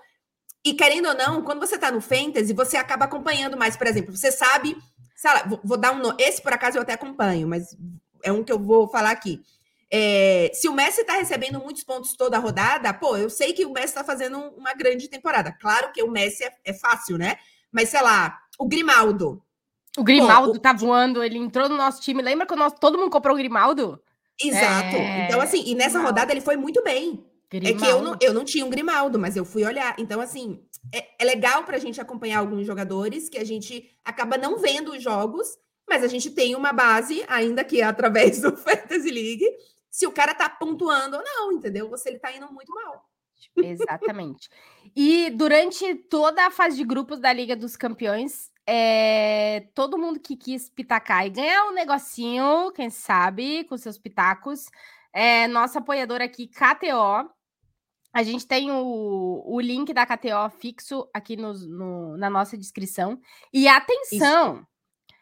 E 0.65 0.73
querendo 0.73 1.07
ou 1.07 1.15
não, 1.15 1.41
quando 1.41 1.65
você 1.65 1.77
tá 1.77 1.89
no 1.89 2.01
Fantasy, 2.01 2.51
você 2.51 2.75
acaba 2.75 3.05
acompanhando 3.05 3.55
mais. 3.55 3.77
Por 3.77 3.87
exemplo, 3.87 4.13
você 4.13 4.29
sabe. 4.29 4.75
Lá, 5.23 5.47
vou, 5.47 5.61
vou, 5.63 5.77
dar 5.77 5.93
um. 5.93 6.13
Esse, 6.19 6.41
por 6.41 6.51
acaso, 6.51 6.77
eu 6.77 6.81
até 6.81 6.93
acompanho, 6.93 7.47
mas 7.47 7.77
é 8.21 8.31
um 8.31 8.43
que 8.43 8.51
eu 8.51 8.59
vou 8.59 8.89
falar 8.89 9.11
aqui. 9.11 9.41
É, 9.91 10.51
se 10.53 10.67
o 10.67 10.73
Messi 10.73 11.01
está 11.01 11.13
recebendo 11.13 11.59
muitos 11.59 11.83
pontos 11.83 12.13
toda 12.15 12.37
a 12.37 12.39
rodada, 12.39 12.93
pô, 12.93 13.15
eu 13.17 13.29
sei 13.29 13.53
que 13.53 13.65
o 13.65 13.71
Messi 13.71 13.87
está 13.87 14.03
fazendo 14.03 14.39
uma 14.57 14.73
grande 14.73 15.07
temporada. 15.07 15.51
Claro 15.51 15.91
que 15.91 16.01
o 16.01 16.09
Messi 16.09 16.43
é, 16.43 16.53
é, 16.65 16.73
fácil, 16.73 17.17
né? 17.17 17.37
Mas 17.71 17.89
sei 17.89 18.01
lá, 18.01 18.39
o 18.57 18.67
Grimaldo. 18.67 19.41
O 19.97 20.03
Grimaldo 20.03 20.53
pô, 20.53 20.59
tá 20.59 20.73
voando, 20.73 21.23
ele 21.23 21.37
entrou 21.37 21.69
no 21.69 21.77
nosso 21.77 22.01
time. 22.01 22.21
Lembra 22.21 22.45
que 22.45 22.55
nosso, 22.55 22.75
todo 22.75 22.97
mundo 22.97 23.11
comprou 23.11 23.35
o 23.35 23.37
Grimaldo? 23.37 24.01
Exato. 24.41 24.95
É... 24.95 25.25
Então, 25.25 25.39
assim, 25.39 25.63
e 25.65 25.75
nessa 25.75 25.91
Grimaldo. 25.91 26.07
rodada 26.07 26.33
ele 26.33 26.41
foi 26.41 26.57
muito 26.57 26.83
bem. 26.83 27.23
Grimaldo. 27.49 27.83
É 27.83 27.85
que 27.85 27.91
eu 27.91 28.01
não, 28.01 28.17
eu 28.19 28.33
não 28.33 28.43
tinha 28.43 28.65
um 28.65 28.69
Grimaldo, 28.69 29.19
mas 29.19 29.37
eu 29.37 29.45
fui 29.45 29.63
olhar. 29.63 29.95
Então, 29.97 30.19
assim, 30.19 30.59
é, 30.93 31.05
é 31.19 31.25
legal 31.25 31.63
para 31.63 31.77
a 31.77 31.79
gente 31.79 32.01
acompanhar 32.01 32.39
alguns 32.39 32.65
jogadores 32.65 33.29
que 33.29 33.37
a 33.37 33.43
gente 33.43 33.89
acaba 34.03 34.37
não 34.37 34.57
vendo 34.57 34.91
os 34.91 35.01
jogos, 35.01 35.47
mas 35.87 36.03
a 36.03 36.07
gente 36.07 36.31
tem 36.31 36.55
uma 36.55 36.73
base, 36.73 37.23
ainda 37.27 37.63
que 37.63 37.81
é 37.81 37.83
através 37.83 38.41
do 38.41 38.55
Fantasy 38.55 39.11
League, 39.11 39.45
se 39.95 40.05
o 40.05 40.11
cara 40.11 40.35
tá 40.35 40.49
pontuando 40.49 41.15
ou 41.15 41.23
não, 41.23 41.53
entendeu? 41.53 41.89
Ou 41.89 41.97
se 41.97 42.09
ele 42.09 42.19
tá 42.19 42.29
indo 42.29 42.51
muito 42.51 42.69
mal. 42.73 43.09
Exatamente. 43.55 44.49
E 44.93 45.29
durante 45.29 45.95
toda 45.95 46.45
a 46.45 46.51
fase 46.51 46.75
de 46.75 46.83
grupos 46.83 47.17
da 47.21 47.31
Liga 47.31 47.55
dos 47.55 47.77
Campeões, 47.77 48.51
é, 48.67 49.69
todo 49.73 49.97
mundo 49.97 50.19
que 50.19 50.35
quis 50.35 50.67
pitacar 50.69 51.25
e 51.25 51.29
ganhar 51.29 51.63
um 51.67 51.73
negocinho, 51.73 52.73
quem 52.73 52.89
sabe, 52.89 53.63
com 53.63 53.77
seus 53.77 53.97
pitacos, 53.97 54.69
é, 55.13 55.47
nossa 55.47 55.79
apoiadora 55.79 56.25
aqui, 56.25 56.45
KTO. 56.45 57.31
A 58.11 58.21
gente 58.21 58.45
tem 58.45 58.69
o, 58.71 59.43
o 59.45 59.61
link 59.61 59.93
da 59.93 60.05
KTO 60.05 60.49
fixo 60.59 61.09
aqui 61.13 61.37
no, 61.37 61.53
no 61.53 62.17
na 62.17 62.29
nossa 62.29 62.57
descrição. 62.57 63.17
E 63.53 63.65
atenção! 63.69 64.57
Isso. 64.57 64.67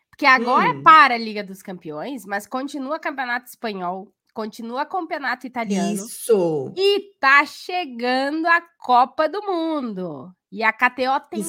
Porque 0.10 0.26
agora 0.26 0.70
hum. 0.70 0.80
é 0.80 0.82
para 0.82 1.14
a 1.14 1.18
Liga 1.18 1.44
dos 1.44 1.62
Campeões, 1.62 2.26
mas 2.26 2.48
continua 2.48 3.00
Campeonato 3.00 3.50
Espanhol, 3.50 4.12
continua 4.34 4.86
campeonato 4.86 5.46
italiano. 5.46 5.94
Isso. 5.94 6.74
E 6.76 7.12
tá 7.20 7.46
chegando 7.46 8.48
a 8.48 8.62
Copa 8.78 9.30
do 9.30 9.42
Mundo. 9.44 10.34
E 10.52 10.62
a 10.64 10.72
KTO 10.72 11.20
tem 11.30 11.44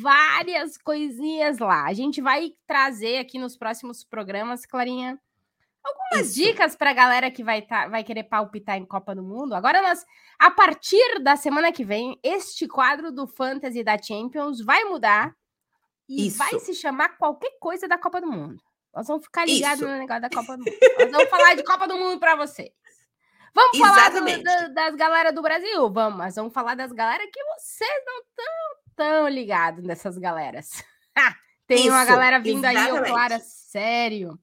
várias 0.00 0.78
coisinhas 0.78 1.58
lá. 1.58 1.84
A 1.84 1.92
gente 1.92 2.20
vai 2.20 2.52
trazer 2.66 3.18
aqui 3.18 3.38
nos 3.38 3.56
próximos 3.56 4.04
programas, 4.04 4.64
Clarinha, 4.64 5.18
algumas 5.84 6.28
Isso. 6.28 6.34
dicas 6.34 6.76
para 6.76 6.90
a 6.90 6.94
galera 6.94 7.30
que 7.30 7.44
vai, 7.44 7.62
tá, 7.62 7.88
vai 7.88 8.04
querer 8.04 8.24
palpitar 8.24 8.76
em 8.76 8.86
Copa 8.86 9.14
do 9.14 9.22
Mundo. 9.22 9.54
Agora 9.54 9.82
nós, 9.82 10.04
a 10.38 10.50
partir 10.50 11.22
da 11.22 11.36
semana 11.36 11.72
que 11.72 11.84
vem, 11.84 12.18
este 12.22 12.66
quadro 12.66 13.12
do 13.12 13.26
Fantasy 13.26 13.82
da 13.82 14.00
Champions 14.00 14.60
vai 14.60 14.84
mudar 14.84 15.34
e 16.08 16.28
Isso. 16.28 16.38
vai 16.38 16.58
se 16.58 16.74
chamar 16.74 17.18
qualquer 17.18 17.58
coisa 17.60 17.86
da 17.86 17.98
Copa 17.98 18.20
do 18.20 18.26
Mundo. 18.26 18.62
Nós 18.98 19.06
vamos 19.06 19.22
ficar 19.22 19.46
ligados 19.46 19.80
no 19.80 19.96
negócio 19.96 20.22
da 20.22 20.28
Copa 20.28 20.56
do 20.56 20.64
Mundo. 20.64 20.76
Nós 20.98 21.12
vamos 21.12 21.30
falar 21.30 21.54
de 21.54 21.62
Copa 21.62 21.86
do 21.86 21.96
Mundo 21.96 22.18
para 22.18 22.34
vocês. 22.34 22.72
Vamos 23.54 23.78
falar 23.78 24.10
do, 24.10 24.20
do, 24.24 24.74
das 24.74 24.96
galera 24.96 25.32
do 25.32 25.40
Brasil? 25.40 25.88
Vamos, 25.88 26.18
mas 26.18 26.34
vamos 26.34 26.52
falar 26.52 26.74
das 26.74 26.90
galera 26.90 27.24
que 27.32 27.44
vocês 27.44 28.02
não 28.04 28.18
estão 28.18 28.54
tão 28.96 29.28
ligados 29.28 29.84
nessas 29.84 30.18
galeras. 30.18 30.82
Tem 31.68 31.78
Isso, 31.78 31.90
uma 31.90 32.04
galera 32.04 32.40
vindo 32.40 32.64
exatamente. 32.64 32.90
aí, 32.90 33.00
ô 33.00 33.04
Clara, 33.04 33.38
sério. 33.38 34.36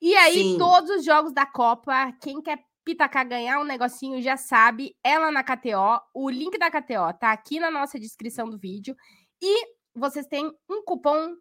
E 0.00 0.16
aí, 0.16 0.44
Sim. 0.44 0.56
todos 0.56 0.88
os 0.88 1.04
jogos 1.04 1.34
da 1.34 1.44
Copa, 1.44 2.10
quem 2.22 2.40
quer 2.40 2.58
pitacar 2.82 3.28
ganhar 3.28 3.60
um 3.60 3.64
negocinho 3.64 4.22
já 4.22 4.38
sabe, 4.38 4.96
ela 5.04 5.30
na 5.30 5.44
KTO. 5.44 6.00
O 6.14 6.30
link 6.30 6.56
da 6.56 6.70
KTO 6.70 7.12
tá 7.18 7.32
aqui 7.32 7.60
na 7.60 7.70
nossa 7.70 8.00
descrição 8.00 8.48
do 8.48 8.58
vídeo. 8.58 8.96
E 9.42 9.66
vocês 9.94 10.24
têm 10.26 10.50
um 10.70 10.82
cupom 10.84 11.36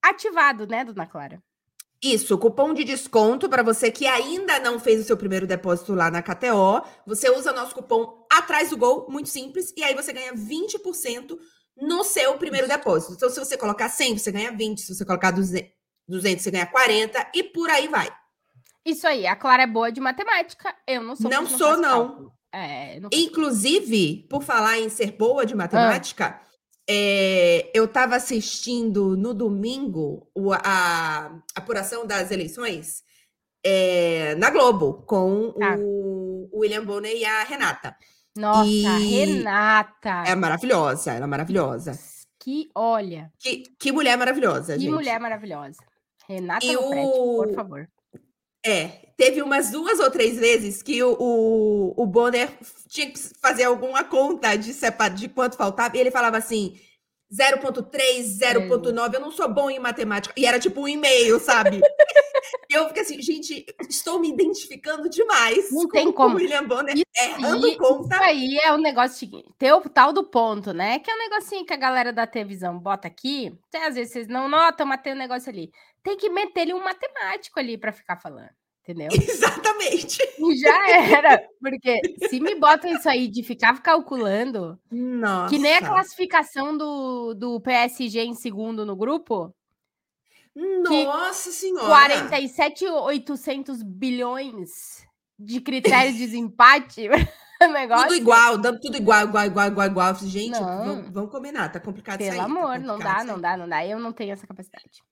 ativado, 0.00 0.68
né, 0.68 0.84
dona 0.84 1.06
Clara? 1.06 1.42
Isso, 2.04 2.36
cupom 2.36 2.74
de 2.74 2.84
desconto 2.84 3.48
para 3.48 3.62
você 3.62 3.90
que 3.90 4.06
ainda 4.06 4.60
não 4.60 4.78
fez 4.78 5.00
o 5.00 5.04
seu 5.04 5.16
primeiro 5.16 5.46
depósito 5.46 5.94
lá 5.94 6.10
na 6.10 6.20
KTO. 6.20 6.86
Você 7.06 7.30
usa 7.30 7.50
nosso 7.50 7.74
cupom 7.74 8.26
atrás 8.30 8.68
do 8.68 8.76
gol, 8.76 9.06
muito 9.08 9.30
simples, 9.30 9.72
e 9.74 9.82
aí 9.82 9.94
você 9.94 10.12
ganha 10.12 10.34
20% 10.34 11.38
no 11.74 12.04
seu 12.04 12.36
primeiro 12.36 12.68
depósito. 12.68 13.14
Então, 13.14 13.30
se 13.30 13.40
você 13.40 13.56
colocar 13.56 13.88
100, 13.88 14.18
você 14.18 14.30
ganha 14.30 14.52
20, 14.52 14.82
se 14.82 14.94
você 14.94 15.02
colocar 15.02 15.30
200, 15.30 15.72
você 16.42 16.50
ganha 16.50 16.66
40 16.66 17.30
e 17.34 17.42
por 17.42 17.70
aí 17.70 17.88
vai. 17.88 18.14
Isso 18.84 19.06
aí, 19.06 19.26
a 19.26 19.34
Clara 19.34 19.62
é 19.62 19.66
boa 19.66 19.90
de 19.90 19.98
matemática, 19.98 20.76
eu 20.86 21.02
não 21.02 21.16
sou. 21.16 21.30
Não 21.30 21.46
sou, 21.46 21.78
não. 21.78 22.30
É, 22.52 23.00
não 23.00 23.08
Inclusive, 23.14 24.26
por 24.28 24.42
falar 24.42 24.78
em 24.78 24.90
ser 24.90 25.12
boa 25.12 25.46
de 25.46 25.54
matemática, 25.54 26.38
ah. 26.38 26.53
É, 26.88 27.70
eu 27.72 27.86
estava 27.86 28.16
assistindo 28.16 29.16
no 29.16 29.32
domingo 29.32 30.28
o, 30.34 30.52
a, 30.52 30.58
a 30.58 31.40
apuração 31.56 32.06
das 32.06 32.30
eleições 32.30 33.02
é, 33.64 34.34
na 34.34 34.50
Globo 34.50 35.02
com 35.06 35.54
ah. 35.62 35.76
o, 35.78 36.50
o, 36.52 36.60
William 36.60 36.84
Bonner 36.84 37.16
e 37.16 37.24
a 37.24 37.42
Renata. 37.44 37.96
Nossa, 38.36 38.66
e 38.66 38.82
Renata! 38.82 40.24
É 40.26 40.34
maravilhosa, 40.34 41.12
ela 41.12 41.24
é 41.24 41.28
maravilhosa. 41.28 41.98
Que, 42.38 42.68
olha. 42.74 43.32
Que, 43.38 43.62
que 43.78 43.90
mulher 43.90 44.18
maravilhosa, 44.18 44.74
que 44.74 44.80
gente. 44.80 44.90
Que 44.90 44.94
mulher 44.94 45.18
maravilhosa. 45.18 45.82
Renata 46.28 46.66
e 46.66 46.76
o... 46.76 46.90
por 47.36 47.54
favor. 47.54 47.88
É, 48.66 49.04
teve 49.16 49.42
umas 49.42 49.70
duas 49.70 50.00
ou 50.00 50.10
três 50.10 50.38
vezes 50.38 50.82
que 50.82 51.02
o, 51.02 51.16
o, 51.18 52.02
o 52.02 52.06
Bonner 52.06 52.48
tinha 52.88 53.10
que 53.10 53.18
fazer 53.40 53.64
alguma 53.64 54.04
conta 54.04 54.56
de, 54.56 54.72
de 55.14 55.28
quanto 55.28 55.56
faltava, 55.56 55.96
e 55.96 56.00
ele 56.00 56.10
falava 56.10 56.36
assim: 56.36 56.78
0.3, 57.32 57.90
0.9, 58.68 59.14
eu 59.14 59.20
não 59.20 59.30
sou 59.30 59.48
bom 59.48 59.68
em 59.68 59.78
matemática. 59.78 60.34
E 60.36 60.46
era 60.46 60.58
tipo 60.58 60.82
um 60.82 60.88
e-mail, 60.88 61.40
sabe? 61.40 61.80
e 62.70 62.74
eu 62.74 62.86
fiquei 62.88 63.02
assim, 63.02 63.20
gente, 63.20 63.66
estou 63.88 64.20
me 64.20 64.30
identificando 64.30 65.08
demais. 65.08 65.70
Não 65.72 65.88
tem 65.88 66.12
como. 66.12 66.36
O 66.36 66.38
William 66.38 66.64
Bonner 66.64 66.94
isso, 66.94 67.04
errando 67.18 67.76
conta. 67.76 68.14
Isso 68.14 68.24
aí 68.24 68.56
é 68.58 68.72
o 68.72 68.76
um 68.76 68.80
negócio 68.80 69.18
seguinte: 69.18 69.48
ter 69.58 69.72
o 69.72 69.80
tal 69.88 70.12
do 70.12 70.24
ponto, 70.24 70.72
né? 70.72 70.98
Que 71.00 71.10
é 71.10 71.14
um 71.14 71.18
negocinho 71.18 71.66
que 71.66 71.72
a 71.72 71.78
galera 71.78 72.12
da 72.12 72.26
televisão 72.26 72.78
bota 72.78 73.08
aqui. 73.08 73.52
Às 73.74 73.96
vezes 73.96 74.12
vocês 74.12 74.28
não 74.28 74.48
notam, 74.48 74.86
mas 74.86 75.02
tem 75.02 75.12
um 75.12 75.18
negócio 75.18 75.50
ali 75.50 75.72
tem 76.04 76.16
que 76.16 76.28
meter 76.28 76.60
ele 76.60 76.74
um 76.74 76.84
matemático 76.84 77.58
ali 77.58 77.76
para 77.78 77.90
ficar 77.90 78.16
falando. 78.18 78.50
Entendeu? 78.82 79.08
Exatamente. 79.16 80.18
Já 80.60 80.90
era. 80.90 81.42
Porque 81.58 82.00
se 82.28 82.38
me 82.38 82.54
botam 82.54 82.94
isso 82.94 83.08
aí 83.08 83.26
de 83.26 83.42
ficar 83.42 83.82
calculando, 83.82 84.78
Nossa. 84.92 85.48
que 85.48 85.58
nem 85.58 85.76
a 85.76 85.80
classificação 85.80 86.76
do, 86.76 87.32
do 87.32 87.58
PSG 87.60 88.20
em 88.20 88.34
segundo 88.34 88.84
no 88.84 88.94
grupo. 88.94 89.52
Nossa 90.54 91.50
Senhora! 91.50 91.88
47,800 91.88 93.82
bilhões 93.82 95.04
de 95.36 95.60
critérios 95.60 96.14
de 96.14 96.26
desempate. 96.26 97.08
Negócio. 97.72 98.08
Tudo 98.08 98.16
igual, 98.16 98.58
dando 98.58 98.78
tudo 98.78 98.96
igual, 98.98 99.24
igual, 99.24 99.46
igual, 99.46 99.68
igual, 99.68 99.86
igual. 99.86 100.14
Gente, 100.16 100.58
vamos, 100.58 101.10
vamos, 101.10 101.30
combinar, 101.30 101.72
tá 101.72 101.80
complicado 101.80 102.18
Pelo 102.18 102.30
sair, 102.30 102.38
tá 102.38 102.44
amor, 102.44 102.72
tá 102.72 102.78
não 102.78 102.98
dá, 102.98 103.24
não 103.24 103.40
dá, 103.40 103.56
não 103.56 103.68
dá. 103.68 103.86
Eu 103.86 103.98
não 103.98 104.12
tenho 104.12 104.32
essa 104.32 104.46
capacidade. 104.46 105.02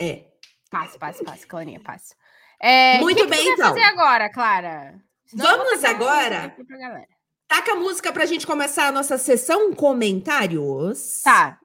É. 0.00 0.31
Passo, 0.72 0.98
passo, 0.98 1.22
passo, 1.22 1.46
Clarinha, 1.46 1.78
passo. 1.80 2.14
É, 2.58 2.98
Muito 2.98 3.22
que 3.22 3.26
bem, 3.26 3.44
que 3.44 3.50
então. 3.50 3.68
fazer 3.68 3.82
agora, 3.82 4.30
Clara? 4.32 4.94
Senão 5.26 5.58
Vamos 5.58 5.84
agora. 5.84 6.56
Taca 7.46 7.72
a 7.72 7.76
música 7.76 8.10
para 8.10 8.22
a 8.22 8.26
gente 8.26 8.46
começar 8.46 8.86
a 8.86 8.92
nossa 8.92 9.18
sessão 9.18 9.74
comentários. 9.74 11.20
Tá. 11.22 11.58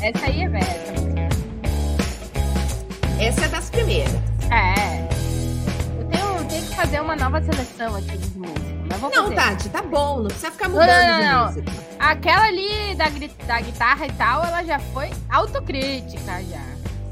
Essa 0.00 0.26
aí 0.26 0.42
é 0.42 0.48
velha. 0.48 1.28
Essa 3.20 3.46
é 3.46 3.48
das 3.48 3.68
primeiras. 3.68 4.12
É. 4.52 4.85
fazer 6.86 7.00
uma 7.00 7.16
nova 7.16 7.42
seleção 7.42 7.96
aqui 7.96 8.16
de 8.16 8.38
música. 8.38 8.60
Não, 9.00 9.10
não 9.10 9.34
Tati, 9.34 9.68
tá 9.70 9.82
bom, 9.82 10.18
não 10.18 10.28
precisa 10.28 10.52
ficar 10.52 10.68
mudando 10.68 10.88
não, 10.88 11.20
não, 11.20 11.52
não. 11.52 11.64
Aquela 11.98 12.44
ali 12.44 12.94
da, 12.94 13.06
da 13.44 13.60
guitarra 13.60 14.06
e 14.06 14.12
tal, 14.12 14.44
ela 14.44 14.62
já 14.62 14.78
foi 14.78 15.10
autocrítica 15.28 16.44
já. 16.44 16.62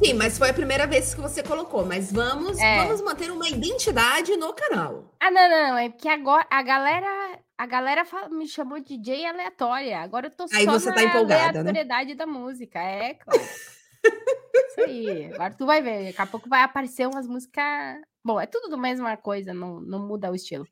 Sim, 0.01 0.15
mas 0.15 0.39
foi 0.39 0.51
a 0.51 0.55
primeira 0.55 0.87
vez 0.87 1.13
que 1.13 1.21
você 1.21 1.43
colocou. 1.43 1.85
Mas 1.85 2.13
vamos, 2.13 2.57
é. 2.61 2.85
vamos 2.85 3.03
manter 3.03 3.33
uma 3.33 3.49
identidade 3.49 4.37
no 4.37 4.53
canal. 4.53 5.13
Ah, 5.19 5.31
não, 5.33 5.49
não. 5.51 5.77
É 5.77 5.89
que 5.89 6.09
agora 6.09 6.47
a 6.49 6.63
galera, 6.63 7.39
a 7.59 7.67
galera 7.67 8.05
fala, 8.05 8.29
me 8.29 8.47
chamou 8.47 8.79
de 8.79 8.97
DJ 8.97 9.27
aleatória. 9.27 9.99
Agora 9.99 10.29
eu 10.29 10.31
tô 10.31 10.45
Aí 10.53 10.65
só 10.65 10.73
você 10.73 10.91
na 10.91 10.95
tá 10.95 11.03
empolgada, 11.03 11.35
né? 11.35 11.49
aleatoriedade 11.49 12.11
né? 12.11 12.15
da 12.15 12.27
música. 12.27 12.79
É, 12.79 13.15
claro. 13.15 13.41
Isso 14.55 14.81
aí. 14.83 15.33
Agora 15.35 15.55
tu 15.55 15.67
vai 15.67 15.83
ver. 15.83 16.07
Daqui 16.07 16.23
a 16.23 16.27
pouco 16.27 16.49
vai 16.49 16.63
aparecer 16.63 17.09
umas 17.09 17.27
músicas. 17.27 17.99
Bom, 18.25 18.41
é 18.41 18.47
tudo 18.47 18.69
do 18.69 18.79
mesma 18.79 19.17
coisa, 19.17 19.53
não, 19.53 19.81
não 19.81 20.07
muda 20.07 20.31
o 20.31 20.35
estilo. 20.35 20.67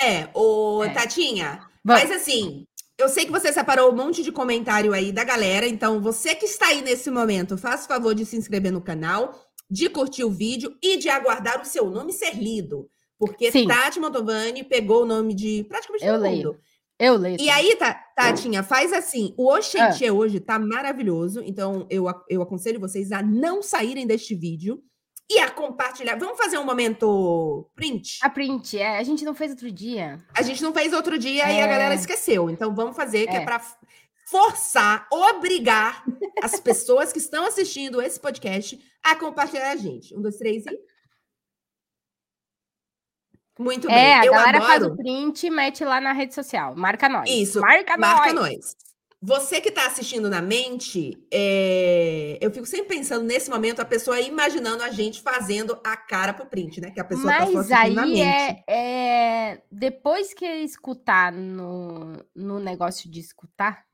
É, 0.00 0.28
o 0.34 0.82
é. 0.82 0.88
Tatinha, 0.94 1.60
Vamos. 1.84 2.02
mas 2.02 2.10
assim, 2.10 2.66
eu 2.96 3.08
sei 3.08 3.26
que 3.26 3.30
você 3.30 3.52
separou 3.52 3.92
um 3.92 3.96
monte 3.96 4.22
de 4.22 4.32
comentário 4.32 4.94
aí 4.94 5.12
da 5.12 5.22
galera, 5.22 5.66
então 5.66 6.00
você 6.00 6.34
que 6.34 6.46
está 6.46 6.68
aí 6.68 6.80
nesse 6.80 7.10
momento, 7.10 7.58
faça 7.58 7.84
o 7.84 7.88
favor 7.88 8.14
de 8.14 8.24
se 8.24 8.36
inscrever 8.36 8.72
no 8.72 8.80
canal, 8.80 9.38
de 9.70 9.90
curtir 9.90 10.24
o 10.24 10.30
vídeo 10.30 10.74
e 10.82 10.96
de 10.96 11.10
aguardar 11.10 11.60
o 11.60 11.66
seu 11.66 11.90
nome 11.90 12.14
ser 12.14 12.34
lido. 12.34 12.88
Porque 13.18 13.52
Sim. 13.52 13.68
Tati 13.68 14.00
Mantovani 14.00 14.64
pegou 14.64 15.02
o 15.02 15.06
nome 15.06 15.34
de 15.34 15.64
praticamente 15.64 16.06
eu 16.06 16.14
todo 16.14 16.22
leio. 16.22 16.48
mundo. 16.48 16.60
Eu 16.98 17.16
leio. 17.16 17.36
E 17.38 17.50
aí, 17.50 17.76
Tatinha, 18.16 18.62
faz 18.62 18.92
assim. 18.92 19.34
O 19.36 19.52
Oxente 19.52 20.06
ah. 20.06 20.12
hoje 20.12 20.40
tá 20.40 20.58
maravilhoso, 20.58 21.42
então 21.44 21.86
eu, 21.90 22.06
eu 22.28 22.40
aconselho 22.40 22.80
vocês 22.80 23.12
a 23.12 23.22
não 23.22 23.62
saírem 23.62 24.06
deste 24.06 24.34
vídeo 24.34 24.82
e 25.30 25.38
a 25.38 25.48
compartilhar. 25.48 26.16
Vamos 26.16 26.36
fazer 26.36 26.58
um 26.58 26.64
momento 26.64 27.70
print? 27.76 28.18
A 28.20 28.28
print, 28.28 28.76
é. 28.76 28.98
A 28.98 29.02
gente 29.04 29.24
não 29.24 29.32
fez 29.32 29.52
outro 29.52 29.70
dia. 29.70 30.20
A 30.34 30.42
gente 30.42 30.60
não 30.60 30.74
fez 30.74 30.92
outro 30.92 31.16
dia 31.16 31.48
é. 31.48 31.58
e 31.58 31.62
a 31.62 31.66
galera 31.68 31.94
esqueceu. 31.94 32.50
Então 32.50 32.74
vamos 32.74 32.96
fazer, 32.96 33.28
que 33.28 33.36
é, 33.36 33.42
é 33.42 33.44
para 33.44 33.62
forçar, 34.26 35.06
obrigar 35.08 36.04
as 36.42 36.58
pessoas 36.58 37.12
que 37.12 37.20
estão 37.20 37.46
assistindo 37.46 38.02
esse 38.02 38.18
podcast 38.18 38.76
a 39.04 39.14
compartilhar 39.14 39.70
a 39.70 39.76
gente. 39.76 40.16
Um, 40.16 40.20
dois, 40.20 40.36
três 40.36 40.66
e. 40.66 40.90
Muito 43.56 43.86
bem. 43.86 43.96
É, 43.96 44.20
a 44.20 44.26
eu 44.26 44.32
galera 44.32 44.58
adoro... 44.58 44.66
faz 44.66 44.82
o 44.82 44.96
print 44.96 45.46
e 45.46 45.50
mete 45.50 45.84
lá 45.84 46.00
na 46.00 46.12
rede 46.12 46.34
social. 46.34 46.74
Marca 46.74 47.08
nós. 47.08 47.30
Isso. 47.30 47.60
Marca, 47.60 47.96
marca 47.96 48.32
nós. 48.32 48.54
nós. 48.54 48.76
Você 49.22 49.60
que 49.60 49.68
está 49.68 49.86
assistindo 49.86 50.30
na 50.30 50.40
mente, 50.40 51.22
é... 51.30 52.38
eu 52.40 52.50
fico 52.50 52.64
sempre 52.64 52.96
pensando 52.96 53.22
nesse 53.22 53.50
momento 53.50 53.80
a 53.80 53.84
pessoa 53.84 54.18
imaginando 54.18 54.82
a 54.82 54.90
gente 54.90 55.20
fazendo 55.20 55.78
a 55.84 55.94
cara 55.94 56.32
pro 56.32 56.46
print, 56.46 56.80
né? 56.80 56.90
Que 56.90 57.00
a 57.00 57.04
pessoa 57.04 57.30
tá 57.30 57.46
Mas 57.52 57.68
tá 57.68 57.80
aí 57.80 57.92
na 57.94 58.06
mente. 58.06 58.22
É, 58.22 58.64
é 58.66 59.62
depois 59.70 60.32
que 60.32 60.46
escutar 60.46 61.30
no, 61.32 62.14
no 62.34 62.58
negócio 62.58 63.10
de 63.10 63.20
escutar. 63.20 63.84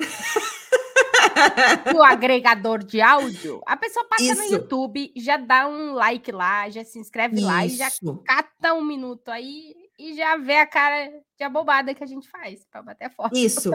o 1.94 2.02
agregador 2.02 2.82
de 2.82 3.00
áudio, 3.00 3.60
a 3.66 3.76
pessoa 3.76 4.04
passa 4.08 4.24
Isso. 4.24 4.42
no 4.42 4.48
YouTube, 4.48 5.12
já 5.16 5.36
dá 5.36 5.68
um 5.68 5.92
like 5.92 6.32
lá, 6.32 6.68
já 6.70 6.84
se 6.84 6.98
inscreve 6.98 7.36
Isso. 7.36 7.46
lá 7.46 7.64
e 7.64 7.68
já 7.68 7.88
cata 8.24 8.74
um 8.74 8.84
minuto 8.84 9.28
aí 9.28 9.85
e 9.98 10.14
já 10.14 10.36
vê 10.36 10.56
a 10.56 10.66
cara 10.66 11.10
de 11.38 11.44
abobada 11.44 11.94
que 11.94 12.04
a 12.04 12.06
gente 12.06 12.28
faz 12.28 12.64
para 12.70 12.82
bater 12.82 13.06
a 13.06 13.10
foto. 13.10 13.36
Isso, 13.36 13.70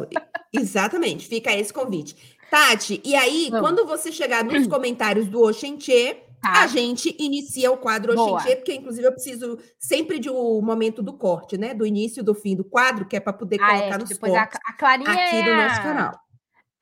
exatamente. 0.53 1.27
Fica 1.27 1.51
esse 1.51 1.73
convite. 1.73 2.37
Tati, 2.49 3.01
e 3.03 3.15
aí, 3.15 3.49
Vamos. 3.49 3.67
quando 3.67 3.87
você 3.87 4.11
chegar 4.11 4.43
nos 4.43 4.67
comentários 4.67 5.27
do 5.27 5.41
Oxenchê, 5.41 6.23
tá. 6.41 6.63
a 6.63 6.67
gente 6.67 7.15
inicia 7.17 7.71
o 7.71 7.77
quadro 7.77 8.19
Oxenchê, 8.19 8.55
porque 8.55 8.73
inclusive 8.73 9.07
eu 9.07 9.11
preciso 9.11 9.57
sempre 9.79 10.19
de 10.19 10.29
um 10.29 10.61
momento 10.61 11.01
do 11.01 11.13
corte, 11.13 11.57
né? 11.57 11.73
Do 11.73 11.85
início 11.85 12.23
do 12.23 12.35
fim 12.35 12.55
do 12.55 12.63
quadro, 12.63 13.05
que 13.05 13.15
é 13.15 13.19
para 13.19 13.33
poder 13.33 13.59
ah, 13.61 13.65
é, 13.65 13.79
colocar 13.79 13.95
é, 13.95 13.97
nos 13.97 14.17
cortes 14.17 14.59
a, 14.65 14.71
a 14.71 14.73
Clarinha 14.73 15.11
aqui 15.11 15.35
é 15.35 15.43
do 15.43 15.55
nosso 15.55 15.81
canal. 15.81 16.19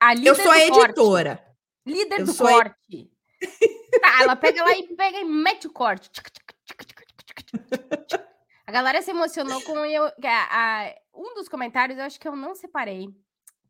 A 0.02 0.14
eu 0.14 0.34
sou 0.34 0.50
a 0.50 0.58
editora. 0.58 1.36
Corte. 1.36 1.50
Líder 1.86 2.20
eu 2.20 2.26
do 2.26 2.34
corte. 2.34 3.10
A... 3.42 4.00
tá, 4.00 4.22
ela 4.22 4.36
pega 4.36 4.64
lá 4.64 4.76
e 4.76 4.82
pega 4.94 5.18
e 5.18 5.24
mete 5.24 5.66
o 5.66 5.72
corte. 5.72 6.10
A 8.70 8.72
galera 8.72 9.02
se 9.02 9.10
emocionou 9.10 9.60
com 9.62 9.84
eu. 9.84 10.04
A, 10.04 10.12
a, 10.22 10.94
um 11.12 11.34
dos 11.34 11.48
comentários, 11.48 11.98
eu 11.98 12.04
acho 12.04 12.20
que 12.20 12.28
eu 12.28 12.36
não 12.36 12.54
separei. 12.54 13.08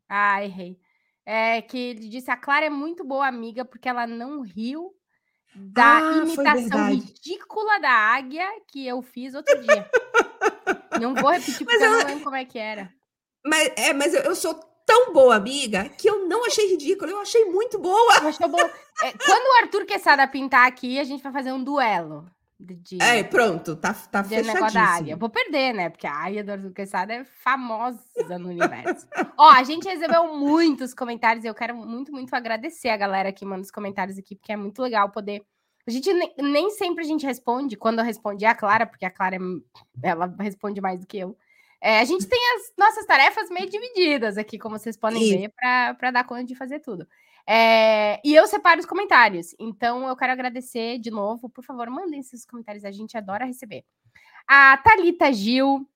Ah, 0.07 0.45
errei. 0.45 0.77
É 1.25 1.59
que 1.59 1.75
ele 1.75 2.07
disse: 2.07 2.29
a 2.29 2.37
Clara 2.37 2.67
é 2.67 2.69
muito 2.69 3.03
boa 3.03 3.25
amiga 3.25 3.65
porque 3.65 3.89
ela 3.89 4.05
não 4.05 4.41
riu 4.41 4.93
da 5.55 5.97
ah, 5.97 6.17
imitação 6.17 6.89
ridícula 6.89 7.79
da 7.79 7.89
águia 7.89 8.47
que 8.67 8.85
eu 8.85 9.01
fiz 9.01 9.33
outro 9.33 9.59
dia. 9.63 9.89
não 11.01 11.15
vou 11.15 11.31
repetir 11.31 11.65
porque 11.65 11.83
eu 11.83 11.89
não 11.89 12.05
lembro 12.05 12.23
como 12.23 12.35
é 12.35 12.45
que 12.45 12.59
era. 12.59 12.93
Mas, 13.43 13.73
é, 13.75 13.93
mas 13.93 14.13
eu, 14.13 14.21
eu 14.21 14.35
sou 14.35 14.53
tão 14.85 15.11
boa 15.13 15.35
amiga 15.35 15.89
que 15.89 16.07
eu 16.07 16.27
não 16.27 16.45
achei 16.45 16.69
ridículo, 16.69 17.09
eu 17.09 17.21
achei 17.21 17.45
muito 17.45 17.79
boa. 17.79 18.13
Achou 18.19 18.47
bom. 18.47 18.59
É, 18.59 19.13
quando 19.13 19.45
o 19.47 19.63
Arthur 19.63 19.83
Quesada 19.83 20.27
pintar 20.27 20.67
aqui, 20.67 20.99
a 20.99 21.03
gente 21.03 21.23
vai 21.23 21.33
fazer 21.33 21.51
um 21.51 21.63
duelo. 21.63 22.29
De, 22.63 23.01
é, 23.01 23.23
pronto, 23.23 23.75
tá, 23.75 23.91
tá 23.93 24.23
fechadíssimo. 24.23 24.71
da 24.71 24.83
águia. 24.83 25.17
Vou 25.17 25.29
perder, 25.29 25.73
né? 25.73 25.89
Porque 25.89 26.05
a 26.05 26.13
águia 26.13 26.43
do 26.43 26.51
Arthur 26.51 26.71
Quesada 26.71 27.11
é 27.11 27.23
famosa 27.23 27.99
no 28.39 28.49
universo. 28.49 29.07
Ó, 29.35 29.49
a 29.49 29.63
gente 29.63 29.87
recebeu 29.87 30.37
muitos 30.37 30.93
comentários 30.93 31.43
e 31.43 31.47
eu 31.47 31.55
quero 31.55 31.75
muito, 31.75 32.11
muito 32.11 32.31
agradecer 32.35 32.89
a 32.89 32.97
galera 32.97 33.31
que 33.31 33.43
manda 33.43 33.61
os 33.61 33.71
comentários 33.71 34.17
aqui, 34.17 34.35
porque 34.35 34.51
é 34.51 34.55
muito 34.55 34.79
legal 34.81 35.09
poder... 35.09 35.43
A 35.87 35.89
gente 35.89 36.13
nem, 36.13 36.31
nem 36.37 36.69
sempre 36.69 37.03
a 37.03 37.07
gente 37.07 37.25
responde, 37.25 37.75
quando 37.75 37.97
eu 37.97 38.05
respondi 38.05 38.45
a 38.45 38.53
Clara, 38.53 38.85
porque 38.85 39.05
a 39.05 39.09
Clara, 39.09 39.37
ela 40.03 40.31
responde 40.39 40.79
mais 40.79 40.99
do 40.99 41.07
que 41.07 41.17
eu. 41.17 41.35
É, 41.81 41.99
a 41.99 42.05
gente 42.05 42.27
tem 42.27 42.39
as 42.55 42.71
nossas 42.77 43.07
tarefas 43.07 43.49
meio 43.49 43.67
divididas 43.67 44.37
aqui, 44.37 44.59
como 44.59 44.77
vocês 44.77 44.95
podem 44.95 45.39
ver, 45.39 45.49
para 45.49 46.11
dar 46.11 46.23
conta 46.23 46.43
de 46.43 46.53
fazer 46.53 46.79
tudo. 46.79 47.07
É, 47.47 48.21
e 48.23 48.33
eu 48.33 48.47
separo 48.47 48.79
os 48.79 48.85
comentários. 48.85 49.55
Então, 49.59 50.07
eu 50.07 50.15
quero 50.15 50.31
agradecer 50.31 50.99
de 50.99 51.11
novo. 51.11 51.49
Por 51.49 51.63
favor, 51.63 51.89
mandem 51.89 52.19
esses 52.19 52.45
comentários, 52.45 52.85
a 52.85 52.91
gente 52.91 53.17
adora 53.17 53.45
receber. 53.45 53.83
A 54.47 54.77
Talita 54.77 55.31
Gil, 55.31 55.87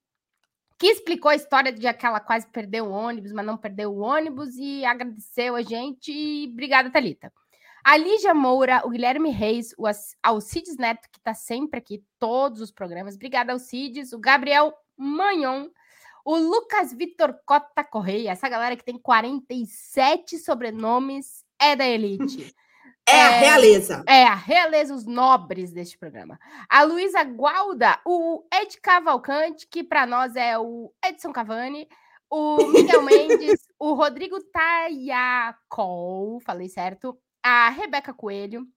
que 0.77 0.87
explicou 0.87 1.31
a 1.31 1.35
história 1.35 1.71
de 1.71 1.93
que 1.93 2.05
ela 2.05 2.19
quase 2.19 2.47
perdeu 2.47 2.85
o 2.85 2.91
ônibus, 2.91 3.31
mas 3.31 3.45
não 3.45 3.57
perdeu 3.57 3.91
o 3.91 3.99
ônibus, 3.99 4.55
e 4.57 4.83
agradeceu 4.85 5.55
a 5.55 5.61
gente. 5.61 6.49
Obrigada, 6.51 6.89
Talita. 6.89 7.31
A 7.83 7.97
Lígia 7.97 8.33
Moura, 8.33 8.81
o 8.83 8.89
Guilherme 8.89 9.29
Reis, 9.29 9.73
o 9.77 9.85
Alcides 10.23 10.75
Neto, 10.75 11.07
que 11.11 11.19
está 11.19 11.35
sempre 11.35 11.79
aqui, 11.79 12.03
todos 12.17 12.59
os 12.59 12.71
programas. 12.71 13.13
Obrigada, 13.13 13.53
Alcides. 13.53 14.11
O 14.11 14.19
Gabriel 14.19 14.73
Manhon, 14.97 15.69
o 16.25 16.37
Lucas 16.37 16.91
Vitor 16.91 17.39
Cota 17.45 17.83
Correia, 17.83 18.31
essa 18.31 18.49
galera 18.49 18.75
que 18.75 18.83
tem 18.83 18.97
47 18.97 20.39
sobrenomes, 20.39 21.45
é 21.61 21.75
da 21.75 21.87
elite. 21.87 22.51
É, 23.07 23.11
é, 23.15 23.21
a 23.21 23.29
realeza. 23.29 24.03
É 24.07 24.23
a 24.23 24.33
realeza, 24.33 24.95
os 24.95 25.05
nobres 25.05 25.71
deste 25.71 25.99
programa. 25.99 26.39
A 26.67 26.81
Luísa 26.81 27.23
Gualda, 27.23 27.99
o 28.03 28.43
Ed 28.51 28.81
Cavalcante, 28.81 29.67
que 29.67 29.83
para 29.83 30.07
nós 30.07 30.35
é 30.35 30.57
o 30.57 30.91
Edson 31.05 31.31
Cavani, 31.31 31.87
o 32.27 32.57
Miguel 32.71 33.03
Mendes, 33.05 33.67
o 33.77 33.93
Rodrigo 33.93 34.41
Tayacol, 34.45 36.39
falei 36.39 36.67
certo, 36.67 37.15
a 37.43 37.69
Rebeca 37.69 38.15
Coelho, 38.15 38.67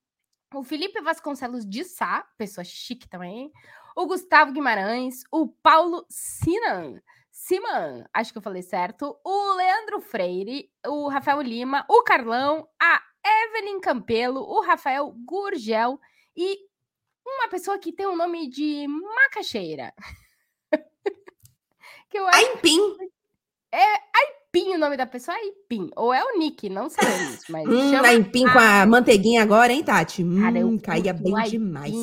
o 0.53 0.63
Felipe 0.63 1.01
Vasconcelos 1.01 1.67
de 1.67 1.83
Sá, 1.83 2.27
pessoa 2.37 2.63
chique 2.63 3.09
também, 3.09 3.51
o 3.97 4.07
Gustavo 4.07 4.53
Guimarães, 4.53 5.23
o 5.33 5.49
Paulo 5.49 6.05
Sinan, 6.11 7.01
Siman, 7.49 8.05
acho 8.13 8.31
que 8.31 8.37
eu 8.37 8.43
falei 8.43 8.61
certo, 8.61 9.19
o 9.25 9.55
Leandro 9.55 10.03
Freire, 10.03 10.71
o 10.87 11.09
Rafael 11.09 11.41
Lima, 11.41 11.83
o 11.89 12.03
Carlão, 12.03 12.69
a 12.79 13.03
Evelyn 13.25 13.81
Campelo, 13.81 14.43
o 14.43 14.61
Rafael 14.61 15.11
Gurgel 15.25 15.99
e 16.37 16.59
uma 17.27 17.49
pessoa 17.49 17.79
que 17.79 17.91
tem 17.91 18.05
o 18.05 18.11
um 18.11 18.17
nome 18.17 18.51
de 18.51 18.87
macaxeira. 18.87 19.95
que 22.11 22.19
eu. 22.19 22.27
Aipim. 22.27 22.81
É 23.73 23.95
Aipim 24.15 24.75
o 24.75 24.79
nome 24.79 24.99
da 24.99 25.07
pessoa, 25.07 25.35
é 25.35 25.41
Aipim. 25.41 25.89
Ou 25.97 26.13
é 26.13 26.23
o 26.23 26.39
Nick, 26.39 26.69
não 26.69 26.91
sabemos, 26.91 27.45
mas 27.49 27.67
hum, 27.67 27.91
chama... 27.91 28.09
Aipim 28.09 28.45
a... 28.45 28.53
com 28.53 28.59
a 28.59 28.87
manteiguinha 28.87 29.43
agora, 29.43 29.73
hein, 29.73 29.83
Tati? 29.83 30.23
Hum, 30.23 30.39
Cara, 30.39 30.59
eu 30.59 30.81
caía 30.83 31.15
bem 31.15 31.35
aipim. 31.35 31.51
demais. 31.53 31.95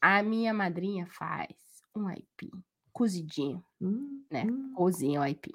A 0.00 0.22
minha 0.22 0.54
madrinha 0.54 1.06
faz 1.06 1.50
um 1.94 2.08
aipim 2.08 2.50
cozidinho, 2.94 3.62
hum, 3.86 4.24
né? 4.30 4.44
Hum. 4.44 4.72
Cozinha 4.74 5.20
o 5.20 5.22
aipim. 5.22 5.52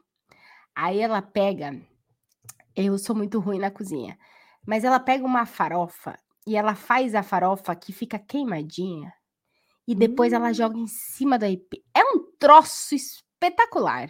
Aí 0.75 0.99
ela 0.99 1.21
pega... 1.21 1.79
Eu 2.75 2.97
sou 2.97 3.15
muito 3.15 3.39
ruim 3.39 3.59
na 3.59 3.71
cozinha. 3.71 4.17
Mas 4.65 4.83
ela 4.83 4.99
pega 4.99 5.25
uma 5.25 5.45
farofa 5.45 6.17
e 6.45 6.55
ela 6.55 6.75
faz 6.75 7.15
a 7.15 7.23
farofa 7.23 7.75
que 7.75 7.91
fica 7.91 8.17
queimadinha 8.19 9.13
e 9.87 9.95
depois 9.95 10.31
hum. 10.31 10.35
ela 10.35 10.53
joga 10.53 10.77
em 10.77 10.87
cima 10.87 11.39
do 11.39 11.45
aipim. 11.45 11.83
É 11.95 12.03
um 12.03 12.31
troço 12.37 12.93
espetacular. 12.95 14.09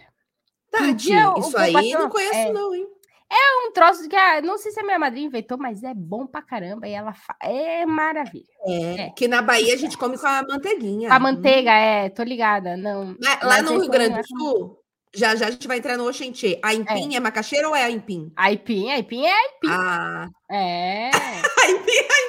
Tati, 0.70 1.12
um 1.12 1.38
isso 1.38 1.56
aí 1.56 1.90
eu 1.90 2.00
não 2.00 2.10
conheço, 2.10 2.34
é, 2.34 2.52
não, 2.52 2.74
hein? 2.74 2.86
É 3.32 3.66
um 3.66 3.72
troço 3.72 4.08
que 4.08 4.16
a, 4.16 4.42
não 4.42 4.58
sei 4.58 4.72
se 4.72 4.80
a 4.80 4.82
minha 4.82 4.98
madrinha 4.98 5.26
inventou, 5.26 5.56
mas 5.56 5.82
é 5.82 5.94
bom 5.94 6.26
pra 6.26 6.42
caramba. 6.42 6.88
E 6.88 6.92
ela 6.92 7.12
fa... 7.12 7.36
é 7.40 7.86
maravilha. 7.86 8.44
É, 8.66 9.02
é, 9.02 9.10
que 9.10 9.28
na 9.28 9.40
Bahia 9.40 9.74
a 9.74 9.76
gente 9.76 9.96
come 9.96 10.18
com 10.18 10.26
a 10.26 10.42
manteiguinha. 10.42 11.12
A 11.12 11.18
manteiga, 11.18 11.70
é, 11.70 12.08
tô 12.08 12.22
ligada. 12.22 12.76
Não, 12.76 13.16
lá, 13.20 13.38
lá 13.42 13.62
no 13.62 13.78
Rio 13.78 13.90
Grande 13.90 14.18
do 14.18 14.26
Sul, 14.26 14.78
já 15.14 15.36
já 15.36 15.46
a 15.46 15.50
gente 15.50 15.68
vai 15.68 15.78
entrar 15.78 15.96
no 15.96 16.08
Oxenchê. 16.08 16.58
A 16.62 16.74
Impim 16.74 17.14
é. 17.14 17.16
é 17.16 17.20
macaxeira 17.20 17.68
ou 17.68 17.76
é 17.76 17.84
a 17.84 17.90
Impim? 17.90 18.32
A 18.36 18.52
Impim, 18.52 18.90
a 18.90 18.98
Impim 18.98 19.24
é 19.24 19.32
a 19.32 19.46
Impim. 19.46 19.68
Ah. 19.68 20.28
É. 20.50 21.10
a 21.62 21.70
Impim 21.70 21.92
é 21.92 22.00
a. 22.00 22.20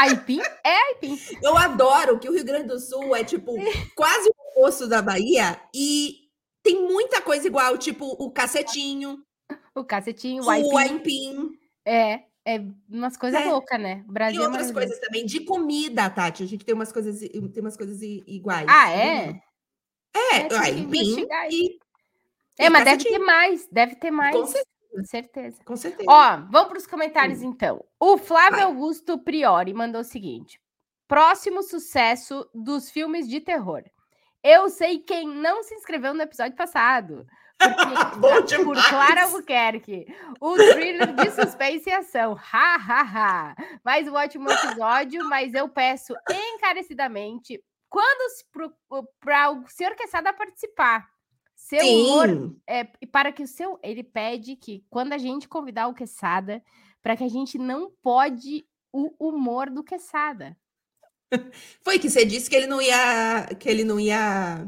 Aipim 0.00 0.40
é 0.64 0.76
aipim. 0.88 1.18
Eu 1.42 1.56
adoro 1.56 2.18
que 2.18 2.28
o 2.28 2.32
Rio 2.32 2.44
Grande 2.44 2.68
do 2.68 2.78
Sul 2.78 3.14
é 3.14 3.24
tipo 3.24 3.54
quase 3.94 4.28
o 4.28 4.32
oposto 4.50 4.86
da 4.86 5.02
Bahia 5.02 5.60
e 5.74 6.14
tem 6.62 6.86
muita 6.86 7.20
coisa 7.20 7.46
igual, 7.46 7.76
tipo 7.76 8.06
o 8.06 8.30
cacetinho. 8.30 9.18
O 9.74 9.84
cacetinho, 9.84 10.44
o 10.44 10.50
aipim. 10.50 11.52
É. 11.84 12.24
é 12.44 12.60
umas 12.88 13.16
coisas 13.16 13.40
é. 13.40 13.44
loucas, 13.44 13.80
né? 13.80 14.04
Brasil 14.06 14.40
e 14.40 14.44
é 14.44 14.46
outras 14.46 14.70
coisas 14.70 14.98
também 14.98 15.24
de 15.24 15.40
comida, 15.44 16.10
Tati. 16.10 16.42
A 16.42 16.46
gente 16.46 16.64
tem 16.64 16.74
umas 16.74 16.92
coisas, 16.92 17.20
tem 17.20 17.60
umas 17.60 17.76
coisas 17.76 18.00
iguais. 18.02 18.66
Ah, 18.68 18.90
é? 18.90 19.40
É, 20.14 20.36
é 20.38 20.58
aí, 20.58 20.86
bem, 20.86 21.26
e, 21.50 21.78
é, 22.58 22.68
mas 22.68 22.84
deve 22.84 23.04
ter 23.04 23.18
mais, 23.18 23.68
deve 23.70 23.94
ter 23.94 24.10
mais. 24.10 24.36
Com 24.36 24.44
certeza. 24.44 24.70
Com 24.90 25.04
certeza. 25.04 25.64
Com 25.64 25.76
certeza. 25.76 26.10
Ó, 26.10 26.36
vamos 26.50 26.68
para 26.68 26.78
os 26.78 26.86
comentários 26.86 27.42
então. 27.42 27.84
O 27.98 28.18
Flávio 28.18 28.58
Vai. 28.58 28.66
Augusto 28.66 29.18
Priori 29.18 29.72
mandou 29.72 30.00
o 30.00 30.04
seguinte: 30.04 30.60
próximo 31.06 31.62
sucesso 31.62 32.48
dos 32.52 32.90
filmes 32.90 33.28
de 33.28 33.40
terror. 33.40 33.82
Eu 34.42 34.68
sei 34.68 34.98
quem 34.98 35.28
não 35.28 35.62
se 35.62 35.74
inscreveu 35.74 36.12
no 36.12 36.22
episódio 36.22 36.56
passado. 36.56 37.26
Porque, 37.60 38.58
por 38.64 38.76
Clara 38.88 39.24
Albuquerque. 39.24 40.06
O 40.40 40.56
thriller 40.56 41.14
de 41.14 41.30
suspense 41.30 41.90
e 41.90 41.92
ação. 41.92 42.38
Ha, 42.52 42.76
ha, 42.76 43.02
ha. 43.02 43.56
Mais 43.84 44.08
um 44.08 44.14
ótimo 44.14 44.50
episódio, 44.50 45.24
mas 45.28 45.52
eu 45.52 45.68
peço 45.68 46.14
encarecidamente 46.30 47.62
quando 47.88 48.32
para 49.20 49.50
o 49.50 49.68
senhor 49.68 49.94
Quesada 49.94 50.32
participar. 50.32 51.08
Seu 51.54 51.80
Sim. 51.80 52.02
humor 52.02 52.56
é 52.66 52.84
para 53.12 53.30
que 53.30 53.42
o 53.42 53.46
seu 53.46 53.78
ele 53.82 54.02
pede 54.02 54.56
que 54.56 54.82
quando 54.88 55.12
a 55.12 55.18
gente 55.18 55.46
convidar 55.46 55.88
o 55.88 55.94
Quesada, 55.94 56.62
para 57.02 57.16
que 57.16 57.24
a 57.24 57.28
gente 57.28 57.58
não 57.58 57.90
pode 58.02 58.64
o 58.92 59.28
humor 59.28 59.68
do 59.68 59.84
Quesada. 59.84 60.56
Foi 61.84 61.98
que 61.98 62.08
você 62.08 62.24
disse 62.24 62.48
que 62.48 62.56
ele 62.56 62.66
não 62.66 62.80
ia 62.80 63.46
que 63.58 63.68
ele 63.68 63.84
não 63.84 64.00
ia 64.00 64.66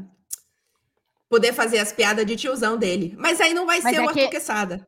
poder 1.33 1.51
fazer 1.51 1.79
as 1.79 1.91
piadas 1.91 2.27
de 2.27 2.35
tiozão 2.35 2.77
dele. 2.77 3.15
Mas 3.17 3.41
aí 3.41 3.55
não 3.55 3.65
vai 3.65 3.81
Mas 3.81 3.95
ser 3.95 3.99
é 3.99 4.05
o 4.05 4.07
Arthur 4.07 4.29
Quesada. 4.29 4.87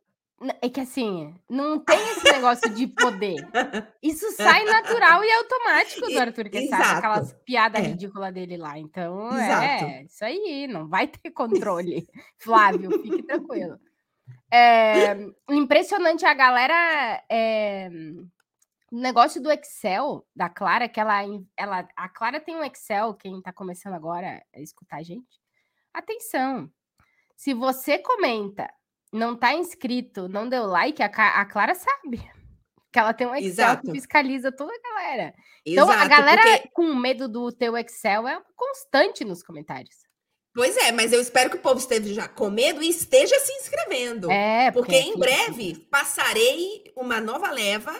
É 0.62 0.70
que 0.70 0.80
assim, 0.80 1.34
não 1.50 1.80
tem 1.80 1.98
esse 2.12 2.32
negócio 2.32 2.70
de 2.70 2.86
poder. 2.86 3.36
Isso 4.04 4.32
sai 4.34 4.64
natural 4.64 5.24
e 5.24 5.32
automático 5.32 6.08
do 6.08 6.20
Arthur 6.20 6.50
Quesada, 6.50 7.00
aquelas 7.00 7.34
piadas 7.46 7.82
é. 7.82 7.88
ridículas 7.88 8.32
dele 8.32 8.58
lá. 8.58 8.78
Então, 8.78 9.32
é 9.32 9.46
Exato. 9.48 9.86
é 9.86 10.04
isso 10.04 10.24
aí, 10.24 10.68
não 10.68 10.88
vai 10.88 11.08
ter 11.08 11.32
controle. 11.34 12.08
Flávio, 12.38 12.91
fique 13.02 13.24
tranquilo. 13.24 13.80
É, 14.52 15.18
impressionante 15.50 16.26
a 16.28 16.34
galera. 16.36 17.24
É, 17.28 17.89
o 18.91 19.00
negócio 19.00 19.41
do 19.41 19.52
Excel 19.52 20.24
da 20.36 20.48
Clara, 20.48 20.88
que 20.88 21.00
ela, 21.00 21.22
ela. 21.58 21.88
A 21.96 22.08
Clara 22.08 22.39
tem 22.39 22.56
um 22.56 22.64
Excel, 22.64 23.16
quem 23.16 23.39
está 23.39 23.52
começando 23.52 23.93
agora 23.93 24.43
a 24.54 24.60
escutar 24.60 24.98
a 24.98 25.04
gente. 25.04 25.45
Atenção! 25.96 26.70
Se 27.38 27.54
você 27.54 27.98
comenta, 27.98 28.70
não 29.14 29.34
tá 29.34 29.54
inscrito, 29.54 30.28
não 30.28 30.50
deu 30.50 30.66
like, 30.66 31.02
a, 31.02 31.06
a 31.06 31.46
Clara 31.46 31.74
sabe. 31.74 32.20
Que 32.91 33.00
ela 33.00 33.14
tem 33.14 33.28
um 33.28 33.36
Excel 33.36 33.50
Exato. 33.50 33.82
que 33.82 33.91
fiscaliza 33.91 34.54
toda 34.54 34.72
a 34.72 34.89
galera. 34.89 35.34
Então, 35.66 35.84
Exato, 35.84 36.02
a 36.02 36.08
galera 36.08 36.41
porque... 36.41 36.70
com 36.72 36.96
medo 36.96 37.28
do 37.28 37.52
teu 37.52 37.78
Excel 37.78 38.26
é 38.26 38.41
constante 38.56 39.26
nos 39.26 39.43
comentários. 39.43 39.98
Pois 40.54 40.78
é, 40.78 40.93
mas 40.93 41.12
eu 41.12 41.20
espero 41.20 41.50
que 41.50 41.58
o 41.58 41.60
povo 41.60 41.78
esteja 41.78 42.30
com 42.30 42.50
medo 42.50 42.82
e 42.82 42.88
esteja 42.88 43.38
se 43.41 43.52
inscrevendo. 43.52 44.32
É, 44.32 44.72
porque, 44.72 44.93
porque 44.93 45.10
em 45.10 45.20
breve 45.20 45.76
passarei 45.91 46.86
uma 46.96 47.20
nova 47.20 47.52
leva 47.52 47.93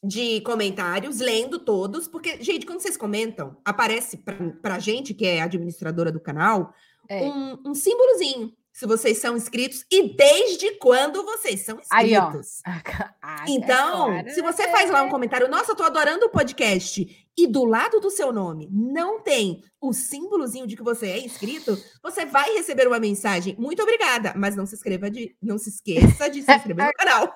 de 0.00 0.40
comentários, 0.42 1.18
lendo 1.18 1.58
todos, 1.58 2.06
porque, 2.06 2.40
gente, 2.40 2.64
quando 2.64 2.80
vocês 2.80 2.96
comentam, 2.96 3.56
aparece 3.64 4.16
para 4.16 4.76
a 4.76 4.78
gente, 4.78 5.14
que 5.14 5.26
é 5.26 5.40
administradora 5.40 6.12
do 6.12 6.20
canal, 6.20 6.72
é. 7.08 7.22
um, 7.22 7.58
um 7.66 7.74
símbolozinho 7.74 8.52
se 8.72 8.86
vocês 8.86 9.18
são 9.18 9.36
inscritos 9.36 9.84
e 9.90 10.14
desde 10.14 10.72
quando 10.78 11.22
vocês 11.24 11.60
são 11.60 11.78
inscritos. 11.78 12.62
Aí. 12.64 13.12
Ah, 13.22 13.44
então, 13.46 14.12
é 14.12 14.28
se 14.30 14.40
você 14.40 14.68
faz 14.68 14.90
lá 14.90 15.02
um 15.02 15.10
comentário, 15.10 15.48
nossa, 15.48 15.72
eu 15.72 15.76
tô 15.76 15.82
adorando 15.82 16.26
o 16.26 16.30
podcast, 16.30 17.28
e 17.36 17.46
do 17.46 17.64
lado 17.64 18.00
do 18.00 18.10
seu 18.10 18.32
nome 18.32 18.68
não 18.70 19.20
tem 19.20 19.62
o 19.80 19.92
símbolozinho 19.92 20.66
de 20.66 20.76
que 20.76 20.82
você 20.82 21.06
é 21.06 21.18
inscrito, 21.18 21.76
você 22.02 22.24
vai 22.24 22.52
receber 22.54 22.86
uma 22.86 22.98
mensagem. 22.98 23.56
Muito 23.58 23.82
obrigada, 23.82 24.32
mas 24.36 24.56
não 24.56 24.66
se 24.66 24.74
inscreva 24.74 25.10
de, 25.10 25.36
não 25.42 25.58
se 25.58 25.68
esqueça 25.68 26.28
de 26.28 26.42
se 26.42 26.52
inscrever 26.52 26.86
no 26.86 26.92
canal. 26.96 27.34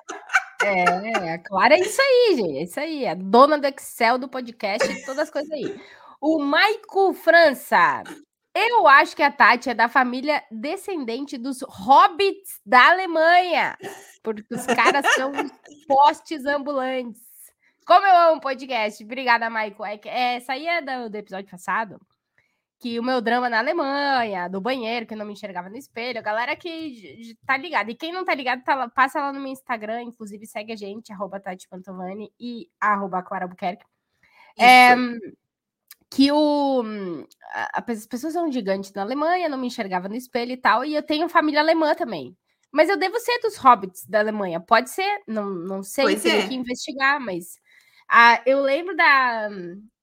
É, 0.63 1.33
a 1.33 1.37
Clara 1.39 1.75
é 1.75 1.81
isso 1.81 2.01
aí, 2.01 2.35
gente. 2.35 2.57
É 2.57 2.63
isso 2.63 2.79
aí. 2.79 3.07
A 3.07 3.13
dona 3.13 3.59
do 3.59 3.67
Excel 3.67 4.17
do 4.17 4.27
podcast 4.27 4.91
e 4.91 5.05
todas 5.05 5.23
as 5.23 5.29
coisas 5.29 5.51
aí. 5.51 5.79
O 6.19 6.39
Maico 6.39 7.13
França. 7.13 8.03
Eu 8.59 8.87
acho 8.87 9.15
que 9.15 9.21
a 9.21 9.31
Tati 9.31 9.69
é 9.69 9.73
da 9.75 9.87
família 9.87 10.43
descendente 10.49 11.37
dos 11.37 11.61
hobbits 11.61 12.59
da 12.65 12.89
Alemanha, 12.89 13.77
porque 14.23 14.43
os 14.49 14.65
caras 14.65 15.05
são 15.13 15.31
postes 15.87 16.43
ambulantes. 16.43 17.21
Como 17.85 18.03
eu 18.03 18.17
amo 18.31 18.41
podcast. 18.41 19.03
Obrigada, 19.03 19.47
Maicon. 19.47 19.85
É, 19.85 19.99
é, 20.05 20.35
essa 20.37 20.53
aí 20.53 20.65
é 20.65 20.81
do, 20.81 21.07
do, 21.07 21.15
episódio 21.15 21.51
passado, 21.51 22.01
que 22.79 22.99
o 22.99 23.03
meu 23.03 23.21
drama 23.21 23.47
na 23.47 23.59
Alemanha, 23.59 24.49
do 24.49 24.59
banheiro, 24.59 25.05
que 25.05 25.13
eu 25.13 25.17
não 25.19 25.25
me 25.25 25.33
enxergava 25.33 25.69
no 25.69 25.77
espelho, 25.77 26.17
a 26.17 26.23
galera 26.23 26.55
que 26.55 27.37
tá 27.45 27.55
ligada. 27.57 27.91
E 27.91 27.95
quem 27.95 28.11
não 28.11 28.25
tá 28.25 28.33
ligado, 28.33 28.63
tá, 28.63 28.89
passa 28.89 29.21
lá 29.21 29.31
no 29.31 29.39
meu 29.39 29.51
Instagram, 29.51 30.01
inclusive 30.01 30.47
segue 30.47 30.73
a 30.73 30.75
gente, 30.75 31.13
arroba 31.13 31.39
Tati 31.39 31.69
Pantovani 31.69 32.33
e 32.39 32.67
arroba 32.81 33.21
Clara 33.21 33.47
Buquerque. 33.47 33.85
É, 34.57 34.95
que 36.09 36.31
o 36.31 36.83
as 37.73 38.05
pessoas 38.05 38.33
são 38.33 38.51
gigantes 38.51 38.93
na 38.93 39.01
Alemanha, 39.01 39.49
não 39.49 39.57
me 39.57 39.67
enxergava 39.67 40.07
no 40.09 40.15
espelho 40.15 40.51
e 40.51 40.57
tal, 40.57 40.85
e 40.85 40.95
eu 40.95 41.03
tenho 41.03 41.29
família 41.29 41.61
alemã 41.61 41.93
também. 41.95 42.35
Mas 42.71 42.89
eu 42.89 42.97
devo 42.97 43.19
ser 43.19 43.39
dos 43.39 43.57
hobbits 43.57 44.05
da 44.05 44.19
Alemanha. 44.19 44.59
Pode 44.59 44.89
ser, 44.89 45.21
não, 45.27 45.49
não 45.49 45.83
sei, 45.83 46.05
pois 46.05 46.23
teria 46.23 46.43
é. 46.43 46.47
que 46.47 46.55
investigar, 46.55 47.19
mas 47.19 47.57
ah, 48.09 48.41
eu 48.45 48.61
lembro 48.61 48.95
da 48.95 49.49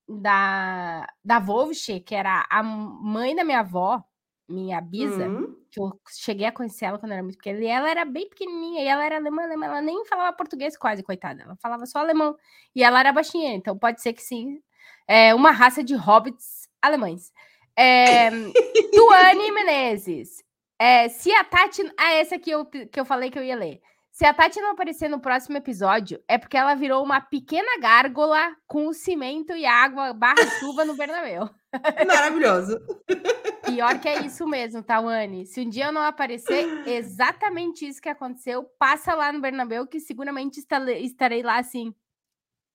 da 0.09 1.07
da 1.24 1.38
Wolfsche, 1.38 2.00
que 2.00 2.14
era 2.14 2.46
a 2.50 2.62
mãe 2.62 3.34
da 3.34 3.44
minha 3.44 3.61
avó, 3.61 4.02
minha 4.48 4.80
bisa, 4.80 5.26
uhum. 5.26 5.57
que 5.70 5.80
eu 5.80 5.98
cheguei 6.11 6.46
a 6.46 6.52
conhecer 6.52 6.86
ela 6.86 6.98
quando 6.98 7.12
eu 7.12 7.16
era 7.16 7.22
muito 7.22 7.38
pequena, 7.38 7.61
e 7.61 7.66
ela 7.66 7.90
era 7.90 8.05
bem 8.05 8.28
pequenininha, 8.28 8.82
e 8.82 8.86
ela 8.86 9.05
era 9.05 9.16
alemã, 9.16 9.44
alemã, 9.44 9.66
ela 9.66 9.80
nem 9.82 10.05
falava 10.07 10.36
português 10.36 10.76
quase, 10.76 11.02
coitada, 11.02 11.42
ela 11.42 11.57
falava 11.57 11.86
só 11.86 12.00
alemão, 12.00 12.36
e 12.74 12.82
ela 12.82 13.00
era 13.00 13.12
baixinha, 13.12 13.55
então 13.55 13.78
pode 13.78 14.02
ser 14.02 14.12
que 14.12 14.22
sim, 14.22 14.61
é, 15.07 15.35
uma 15.35 15.51
raça 15.51 15.82
de 15.82 15.95
hobbits 15.95 16.68
alemães. 16.80 17.32
É, 17.76 18.30
Tuane 18.95 19.51
Menezes. 19.53 20.45
É, 20.78 21.09
se 21.09 21.32
a 21.32 21.45
Tati. 21.45 21.82
Ah, 21.99 22.12
essa 22.12 22.37
aqui 22.37 22.51
eu, 22.51 22.64
que 22.66 22.99
eu 22.99 23.05
falei 23.05 23.30
que 23.30 23.39
eu 23.39 23.45
ia 23.45 23.57
ler. 23.57 23.80
Se 24.14 24.24
a 24.24 24.32
Tati 24.32 24.61
não 24.61 24.70
aparecer 24.70 25.09
no 25.09 25.18
próximo 25.18 25.57
episódio, 25.57 26.22
é 26.28 26.39
porque 26.39 26.57
ela 26.57 26.76
virou 26.76 27.03
uma 27.03 27.20
pequena 27.20 27.80
gárgula 27.80 28.55
com 28.64 28.93
cimento 28.93 29.53
e 29.57 29.66
água 29.66 30.12
barra 30.12 30.47
chuva 30.61 30.85
no 30.85 30.97
Bernabéu. 30.97 31.51
Maravilhoso. 32.07 32.78
Pior 33.66 33.99
que 33.99 34.09
é 34.09 34.24
isso 34.24 34.47
mesmo, 34.47 34.85
Tawane. 34.85 35.47
Se 35.47 35.62
um 35.62 35.68
dia 35.68 35.87
eu 35.87 35.93
não 35.93 36.03
aparecer, 36.03 36.87
exatamente 36.87 37.89
isso 37.89 38.01
que 38.01 38.09
aconteceu, 38.09 38.62
passa 38.78 39.14
lá 39.14 39.32
no 39.32 39.41
Bernabéu, 39.41 39.85
que 39.85 39.99
seguramente 39.99 40.61
estarei 40.61 41.43
lá 41.43 41.59
assim, 41.59 41.93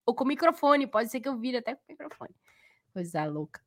ou 0.09 0.15
com 0.15 0.23
o 0.23 0.27
microfone, 0.27 0.87
pode 0.87 1.11
ser 1.11 1.19
que 1.19 1.29
eu 1.29 1.37
vire 1.37 1.57
até 1.57 1.75
com 1.75 1.81
o 1.81 1.91
microfone. 1.91 2.35
Coisa 2.91 3.25
louca. 3.25 3.61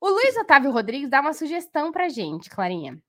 O 0.00 0.08
Luiz 0.08 0.36
Otávio 0.36 0.70
Rodrigues 0.70 1.10
dá 1.10 1.20
uma 1.20 1.32
sugestão 1.32 1.90
pra 1.90 2.08
gente, 2.08 2.48
Clarinha. 2.48 3.02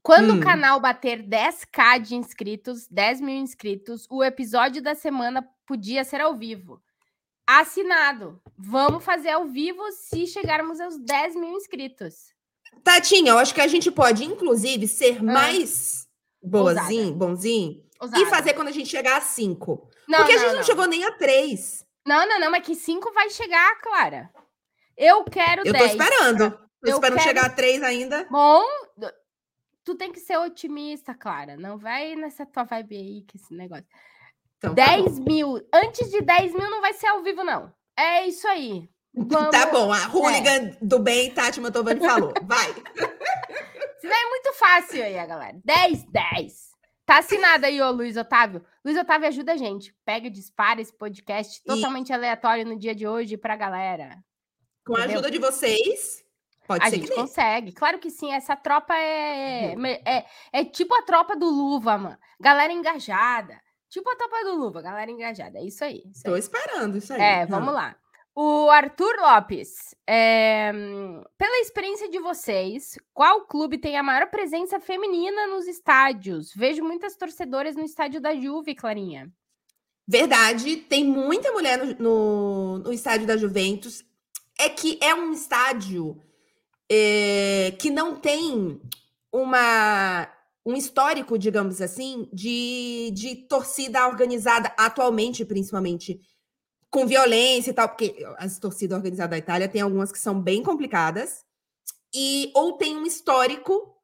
Quando 0.00 0.34
hum. 0.34 0.38
o 0.38 0.40
canal 0.40 0.80
bater 0.80 1.22
10k 1.22 2.00
de 2.00 2.14
inscritos, 2.14 2.86
10 2.88 3.20
mil 3.20 3.36
inscritos, 3.36 4.06
o 4.08 4.22
episódio 4.22 4.80
da 4.80 4.94
semana 4.94 5.46
podia 5.66 6.04
ser 6.04 6.20
ao 6.20 6.36
vivo. 6.36 6.80
Assinado. 7.44 8.40
Vamos 8.56 9.04
fazer 9.04 9.30
ao 9.30 9.46
vivo 9.46 9.82
se 9.90 10.28
chegarmos 10.28 10.80
aos 10.80 10.96
10 10.98 11.34
mil 11.34 11.56
inscritos. 11.56 12.32
Tatinha, 12.84 13.32
eu 13.32 13.38
acho 13.38 13.52
que 13.52 13.60
a 13.60 13.66
gente 13.66 13.90
pode, 13.90 14.24
inclusive, 14.24 14.86
ser 14.86 15.18
ah. 15.18 15.22
mais 15.22 16.08
boazinho, 16.40 17.12
bonzinho, 17.12 17.82
Ousada. 18.00 18.22
e 18.22 18.26
fazer 18.26 18.54
quando 18.54 18.68
a 18.68 18.72
gente 18.72 18.88
chegar 18.88 19.18
a 19.18 19.20
5. 19.20 19.76
Porque 19.76 19.92
não, 20.06 20.22
a 20.22 20.26
gente 20.26 20.46
não, 20.46 20.54
não, 20.54 20.62
chegou 20.62 20.86
nem 20.86 21.04
a 21.04 21.12
3. 21.12 21.89
Não, 22.06 22.26
não, 22.26 22.40
não, 22.40 22.50
mas 22.50 22.64
que 22.64 22.74
5 22.74 23.12
vai 23.12 23.30
chegar, 23.30 23.80
Clara. 23.80 24.30
Eu 24.96 25.24
quero 25.24 25.62
10. 25.62 25.66
Eu 25.66 25.74
tô 25.74 25.84
esperando. 25.84 26.50
Tô 26.50 26.88
eu 26.88 26.94
esperando 26.94 27.18
quero... 27.18 27.28
chegar 27.28 27.46
a 27.46 27.50
3 27.50 27.82
ainda. 27.82 28.26
Bom, 28.30 28.62
tu 29.84 29.94
tem 29.94 30.12
que 30.12 30.20
ser 30.20 30.38
otimista, 30.38 31.14
Clara. 31.14 31.56
Não 31.56 31.78
vai 31.78 32.14
nessa 32.14 32.46
tua 32.46 32.64
vibe 32.64 32.96
aí, 32.96 33.22
que 33.22 33.36
esse 33.36 33.54
negócio. 33.54 33.86
Então, 34.58 34.74
10 34.74 35.18
tá 35.18 35.24
mil. 35.24 35.60
Antes 35.72 36.10
de 36.10 36.20
10 36.20 36.52
mil 36.52 36.70
não 36.70 36.80
vai 36.80 36.92
ser 36.92 37.06
ao 37.06 37.22
vivo, 37.22 37.42
não. 37.42 37.72
É 37.96 38.26
isso 38.26 38.46
aí. 38.48 38.88
Vamos... 39.14 39.50
Tá 39.56 39.66
bom, 39.66 39.92
a 39.92 40.06
hooligan 40.08 40.68
é. 40.68 40.76
do 40.80 40.98
bem, 40.98 41.30
Tati 41.30 41.60
Mantovani 41.60 42.00
falou. 42.00 42.32
Vai. 42.44 42.74
Senão 44.00 44.16
é 44.16 44.28
muito 44.28 44.52
fácil 44.54 45.02
aí, 45.02 45.14
galera. 45.26 45.58
10, 45.64 46.04
10. 46.04 46.69
Tá 47.10 47.18
assinado 47.18 47.66
aí, 47.66 47.82
ô 47.82 47.90
Luiz 47.90 48.16
Otávio. 48.16 48.64
Luiz 48.84 48.96
Otávio 48.96 49.26
ajuda 49.26 49.54
a 49.54 49.56
gente. 49.56 49.92
Pega 50.04 50.28
e 50.28 50.30
dispara 50.30 50.80
esse 50.80 50.96
podcast 50.96 51.60
totalmente 51.64 52.12
aleatório 52.12 52.64
no 52.64 52.78
dia 52.78 52.94
de 52.94 53.04
hoje 53.04 53.36
pra 53.36 53.56
galera. 53.56 54.16
Com 54.86 54.92
Entendeu? 54.92 55.08
a 55.08 55.12
ajuda 55.14 55.28
de 55.28 55.38
vocês, 55.40 56.24
pode 56.68 56.86
a 56.86 56.88
ser 56.88 57.00
gente 57.00 57.12
consegue. 57.12 57.72
Claro 57.72 57.98
que 57.98 58.10
sim. 58.10 58.32
Essa 58.32 58.54
tropa 58.54 58.96
é, 58.96 59.74
uhum. 59.76 59.86
é, 59.86 60.24
é 60.52 60.64
tipo 60.64 60.94
a 60.94 61.02
tropa 61.02 61.34
do 61.34 61.46
Luva, 61.46 61.98
mano. 61.98 62.16
Galera 62.40 62.72
engajada. 62.72 63.60
Tipo 63.88 64.08
a 64.08 64.14
topa 64.14 64.44
do 64.44 64.54
luva, 64.54 64.80
galera 64.80 65.10
engajada. 65.10 65.58
É 65.58 65.64
isso 65.64 65.84
aí. 65.84 66.04
Isso 66.14 66.22
Tô 66.22 66.34
aí. 66.34 66.38
esperando 66.38 66.96
isso 66.96 67.12
aí. 67.12 67.20
É, 67.20 67.44
vamos 67.44 67.74
lá. 67.74 67.96
O 68.34 68.70
Arthur 68.70 69.16
Lopes, 69.20 69.94
é, 70.06 70.72
pela 71.36 71.58
experiência 71.60 72.08
de 72.08 72.20
vocês, 72.20 72.96
qual 73.12 73.46
clube 73.46 73.76
tem 73.76 73.96
a 73.98 74.02
maior 74.02 74.30
presença 74.30 74.78
feminina 74.78 75.48
nos 75.48 75.66
estádios? 75.66 76.52
Vejo 76.54 76.82
muitas 76.82 77.16
torcedoras 77.16 77.74
no 77.74 77.84
estádio 77.84 78.20
da 78.20 78.34
Juve, 78.34 78.74
Clarinha. 78.74 79.30
Verdade, 80.06 80.76
tem 80.76 81.04
muita 81.04 81.52
mulher 81.52 81.78
no, 81.78 81.94
no, 81.98 82.78
no 82.78 82.92
estádio 82.92 83.26
da 83.26 83.36
Juventus. 83.36 84.04
É 84.58 84.68
que 84.68 84.98
é 85.00 85.14
um 85.14 85.32
estádio 85.32 86.20
é, 86.90 87.72
que 87.78 87.90
não 87.90 88.16
tem 88.16 88.80
uma, 89.32 90.28
um 90.66 90.74
histórico, 90.74 91.38
digamos 91.38 91.80
assim, 91.80 92.28
de, 92.32 93.10
de 93.12 93.36
torcida 93.36 94.06
organizada 94.06 94.72
atualmente, 94.76 95.44
principalmente 95.44 96.20
com 96.90 97.06
violência 97.06 97.70
e 97.70 97.74
tal, 97.74 97.88
porque 97.88 98.16
as 98.36 98.58
torcidas 98.58 98.96
organizadas 98.96 99.30
da 99.30 99.38
Itália 99.38 99.68
tem 99.68 99.80
algumas 99.80 100.10
que 100.10 100.18
são 100.18 100.40
bem 100.40 100.62
complicadas, 100.62 101.44
e 102.12 102.50
ou 102.54 102.76
tem 102.76 102.96
um 102.96 103.06
histórico 103.06 103.96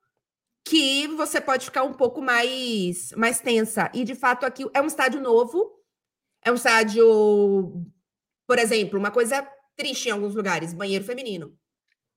que 0.65 1.07
você 1.09 1.41
pode 1.41 1.65
ficar 1.65 1.83
um 1.83 1.93
pouco 1.93 2.23
mais, 2.23 3.13
mais 3.17 3.41
tensa. 3.41 3.91
E 3.93 4.05
de 4.05 4.15
fato, 4.15 4.47
aqui 4.47 4.65
é 4.73 4.81
um 4.81 4.87
estádio 4.87 5.21
novo, 5.21 5.73
é 6.45 6.51
um 6.51 6.55
estádio, 6.55 7.85
por 8.47 8.59
exemplo, 8.59 8.99
uma 8.99 9.11
coisa 9.11 9.47
triste 9.77 10.09
em 10.09 10.13
alguns 10.13 10.35
lugares, 10.35 10.73
banheiro 10.73 11.05
feminino. 11.05 11.57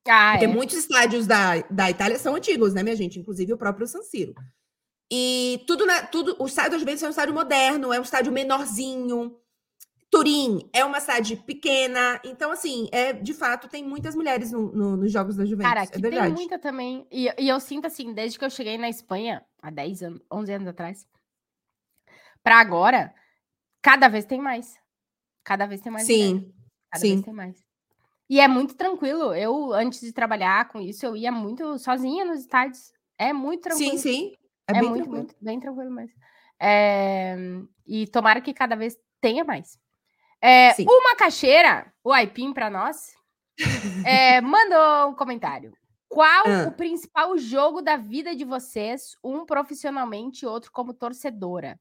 Ah, 0.07 0.31
Porque 0.31 0.45
é. 0.45 0.47
muitos 0.47 0.77
estádios 0.77 1.27
da, 1.27 1.61
da 1.69 1.89
Itália 1.89 2.17
são 2.17 2.35
antigos, 2.35 2.73
né, 2.73 2.81
minha 2.81 2.95
gente? 2.95 3.19
Inclusive 3.19 3.53
o 3.53 3.57
próprio 3.57 3.87
San 3.87 4.01
Siro. 4.01 4.33
E 5.11 5.63
tudo, 5.67 5.85
na, 5.85 6.05
tudo 6.05 6.35
o 6.39 6.45
estádio 6.45 6.71
das 6.71 6.79
Juventus 6.81 7.03
é 7.03 7.07
um 7.07 7.11
estádio 7.11 7.33
moderno, 7.33 7.91
é 7.91 7.99
um 7.99 8.03
estádio 8.03 8.31
menorzinho, 8.31 9.35
Turim 10.11 10.67
é 10.73 10.83
uma 10.83 10.99
cidade 10.99 11.35
pequena, 11.35 12.19
então, 12.25 12.51
assim, 12.51 12.89
é 12.91 13.13
de 13.13 13.33
fato, 13.33 13.67
tem 13.67 13.83
muitas 13.83 14.15
mulheres 14.15 14.51
no, 14.51 14.71
no, 14.71 14.97
nos 14.97 15.11
Jogos 15.11 15.35
da 15.35 15.45
Juventus. 15.45 15.71
Cara, 15.71 15.83
é 15.83 15.87
tem 15.87 16.33
muita 16.33 16.57
também. 16.57 17.07
E, 17.11 17.31
e, 17.37 17.47
eu 17.47 17.59
sinto, 17.59 17.85
assim, 17.85 18.11
desde 18.11 18.39
que 18.39 18.43
eu 18.43 18.49
cheguei 18.49 18.77
na 18.77 18.89
Espanha, 18.89 19.45
há 19.61 19.69
10 19.69 20.03
anos, 20.03 20.21
11 20.31 20.53
anos 20.53 20.67
atrás, 20.67 21.07
para 22.41 22.59
agora, 22.59 23.13
cada 23.83 24.07
vez 24.07 24.25
tem 24.25 24.41
mais. 24.41 24.77
Cada 25.43 25.67
vez 25.67 25.79
tem 25.81 25.91
mais. 25.91 26.07
Sim. 26.07 26.33
Mulheres. 26.33 26.53
Cada 26.91 27.01
sim. 27.01 27.11
vez 27.11 27.25
tem 27.25 27.33
mais. 27.33 27.63
E 28.27 28.39
é 28.39 28.47
muito 28.47 28.75
tranquilo. 28.75 29.33
Eu, 29.35 29.73
antes 29.73 30.01
de 30.01 30.11
trabalhar 30.11 30.69
com 30.69 30.79
isso, 30.79 31.05
eu 31.05 31.15
ia 31.15 31.31
muito 31.31 31.77
sozinha 31.77 32.25
nos 32.25 32.39
estádios. 32.39 32.91
É 33.17 33.31
muito 33.31 33.61
tranquilo. 33.61 33.91
Sim, 33.91 33.97
sim. 33.97 34.33
É, 34.67 34.77
é 34.77 34.81
muito, 34.81 34.93
tranquilo. 34.93 35.15
muito, 35.15 35.35
bem 35.39 35.59
tranquilo 35.59 35.91
mesmo. 35.91 36.15
É... 36.59 37.35
E 37.85 38.07
tomara 38.07 38.41
que 38.41 38.53
cada 38.53 38.75
vez 38.75 38.97
tenha 39.21 39.43
mais. 39.43 39.79
É, 40.41 40.73
uma 40.81 41.15
caixeira, 41.15 41.91
o 42.03 42.13
Aipim 42.13 42.53
para 42.53 42.69
nós, 42.69 43.13
é, 44.05 44.39
mandou 44.41 45.09
um 45.09 45.15
comentário. 45.15 45.73
Qual 46.07 46.45
ah. 46.47 46.67
o 46.67 46.71
principal 46.71 47.37
jogo 47.37 47.81
da 47.81 47.95
vida 47.95 48.35
de 48.35 48.43
vocês, 48.43 49.15
um 49.23 49.45
profissionalmente 49.45 50.43
e 50.43 50.47
outro 50.47 50.71
como 50.71 50.93
torcedora? 50.93 51.79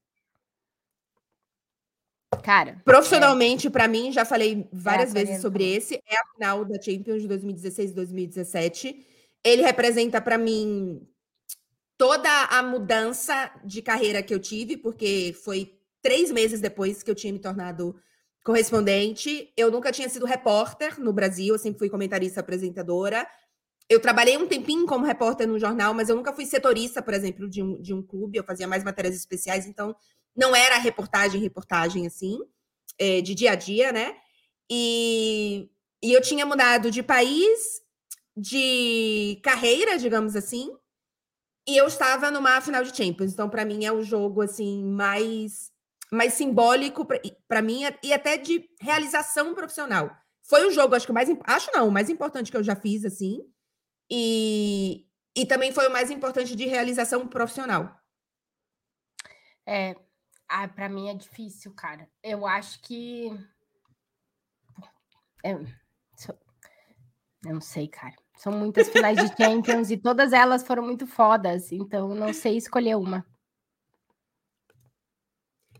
Cara. 2.43 2.81
Profissionalmente, 2.85 3.67
é... 3.67 3.69
para 3.71 3.87
mim, 3.87 4.11
já 4.11 4.23
falei 4.23 4.67
várias 4.71 5.09
é, 5.11 5.13
vezes 5.13 5.41
sobre 5.41 5.63
esse, 5.63 5.95
é 5.95 6.15
a 6.15 6.33
final 6.33 6.63
da 6.63 6.79
Champions 6.79 7.23
de 7.23 7.27
2016 7.27 7.93
2017. 7.93 9.05
Ele 9.43 9.61
representa 9.63 10.21
para 10.21 10.37
mim 10.37 11.01
toda 11.97 12.29
a 12.45 12.61
mudança 12.61 13.51
de 13.65 13.81
carreira 13.81 14.21
que 14.21 14.33
eu 14.33 14.39
tive, 14.39 14.77
porque 14.77 15.35
foi 15.43 15.75
três 16.01 16.31
meses 16.31 16.61
depois 16.61 17.01
que 17.01 17.09
eu 17.09 17.15
tinha 17.15 17.33
me 17.33 17.39
tornado 17.39 17.95
correspondente. 18.49 19.53
Eu 19.55 19.69
nunca 19.69 19.91
tinha 19.91 20.09
sido 20.09 20.25
repórter 20.25 20.99
no 20.99 21.13
Brasil, 21.13 21.53
eu 21.53 21.59
sempre 21.59 21.77
fui 21.77 21.87
comentarista 21.87 22.39
apresentadora. 22.39 23.27
Eu 23.87 23.99
trabalhei 23.99 24.37
um 24.37 24.47
tempinho 24.47 24.87
como 24.87 25.05
repórter 25.05 25.47
no 25.47 25.59
jornal, 25.59 25.93
mas 25.93 26.09
eu 26.09 26.15
nunca 26.15 26.33
fui 26.33 26.47
setorista, 26.47 26.99
por 26.99 27.13
exemplo, 27.13 27.47
de 27.47 27.61
um, 27.61 27.79
de 27.79 27.93
um 27.93 28.01
clube. 28.01 28.39
Eu 28.39 28.43
fazia 28.43 28.67
mais 28.67 28.83
matérias 28.83 29.15
especiais, 29.15 29.67
então 29.67 29.95
não 30.35 30.55
era 30.55 30.79
reportagem, 30.79 31.39
reportagem 31.39 32.07
assim, 32.07 32.39
é, 32.97 33.21
de 33.21 33.35
dia 33.35 33.51
a 33.51 33.55
dia, 33.55 33.91
né? 33.91 34.15
E, 34.67 35.69
e 36.01 36.11
eu 36.11 36.19
tinha 36.19 36.43
mudado 36.43 36.89
de 36.89 37.03
país, 37.03 37.83
de 38.35 39.39
carreira, 39.43 39.95
digamos 39.99 40.35
assim, 40.35 40.71
e 41.67 41.77
eu 41.77 41.85
estava 41.85 42.31
numa 42.31 42.59
final 42.61 42.83
de 42.83 42.97
Champions. 42.97 43.31
Então, 43.31 43.47
para 43.47 43.63
mim, 43.63 43.85
é 43.85 43.91
o 43.91 44.01
jogo 44.01 44.41
assim 44.41 44.83
mais 44.83 45.71
mais 46.11 46.33
simbólico 46.33 47.05
para 47.47 47.61
mim 47.61 47.81
e 48.03 48.13
até 48.13 48.37
de 48.37 48.67
realização 48.79 49.53
profissional. 49.53 50.15
Foi 50.43 50.67
o 50.67 50.71
jogo, 50.71 50.95
acho 50.95 51.05
que 51.05 51.11
o 51.11 51.15
mais 51.15 51.29
acho 51.45 51.71
não, 51.73 51.87
o 51.87 51.91
mais 51.91 52.09
importante 52.09 52.49
que 52.49 52.57
eu 52.57 52.63
já 52.63 52.75
fiz 52.75 53.05
assim. 53.05 53.41
E, 54.09 55.05
e 55.35 55.45
também 55.45 55.71
foi 55.71 55.87
o 55.87 55.93
mais 55.93 56.09
importante 56.09 56.55
de 56.55 56.65
realização 56.65 57.27
profissional. 57.27 57.95
É, 59.65 59.95
ah, 60.47 60.67
para 60.67 60.89
mim 60.89 61.09
é 61.09 61.13
difícil, 61.13 61.73
cara. 61.75 62.09
Eu 62.23 62.47
acho 62.47 62.81
que 62.81 63.29
é, 65.43 65.53
eu 67.45 67.53
não 67.53 67.61
sei, 67.61 67.87
cara. 67.87 68.15
São 68.35 68.51
muitas 68.51 68.89
finais 68.89 69.17
de 69.17 69.27
Champions 69.37 69.91
e 69.91 69.97
todas 69.97 70.33
elas 70.33 70.63
foram 70.63 70.83
muito 70.83 71.07
fodas, 71.07 71.71
então 71.71 72.13
não 72.13 72.33
sei 72.33 72.57
escolher 72.57 72.95
uma. 72.95 73.25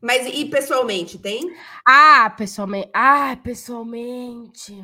Mas 0.02 0.26
e 0.28 0.46
pessoalmente, 0.46 1.18
tem? 1.18 1.56
Ah, 1.86 2.30
pessoalmente. 2.30 2.90
Ah, 2.94 3.36
pessoalmente. 3.36 4.84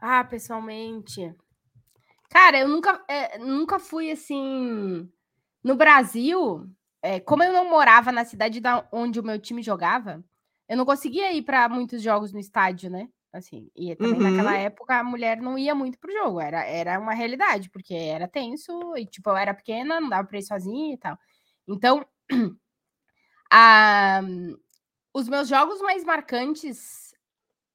Ah, 0.00 0.22
pessoalmente. 0.24 1.34
Cara, 2.30 2.58
eu 2.58 2.68
nunca, 2.68 3.02
é, 3.08 3.38
nunca 3.38 3.78
fui 3.78 4.10
assim. 4.10 5.10
No 5.64 5.74
Brasil, 5.74 6.70
é, 7.02 7.18
como 7.18 7.42
eu 7.42 7.52
não 7.52 7.68
morava 7.68 8.12
na 8.12 8.24
cidade 8.24 8.60
da, 8.60 8.86
onde 8.92 9.18
o 9.18 9.24
meu 9.24 9.40
time 9.40 9.62
jogava, 9.62 10.22
eu 10.68 10.76
não 10.76 10.84
conseguia 10.84 11.32
ir 11.32 11.42
para 11.42 11.68
muitos 11.68 12.02
jogos 12.02 12.32
no 12.32 12.38
estádio, 12.38 12.90
né? 12.90 13.08
Assim, 13.32 13.70
e 13.76 13.94
também 13.94 14.14
uhum. 14.14 14.30
naquela 14.30 14.56
época 14.56 14.98
a 14.98 15.04
mulher 15.04 15.40
não 15.40 15.58
ia 15.58 15.74
muito 15.74 15.98
pro 15.98 16.12
jogo, 16.12 16.40
era, 16.40 16.64
era 16.64 16.98
uma 16.98 17.12
realidade, 17.12 17.68
porque 17.70 17.92
era 17.94 18.26
tenso, 18.26 18.96
e 18.96 19.04
tipo, 19.04 19.28
eu 19.28 19.36
era 19.36 19.52
pequena, 19.52 20.00
não 20.00 20.08
dava 20.08 20.26
pra 20.26 20.38
ir 20.38 20.42
sozinha 20.42 20.94
e 20.94 20.98
tal. 20.98 21.18
Então, 21.66 22.06
Ah, 23.50 24.20
os 25.14 25.28
meus 25.28 25.48
jogos 25.48 25.80
mais 25.80 26.04
marcantes 26.04 27.08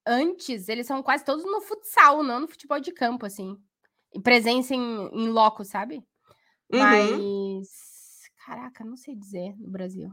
antes, 0.06 0.70
eles 0.70 0.86
são 0.86 1.02
quase 1.02 1.24
todos 1.24 1.46
no 1.46 1.62
futsal, 1.62 2.24
não 2.24 2.42
no 2.42 2.48
futebol 2.48 2.80
de 2.80 2.92
campo, 2.92 3.26
assim. 3.26 3.58
E 4.14 4.20
presença 4.20 4.76
em, 4.76 5.10
em 5.14 5.30
loco, 5.30 5.64
sabe? 5.64 6.04
Uhum. 6.72 6.80
Mas, 6.80 7.70
caraca, 8.46 8.84
não 8.84 8.98
sei 8.98 9.16
dizer 9.16 9.56
no 9.58 9.72
Brasil. 9.72 10.10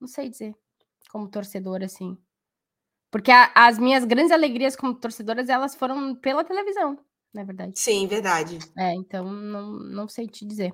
Não 0.00 0.08
sei 0.08 0.28
dizer 0.28 0.54
como 1.10 1.28
torcedor, 1.28 1.82
assim. 1.82 2.16
Porque 3.10 3.30
a, 3.30 3.50
as 3.54 3.78
minhas 3.78 4.04
grandes 4.04 4.32
alegrias 4.32 4.76
como 4.76 4.94
torcedoras, 4.94 5.48
elas 5.48 5.74
foram 5.74 6.14
pela 6.14 6.44
televisão, 6.44 6.98
na 7.32 7.42
é 7.42 7.44
verdade. 7.44 7.78
Sim, 7.78 8.06
verdade. 8.06 8.58
É, 8.76 8.94
então 8.94 9.32
não, 9.32 9.72
não 9.72 10.08
sei 10.08 10.26
te 10.26 10.44
dizer. 10.44 10.72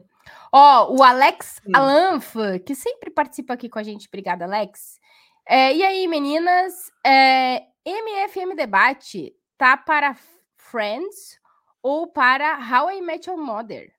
Ó, 0.52 0.94
o 0.94 1.02
Alex 1.02 1.60
Sim. 1.64 1.72
Alanf, 1.74 2.34
que 2.64 2.74
sempre 2.74 3.10
participa 3.10 3.54
aqui 3.54 3.68
com 3.68 3.78
a 3.78 3.82
gente. 3.82 4.06
Obrigada, 4.08 4.44
Alex. 4.44 4.98
É, 5.46 5.74
e 5.74 5.82
aí, 5.82 6.06
meninas? 6.08 6.90
É, 7.04 7.62
MFM 7.84 8.54
Debate 8.56 9.34
tá 9.58 9.76
para 9.76 10.16
Friends 10.56 11.38
ou 11.82 12.06
para 12.06 12.58
How 12.58 12.90
I 12.90 13.00
Met 13.02 13.28
Your 13.28 13.38
Mother? 13.38 13.92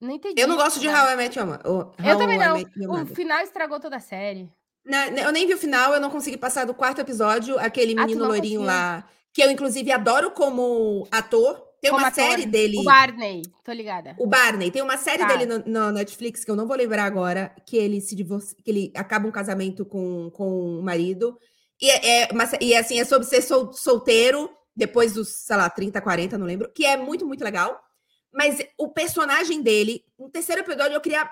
Não 0.00 0.12
entendi. 0.12 0.40
Eu 0.40 0.48
não 0.48 0.56
gosto 0.56 0.80
de 0.80 0.88
How 0.88 1.10
I 1.12 1.16
Met 1.16 1.38
Your 1.38 1.48
Mother. 1.48 1.66
Eu 1.66 2.18
também 2.18 2.38
não. 2.38 2.56
O 3.02 3.06
final 3.06 3.42
estragou 3.42 3.80
toda 3.80 3.96
a 3.96 4.00
série. 4.00 4.50
Não, 4.84 4.98
eu 4.98 5.32
nem 5.32 5.46
vi 5.46 5.54
o 5.54 5.58
final, 5.58 5.94
eu 5.94 6.00
não 6.00 6.10
consegui 6.10 6.36
passar 6.36 6.66
do 6.66 6.74
quarto 6.74 7.00
episódio, 7.00 7.58
aquele 7.58 7.94
ah, 7.98 8.02
menino 8.02 8.24
ah, 8.24 8.28
loirinho 8.28 8.60
lá, 8.60 9.08
que 9.32 9.42
eu 9.42 9.50
inclusive 9.50 9.90
adoro 9.90 10.30
como 10.30 11.08
ator. 11.10 11.63
Tem 11.84 11.92
uma 11.92 12.10
série 12.10 12.46
dele. 12.46 12.78
O 12.78 12.82
Barney, 12.82 13.42
tô 13.62 13.72
ligada. 13.72 14.16
O 14.18 14.26
Barney. 14.26 14.70
Tem 14.70 14.80
uma 14.80 14.96
série 14.96 15.18
tá. 15.18 15.26
dele 15.26 15.44
no, 15.44 15.58
no, 15.66 15.92
Netflix 15.92 16.44
que 16.44 16.50
eu 16.50 16.56
não 16.56 16.66
vou 16.66 16.76
lembrar 16.76 17.04
agora, 17.04 17.54
que 17.66 17.76
ele 17.76 18.00
se 18.00 18.16
divorcia, 18.16 18.56
que 18.64 18.70
ele 18.70 18.92
acaba 18.96 19.28
um 19.28 19.30
casamento 19.30 19.84
com, 19.84 20.30
com 20.30 20.78
o 20.78 20.82
marido. 20.82 21.38
E 21.80 21.90
é, 21.90 22.22
é 22.22 22.28
uma, 22.32 22.48
e 22.60 22.74
assim, 22.74 22.98
é 22.98 23.04
sobre 23.04 23.26
ser 23.26 23.42
sol, 23.42 23.72
solteiro 23.72 24.50
depois 24.74 25.12
dos, 25.12 25.28
sei 25.28 25.56
lá, 25.56 25.68
30, 25.68 26.00
40, 26.00 26.38
não 26.38 26.46
lembro, 26.46 26.72
que 26.72 26.86
é 26.86 26.96
muito, 26.96 27.26
muito 27.26 27.44
legal. 27.44 27.78
Mas 28.32 28.58
o 28.78 28.88
personagem 28.88 29.62
dele, 29.62 30.02
no 30.18 30.30
terceiro 30.30 30.62
episódio, 30.62 30.94
eu 30.94 31.00
queria 31.00 31.30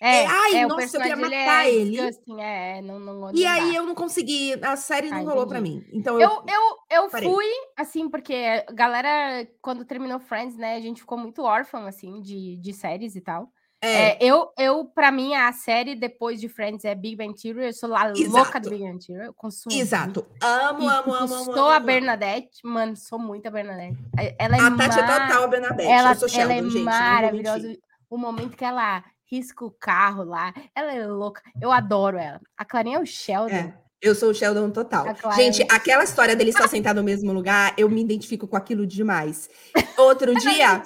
é, 0.00 0.22
é, 0.22 0.26
ai, 0.26 0.56
é, 0.56 0.66
nossa, 0.66 0.96
eu 0.96 1.00
queria 1.00 1.16
matar 1.16 1.66
é, 1.66 1.74
ele. 1.74 2.00
Assim, 2.00 2.40
é, 2.40 2.82
não, 2.82 2.98
não, 2.98 3.34
e 3.34 3.46
aí 3.46 3.74
eu 3.74 3.84
não 3.84 3.94
consegui, 3.94 4.54
a 4.62 4.76
série 4.76 5.10
não 5.10 5.18
ai, 5.18 5.24
rolou 5.24 5.46
para 5.46 5.60
mim. 5.60 5.84
Então 5.92 6.20
eu 6.20 6.30
eu, 6.30 6.44
eu, 6.90 7.04
eu 7.04 7.10
fui 7.10 7.46
assim 7.76 8.08
porque 8.08 8.64
galera 8.72 9.46
quando 9.60 9.84
terminou 9.84 10.18
Friends, 10.20 10.56
né, 10.56 10.76
a 10.76 10.80
gente 10.80 11.00
ficou 11.00 11.18
muito 11.18 11.42
órfão 11.42 11.86
assim 11.86 12.20
de, 12.20 12.56
de 12.56 12.72
séries 12.72 13.14
e 13.16 13.20
tal. 13.20 13.50
É. 13.84 14.12
é. 14.12 14.18
eu, 14.20 14.48
eu 14.58 14.84
para 14.86 15.12
mim, 15.12 15.34
a 15.34 15.52
série 15.52 15.94
depois 15.94 16.40
de 16.40 16.48
Friends 16.48 16.84
é 16.86 16.94
Big 16.94 17.16
Bang 17.16 17.34
Theory. 17.34 17.66
Eu 17.66 17.72
sou 17.74 17.90
lá 17.90 18.10
Exato. 18.10 18.30
louca 18.30 18.58
do 18.58 18.70
Big 18.70 18.82
Bang 18.82 18.98
Theory. 19.04 19.26
Eu 19.26 19.34
consumo. 19.34 19.76
Exato. 19.76 20.26
Amo, 20.40 20.88
amo, 20.88 21.14
amo, 21.14 21.34
amo. 21.34 21.52
Sou 21.52 21.68
a 21.68 21.78
Bernadette, 21.78 22.60
mano, 22.64 22.96
sou 22.96 23.18
muito 23.18 23.46
a 23.46 23.50
Bernadette. 23.50 23.98
Ela 24.38 24.56
é 24.56 24.60
a 24.60 24.70
Tati 24.70 24.76
mar... 24.76 24.98
é 24.98 25.26
total 25.26 25.44
a 25.44 25.48
Bernadette. 25.48 25.90
Ela, 25.90 26.12
eu 26.12 26.16
sou 26.16 26.28
Sheldon, 26.28 26.52
ela 26.52 26.66
é 26.66 26.70
gente, 26.70 26.82
maravilhosa. 26.82 27.78
O 28.08 28.16
momento 28.16 28.56
que 28.56 28.64
ela 28.64 29.04
risca 29.30 29.64
o 29.64 29.70
carro 29.70 30.24
lá, 30.24 30.52
ela 30.74 30.92
é 30.92 31.06
louca. 31.06 31.42
Eu 31.60 31.72
adoro 31.72 32.18
ela. 32.18 32.40
A 32.56 32.64
Clarinha 32.64 32.98
é 32.98 33.00
o 33.00 33.06
Sheldon. 33.06 33.54
É. 33.54 33.84
Eu 34.04 34.14
sou 34.14 34.30
o 34.30 34.34
Sheldon 34.34 34.70
total. 34.70 35.06
Gente, 35.34 35.62
aquela 35.70 36.04
história 36.04 36.36
dele 36.36 36.52
só 36.52 36.66
sentar 36.68 36.94
no 36.94 37.02
mesmo 37.02 37.32
lugar, 37.32 37.72
eu 37.78 37.88
me 37.88 38.02
identifico 38.02 38.46
com 38.46 38.54
aquilo 38.54 38.86
demais. 38.86 39.48
Outro 39.96 40.34
dia. 40.34 40.82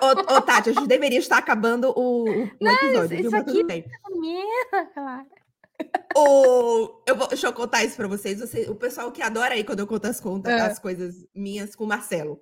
Ô, 0.00 0.36
ô, 0.36 0.40
Tati, 0.40 0.70
a 0.70 0.72
gente 0.72 0.86
deveria 0.86 1.18
estar 1.18 1.36
acabando 1.36 1.92
o, 1.94 2.24
o 2.24 2.48
Não, 2.58 2.72
episódio. 2.72 3.18
Isso, 3.18 3.26
isso 3.26 3.36
aqui 3.36 3.62
bem. 3.62 3.84
É 4.72 4.84
claro. 4.94 5.26
O, 6.16 7.02
eu 7.06 7.16
vou, 7.16 7.28
deixa 7.28 7.46
eu 7.46 7.52
contar 7.52 7.84
isso 7.84 7.96
para 7.96 8.08
vocês. 8.08 8.40
Você, 8.40 8.62
o 8.70 8.74
pessoal 8.74 9.12
que 9.12 9.20
adora 9.20 9.52
aí 9.52 9.64
quando 9.64 9.80
eu 9.80 9.86
conto 9.86 10.06
as 10.06 10.18
contas, 10.18 10.52
é. 10.52 10.60
as 10.60 10.78
coisas 10.78 11.26
minhas 11.34 11.76
com 11.76 11.84
o 11.84 11.88
Marcelo. 11.88 12.40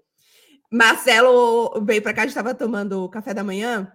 Marcelo 0.71 1.83
veio 1.85 2.03
para 2.03 2.15
cá, 2.15 2.23
a 2.23 2.25
gente 2.27 2.37
estava 2.37 2.55
tomando 2.55 3.09
café 3.09 3.35
da 3.35 3.43
manhã. 3.43 3.93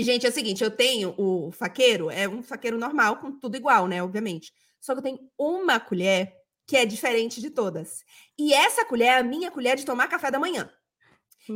E, 0.00 0.02
gente, 0.02 0.24
é 0.26 0.30
o 0.30 0.32
seguinte: 0.32 0.64
eu 0.64 0.70
tenho 0.70 1.14
o 1.18 1.50
faqueiro, 1.52 2.10
é 2.10 2.26
um 2.26 2.42
faqueiro 2.42 2.78
normal, 2.78 3.16
com 3.16 3.30
tudo 3.32 3.56
igual, 3.56 3.86
né? 3.86 4.02
Obviamente. 4.02 4.52
Só 4.80 4.94
que 4.94 5.00
eu 5.00 5.02
tenho 5.02 5.20
uma 5.38 5.78
colher 5.78 6.34
que 6.66 6.76
é 6.76 6.86
diferente 6.86 7.40
de 7.40 7.50
todas. 7.50 8.02
E 8.38 8.54
essa 8.54 8.84
colher 8.84 9.08
é 9.08 9.18
a 9.18 9.22
minha 9.22 9.50
colher 9.50 9.76
de 9.76 9.84
tomar 9.84 10.08
café 10.08 10.30
da 10.30 10.38
manhã. 10.38 10.70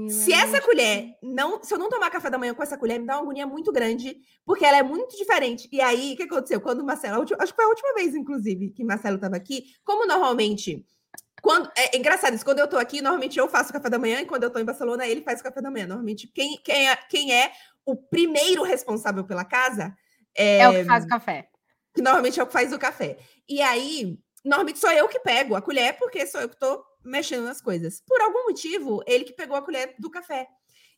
Se 0.09 0.32
essa 0.32 0.61
colher 0.61 1.16
não, 1.22 1.62
se 1.62 1.72
eu 1.72 1.78
não 1.78 1.88
tomar 1.88 2.11
café 2.11 2.28
da 2.28 2.36
manhã 2.36 2.53
com 2.53 2.62
essa 2.62 2.76
colher, 2.76 2.99
me 2.99 3.07
dá 3.07 3.14
uma 3.14 3.22
agonia 3.22 3.47
muito 3.47 3.70
grande, 3.70 4.16
porque 4.45 4.64
ela 4.64 4.78
é 4.78 4.82
muito 4.82 5.16
diferente. 5.16 5.68
E 5.70 5.80
aí, 5.80 6.14
o 6.14 6.16
que 6.16 6.24
aconteceu? 6.24 6.61
Quando 6.61 6.80
o 6.80 6.84
Marcelo, 6.84 7.22
acho 7.22 7.53
que 7.53 7.57
foi 7.57 7.64
a 7.64 7.68
última 7.68 7.95
vez, 7.95 8.14
inclusive, 8.14 8.70
que 8.70 8.82
o 8.82 8.86
Marcelo 8.86 9.16
estava 9.16 9.36
aqui, 9.36 9.66
como 9.84 10.07
normalmente. 10.07 10.84
Quando, 11.40 11.70
é, 11.76 11.95
é, 11.95 11.99
engraçado 11.99 12.34
isso, 12.34 12.45
quando 12.45 12.59
eu 12.59 12.66
tô 12.66 12.78
aqui, 12.78 13.03
normalmente 13.03 13.38
eu 13.38 13.47
faço 13.47 13.72
café 13.72 13.90
da 13.90 13.99
manhã, 13.99 14.20
e 14.20 14.26
quando 14.26 14.45
eu 14.45 14.51
tô 14.51 14.59
em 14.59 14.64
Barcelona, 14.64 15.07
ele 15.07 15.22
faz 15.22 15.40
o 15.40 15.45
café 15.45 15.61
da 15.61 15.70
manhã. 15.70 15.86
Normalmente, 15.86 16.26
quem, 16.26 16.59
quem, 16.64 16.88
é, 16.88 16.97
quem 16.97 17.32
é 17.32 17.53
o 17.87 17.97
primeiro 17.97 18.62
responsável 18.62 19.24
pela 19.24 19.45
casa 19.45 19.95
é, 20.37 20.59
é 20.59 20.68
o 20.68 20.72
que 20.72 20.85
faz 20.85 21.05
o 21.05 21.09
café 21.09 21.49
que 21.95 22.03
normalmente 22.03 22.41
é 22.41 22.43
o 22.43 22.47
que 22.47 22.53
faz 22.53 22.72
o 22.72 22.78
café. 22.78 23.16
E 23.49 23.62
aí, 23.62 24.18
normalmente 24.45 24.80
sou 24.80 24.91
eu 24.91 25.09
que 25.09 25.20
pego 25.20 25.55
a 25.55 25.62
colher, 25.62 25.97
porque 25.97 26.26
sou 26.26 26.41
eu 26.41 26.49
que 26.49 26.57
estou 26.57 26.85
mexendo 27.05 27.45
nas 27.45 27.61
coisas. 27.61 28.03
Por 28.07 28.20
algum 28.20 28.45
motivo, 28.45 29.03
ele 29.07 29.24
que 29.24 29.32
pegou 29.32 29.57
a 29.57 29.62
colher 29.62 29.95
do 29.99 30.11
café. 30.11 30.49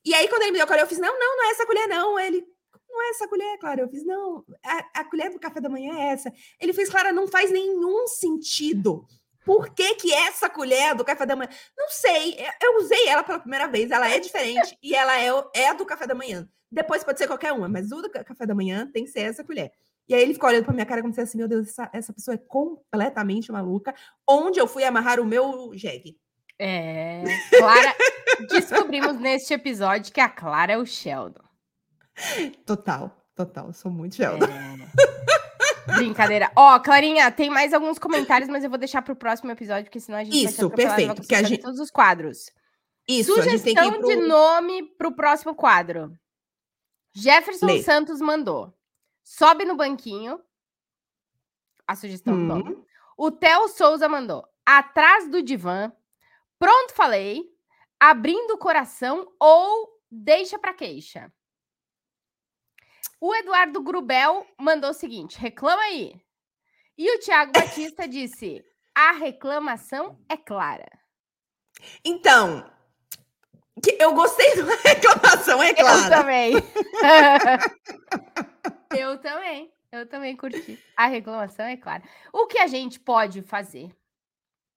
E 0.04 0.14
aí, 0.14 0.26
quando 0.28 0.42
ele 0.42 0.52
me 0.52 0.58
deu 0.58 0.64
a 0.64 0.66
colher, 0.66 0.82
eu 0.82 0.88
fiz: 0.88 0.98
não, 0.98 1.18
não, 1.18 1.36
não 1.36 1.44
é 1.44 1.50
essa 1.50 1.66
colher, 1.66 1.86
não. 1.86 2.18
Ele, 2.18 2.42
não 2.88 3.02
é 3.02 3.10
essa 3.10 3.28
colher, 3.28 3.58
Clara. 3.58 3.82
Eu 3.82 3.88
fiz: 3.88 4.04
não, 4.06 4.42
a, 4.64 5.00
a 5.00 5.04
colher 5.04 5.30
do 5.30 5.38
café 5.38 5.60
da 5.60 5.68
manhã 5.68 5.98
é 5.98 6.12
essa. 6.12 6.32
Ele 6.58 6.72
fez: 6.72 6.88
Clara, 6.88 7.12
não 7.12 7.28
faz 7.28 7.50
nenhum 7.50 8.06
sentido. 8.06 9.04
Por 9.44 9.72
que, 9.74 9.94
que 9.94 10.12
essa 10.12 10.50
colher 10.50 10.94
do 10.94 11.04
café 11.04 11.24
da 11.26 11.36
manhã? 11.36 11.50
Não 11.76 11.88
sei. 11.88 12.36
Eu 12.60 12.78
usei 12.78 13.06
ela 13.06 13.22
pela 13.22 13.38
primeira 13.38 13.68
vez. 13.68 13.90
Ela 13.90 14.10
é 14.10 14.18
diferente 14.18 14.76
e 14.82 14.94
ela 14.94 15.20
é, 15.20 15.28
é 15.54 15.68
a 15.68 15.74
do 15.74 15.86
café 15.86 16.06
da 16.06 16.14
manhã. 16.14 16.48
Depois 16.70 17.04
pode 17.04 17.18
ser 17.18 17.26
qualquer 17.26 17.52
uma, 17.52 17.68
mas 17.68 17.92
o 17.92 18.02
do 18.02 18.10
café 18.10 18.46
da 18.46 18.54
manhã 18.54 18.90
tem 18.92 19.04
que 19.04 19.10
ser 19.10 19.20
essa 19.20 19.44
colher. 19.44 19.70
E 20.08 20.14
aí 20.14 20.22
ele 20.22 20.34
ficou 20.34 20.48
olhando 20.48 20.64
pra 20.64 20.72
minha 20.72 20.86
cara 20.86 21.02
como 21.02 21.12
se 21.12 21.20
assim, 21.20 21.38
meu 21.38 21.48
Deus, 21.48 21.68
essa, 21.68 21.90
essa 21.92 22.12
pessoa 22.12 22.34
é 22.34 22.38
completamente 22.38 23.50
maluca. 23.50 23.94
Onde 24.28 24.58
eu 24.58 24.68
fui 24.68 24.84
amarrar 24.84 25.18
o 25.20 25.24
meu 25.24 25.72
jegue? 25.74 26.16
É, 26.58 27.22
Clara, 27.58 27.94
descobrimos 28.48 29.18
neste 29.18 29.52
episódio 29.52 30.12
que 30.12 30.20
a 30.20 30.28
Clara 30.28 30.72
é 30.72 30.78
o 30.78 30.86
Sheldon. 30.86 31.44
Total, 32.64 33.14
total, 33.34 33.72
sou 33.72 33.90
muito 33.90 34.16
Sheldon. 34.16 34.46
É... 34.46 35.96
Brincadeira. 35.96 36.50
Ó, 36.56 36.74
oh, 36.74 36.80
Clarinha, 36.80 37.30
tem 37.30 37.50
mais 37.50 37.72
alguns 37.72 37.98
comentários, 37.98 38.48
mas 38.48 38.64
eu 38.64 38.70
vou 38.70 38.78
deixar 38.78 39.02
para 39.02 39.12
o 39.12 39.16
próximo 39.16 39.50
episódio, 39.50 39.84
porque 39.84 40.00
senão 40.00 40.18
a 40.18 40.24
gente 40.24 40.44
Isso, 40.44 40.68
vai 40.68 40.76
perfeito, 40.76 41.22
que 41.22 41.34
a 41.34 41.42
gente 41.42 41.62
todos 41.62 41.78
os 41.78 41.90
quadros. 41.90 42.50
Isso, 43.08 43.34
Sugestão 43.34 44.00
pro... 44.00 44.08
de 44.08 44.16
nome 44.16 44.82
para 44.98 45.08
o 45.08 45.14
próximo 45.14 45.54
quadro. 45.54 46.12
Jefferson 47.16 47.64
Lê. 47.64 47.82
Santos 47.82 48.20
mandou. 48.20 48.78
Sobe 49.24 49.64
no 49.64 49.74
banquinho. 49.74 50.38
A 51.86 51.96
sugestão 51.96 52.34
hum. 52.34 52.84
O 53.16 53.30
Theo 53.30 53.68
Souza 53.68 54.06
mandou. 54.06 54.46
Atrás 54.66 55.26
do 55.30 55.42
divã. 55.42 55.90
Pronto, 56.58 56.92
falei. 56.92 57.42
Abrindo 57.98 58.52
o 58.52 58.58
coração 58.58 59.32
ou 59.40 59.98
deixa 60.10 60.58
para 60.58 60.74
queixa. 60.74 61.32
O 63.18 63.34
Eduardo 63.34 63.82
Grubel 63.82 64.46
mandou 64.58 64.90
o 64.90 64.94
seguinte: 64.94 65.38
reclama 65.38 65.80
aí. 65.84 66.20
E 66.98 67.16
o 67.16 67.18
Tiago 67.20 67.52
Batista 67.52 68.06
disse: 68.06 68.62
a 68.94 69.12
reclamação 69.12 70.22
é 70.28 70.36
clara. 70.36 70.86
Então, 72.04 72.70
eu 73.98 74.14
gostei 74.14 74.56
da 74.56 74.74
reclamação, 74.84 75.62
é 75.62 75.74
clara. 75.74 76.04
Eu 76.04 76.10
também. 76.18 76.52
Eu 78.96 79.18
também. 79.18 79.72
Eu 79.92 80.06
também 80.06 80.36
curti. 80.36 80.78
A 80.96 81.06
reclamação 81.06 81.66
é 81.66 81.76
clara. 81.76 82.02
O 82.32 82.46
que 82.46 82.58
a 82.58 82.66
gente 82.66 82.98
pode 83.00 83.42
fazer 83.42 83.90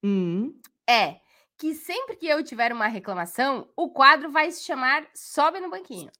hum. 0.04 0.54
é 0.88 1.20
que 1.56 1.74
sempre 1.74 2.16
que 2.16 2.26
eu 2.26 2.42
tiver 2.42 2.72
uma 2.72 2.86
reclamação, 2.86 3.68
o 3.76 3.90
quadro 3.90 4.30
vai 4.30 4.50
se 4.50 4.64
chamar 4.64 5.06
Sobe 5.14 5.60
no 5.60 5.70
Banquinho. 5.70 6.10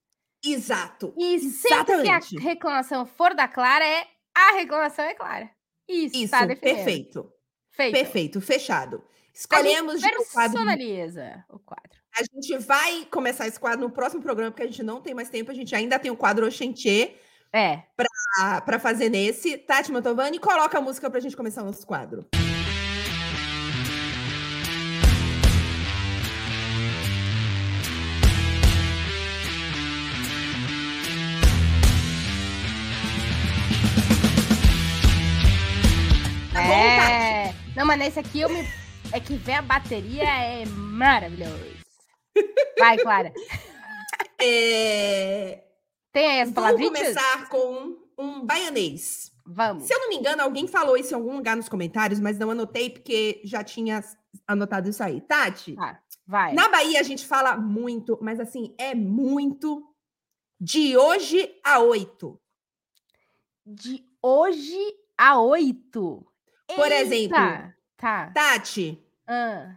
Exato. 0.45 1.15
E 1.17 1.39
sempre 1.41 2.03
que 2.03 2.09
a 2.09 2.21
reclamação 2.41 3.07
for 3.07 3.35
da 3.35 3.49
Clara, 3.49 3.87
é 3.87 4.07
a 4.35 4.53
reclamação 4.53 5.05
é 5.05 5.15
clara. 5.15 5.51
Isso, 5.89 6.17
Isso 6.17 6.31
tá 6.31 6.47
perfeito. 6.47 7.33
Feito. 7.71 7.93
Perfeito, 7.93 8.41
fechado. 8.41 9.03
Escolhemos 9.35 10.01
personaliza 10.01 11.45
o 11.49 11.59
quadro. 11.59 12.00
A 12.19 12.23
gente 12.23 12.59
vai 12.59 13.07
começar 13.11 13.47
esse 13.47 13.59
quadro 13.59 13.87
no 13.87 13.91
próximo 13.93 14.23
programa, 14.23 14.51
porque 14.51 14.65
a 14.65 14.67
gente 14.67 14.83
não 14.83 15.01
tem 15.01 15.15
mais 15.15 15.31
tempo. 15.31 15.51
A 15.51 15.55
gente 15.55 15.75
ainda 15.75 15.99
tem 15.99 16.11
o 16.11 16.17
quadro 16.17 16.47
Oxentê 16.47 17.17
é. 17.53 17.83
Para 18.65 18.79
fazer 18.79 19.09
nesse. 19.09 19.59
Tati 19.59 19.91
Mantovani, 19.91 20.39
coloca 20.39 20.79
a 20.79 20.81
música 20.81 21.11
para 21.11 21.19
a 21.19 21.23
gente 21.23 21.37
começar 21.37 21.63
o 21.63 21.67
nosso 21.67 21.87
quadro. 21.87 22.25
Tá 36.53 36.63
é... 36.63 37.55
Não, 37.77 37.85
mas 37.85 37.99
nesse 37.99 38.19
aqui 38.21 38.41
eu 38.41 38.49
me. 38.49 38.65
É 39.13 39.19
que 39.19 39.35
ver 39.35 39.55
a 39.55 39.63
bateria 39.63 40.23
é 40.23 40.65
maravilhoso. 40.67 41.80
Vai, 42.79 42.99
Clara. 42.99 43.33
É... 44.41 45.65
Tem 46.13 46.27
aí 46.27 46.41
as? 46.41 46.51
Vamos 46.51 46.83
começar 46.83 47.49
com 47.49 47.97
um 48.19 48.45
baianês. 48.45 49.31
Vamos. 49.47 49.85
Se 49.85 49.93
eu 49.93 49.99
não 49.99 50.09
me 50.09 50.17
engano, 50.17 50.43
alguém 50.43 50.67
falou 50.67 50.97
isso 50.97 51.13
em 51.13 51.17
algum 51.17 51.37
lugar 51.37 51.57
nos 51.57 51.69
comentários, 51.69 52.21
mas 52.21 52.39
não 52.39 52.51
anotei 52.51 52.91
porque 52.91 53.41
já 53.45 53.65
tinha 53.65 54.03
anotado 54.47 54.89
isso 54.89 55.03
aí. 55.03 55.21
Tati, 55.21 55.75
ah, 55.79 55.99
vai. 56.27 56.55
na 56.55 56.69
Bahia 56.69 57.01
a 57.01 57.03
gente 57.03 57.27
fala 57.27 57.57
muito, 57.57 58.19
mas 58.23 58.39
assim, 58.39 58.75
é 58.79 58.95
muito 58.95 59.85
de 60.61 60.97
hoje 60.97 61.53
a 61.65 61.81
oito. 61.81 62.41
De 63.67 64.05
hoje 64.23 64.79
a 65.19 65.41
oito? 65.41 66.27
Por 66.67 66.93
Eita. 66.93 66.97
exemplo, 66.97 67.75
tá. 67.97 68.31
Tati, 68.33 69.03
ah. 69.27 69.75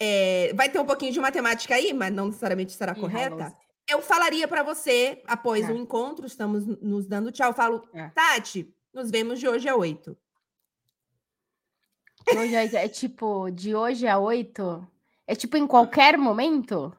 É, 0.00 0.52
vai 0.54 0.68
ter 0.68 0.80
um 0.80 0.86
pouquinho 0.86 1.12
de 1.12 1.20
matemática 1.20 1.74
aí, 1.74 1.92
mas 1.92 2.12
não 2.12 2.26
necessariamente 2.26 2.74
Ih, 2.74 3.00
correta 3.00 3.54
eu 3.90 4.00
falaria 4.00 4.46
para 4.46 4.62
você, 4.62 5.20
após 5.26 5.68
é. 5.68 5.72
o 5.72 5.76
encontro, 5.76 6.26
estamos 6.26 6.66
nos 6.80 7.06
dando 7.06 7.32
tchau, 7.32 7.50
eu 7.50 7.54
falo, 7.54 7.88
é. 7.92 8.08
Tati, 8.10 8.72
nos 8.94 9.10
vemos 9.10 9.40
de 9.40 9.48
hoje 9.48 9.68
a 9.68 9.74
oito. 9.74 10.16
Hoje 12.36 12.54
é, 12.54 12.84
é, 12.84 12.88
tipo, 12.88 13.50
de 13.50 13.74
hoje 13.74 14.06
a 14.06 14.18
oito? 14.18 14.86
É 15.26 15.34
tipo 15.34 15.56
em 15.56 15.66
qualquer 15.66 16.16
momento? 16.16 16.94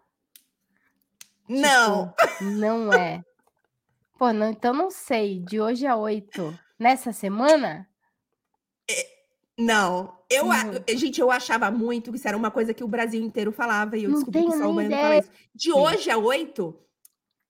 Não. 1.48 2.14
Tipo, 2.14 2.44
não 2.44 2.94
é. 2.94 3.24
Pô, 4.18 4.34
não, 4.34 4.50
então 4.50 4.74
não 4.74 4.90
sei. 4.90 5.40
De 5.40 5.62
hoje 5.62 5.86
a 5.86 5.96
oito. 5.96 6.58
Nessa 6.78 7.14
semana? 7.14 7.88
É, 9.62 9.66
não. 9.66 10.18
Eu, 10.30 10.46
uhum. 10.46 10.98
gente, 10.98 11.20
eu 11.20 11.30
achava 11.30 11.70
muito 11.70 12.12
que 12.12 12.18
isso 12.18 12.28
era 12.28 12.38
uma 12.38 12.50
coisa 12.50 12.74
que 12.74 12.84
o 12.84 12.88
Brasil 12.88 13.22
inteiro 13.22 13.52
falava 13.52 13.98
e 13.98 14.04
eu 14.04 14.10
não 14.10 14.18
descobri 14.18 14.46
que 14.46 14.58
só 14.58 14.70
o 14.70 14.74
Baiano 14.74 14.96
fala 14.96 15.18
isso. 15.18 15.30
De 15.54 15.72
Sim. 15.72 15.78
hoje 15.78 16.10
a 16.10 16.18
oito, 16.18 16.80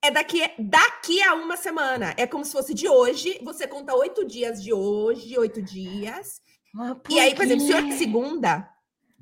é 0.04 0.10
daqui, 0.10 0.42
daqui 0.58 1.22
a 1.22 1.36
uma 1.36 1.56
semana. 1.56 2.14
É 2.18 2.26
como 2.26 2.44
se 2.44 2.52
fosse 2.52 2.74
de 2.74 2.90
hoje. 2.90 3.40
Você 3.44 3.68
conta 3.68 3.94
oito 3.96 4.26
dias 4.26 4.62
de 4.64 4.74
hoje, 4.74 5.38
oito 5.38 5.62
dias. 5.62 6.42
Ah, 6.76 6.96
e 7.10 7.20
aí, 7.20 7.36
por 7.36 7.46
exemplo, 7.46 7.66
se 7.66 7.74
hoje 7.74 7.90
é 7.92 7.98
segunda 7.98 8.70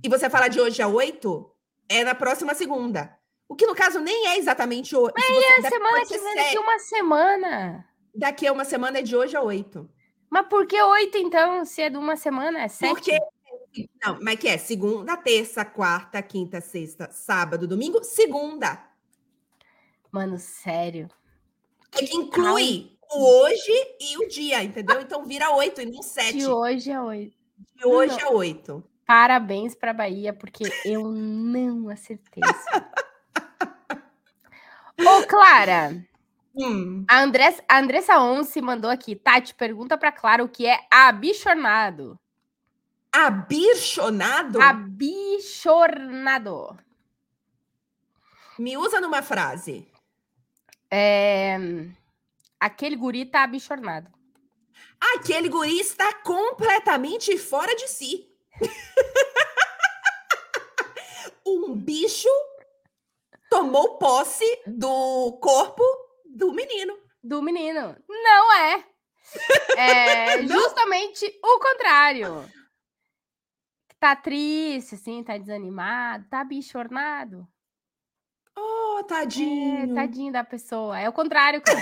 e 0.04 0.08
você 0.08 0.30
fala 0.30 0.48
de 0.48 0.62
hoje 0.62 0.82
a 0.82 0.88
oito, 0.88 1.52
é 1.90 2.04
na 2.04 2.16
próxima 2.16 2.54
segunda. 2.56 3.14
O 3.50 3.56
que 3.56 3.66
no 3.66 3.76
caso 3.76 4.00
nem 4.00 4.28
é 4.28 4.38
exatamente 4.38 4.96
hoje. 4.96 5.14
Mas 5.18 5.66
a 5.66 5.70
semana 5.70 6.06
que 6.06 6.18
vem, 6.18 6.36
daqui 6.36 6.58
uma 6.60 6.80
semana. 6.80 7.86
Daqui 8.16 8.48
a 8.48 8.54
uma 8.54 8.64
semana 8.64 9.00
é 9.00 9.02
de 9.02 9.16
hoje 9.16 9.36
a 9.36 9.42
oito. 9.42 9.90
Mas 10.30 10.48
por 10.48 10.68
que 10.68 10.82
oito, 10.82 11.18
então, 11.18 11.66
se 11.66 11.82
é 11.82 11.90
de 11.90 11.98
uma 11.98 12.16
semana? 12.16 12.62
É 12.62 12.68
sete? 12.68 12.94
Porque. 12.94 13.20
Não, 14.04 14.20
mas 14.22 14.40
que 14.40 14.48
é 14.48 14.58
segunda, 14.58 15.16
terça, 15.16 15.64
quarta, 15.64 16.22
quinta, 16.22 16.60
sexta, 16.60 17.10
sábado, 17.12 17.68
domingo, 17.68 18.04
segunda. 18.04 18.84
Mano, 20.12 20.38
sério. 20.38 21.08
É 21.92 22.06
que 22.06 22.16
inclui 22.16 22.98
o 23.12 23.42
hoje 23.42 23.96
e 24.00 24.18
o 24.18 24.28
dia, 24.28 24.64
entendeu? 24.64 25.02
Então 25.02 25.26
vira 25.26 25.52
oito 25.56 25.82
e 25.82 25.86
não 25.86 26.02
sete. 26.04 26.38
De 26.38 26.48
hoje 26.48 26.92
a 26.92 27.04
oito. 27.04 27.38
De 27.76 27.86
hoje 27.86 28.18
não. 28.22 28.30
a 28.30 28.32
oito. 28.32 28.84
Parabéns 29.06 29.74
para 29.74 29.94
Bahia, 29.94 30.34
porque 30.34 30.66
eu 30.86 31.12
não 31.12 31.90
acertei 31.90 32.44
isso. 32.44 32.70
Ô, 35.00 35.26
Clara, 35.28 36.06
hum. 36.60 37.06
a, 37.08 37.22
Andressa, 37.22 37.64
a 37.68 37.80
Andressa 37.80 38.20
Once 38.20 38.62
mandou 38.62 38.92
aqui. 38.92 39.16
Tati, 39.16 39.56
pergunta 39.56 39.98
para 39.98 40.12
Clara 40.12 40.44
o 40.44 40.50
que 40.50 40.68
é 40.68 40.80
abichornado. 40.92 42.20
Abichonado? 43.12 44.62
Abichornado. 44.62 46.78
Me 48.58 48.78
usa 48.78 49.02
numa 49.02 49.22
frase. 49.22 49.88
É... 50.92 51.58
Aquele 52.60 52.96
guri 52.96 53.26
tá 53.26 53.44
abichornado. 53.44 54.10
Aquele 55.16 55.50
guri 55.50 55.80
está 55.80 56.14
completamente 56.22 57.38
fora 57.38 57.76
de 57.76 57.88
si. 57.88 58.28
um 61.46 61.74
bicho 61.74 62.28
tomou 63.50 63.98
posse 63.98 64.46
do 64.68 65.32
corpo 65.42 65.84
do 66.40 66.54
menino. 66.54 66.98
Do 67.22 67.42
menino. 67.42 67.96
Não 68.08 68.54
é. 68.54 68.86
É 69.76 70.38
Não. 70.42 70.48
justamente 70.48 71.26
o 71.44 71.60
contrário. 71.60 72.50
Tá 74.00 74.16
triste, 74.16 74.96
assim, 74.96 75.22
tá 75.22 75.38
desanimado, 75.38 76.26
tá 76.30 76.44
bichornado. 76.46 77.46
Oh, 78.58 79.04
tadinho. 79.04 79.92
É, 79.92 79.94
tadinho 79.94 80.32
da 80.32 80.46
pessoa. 80.46 80.98
É 80.98 81.10
o 81.10 81.14
contrário, 81.14 81.62
cara. 81.62 81.80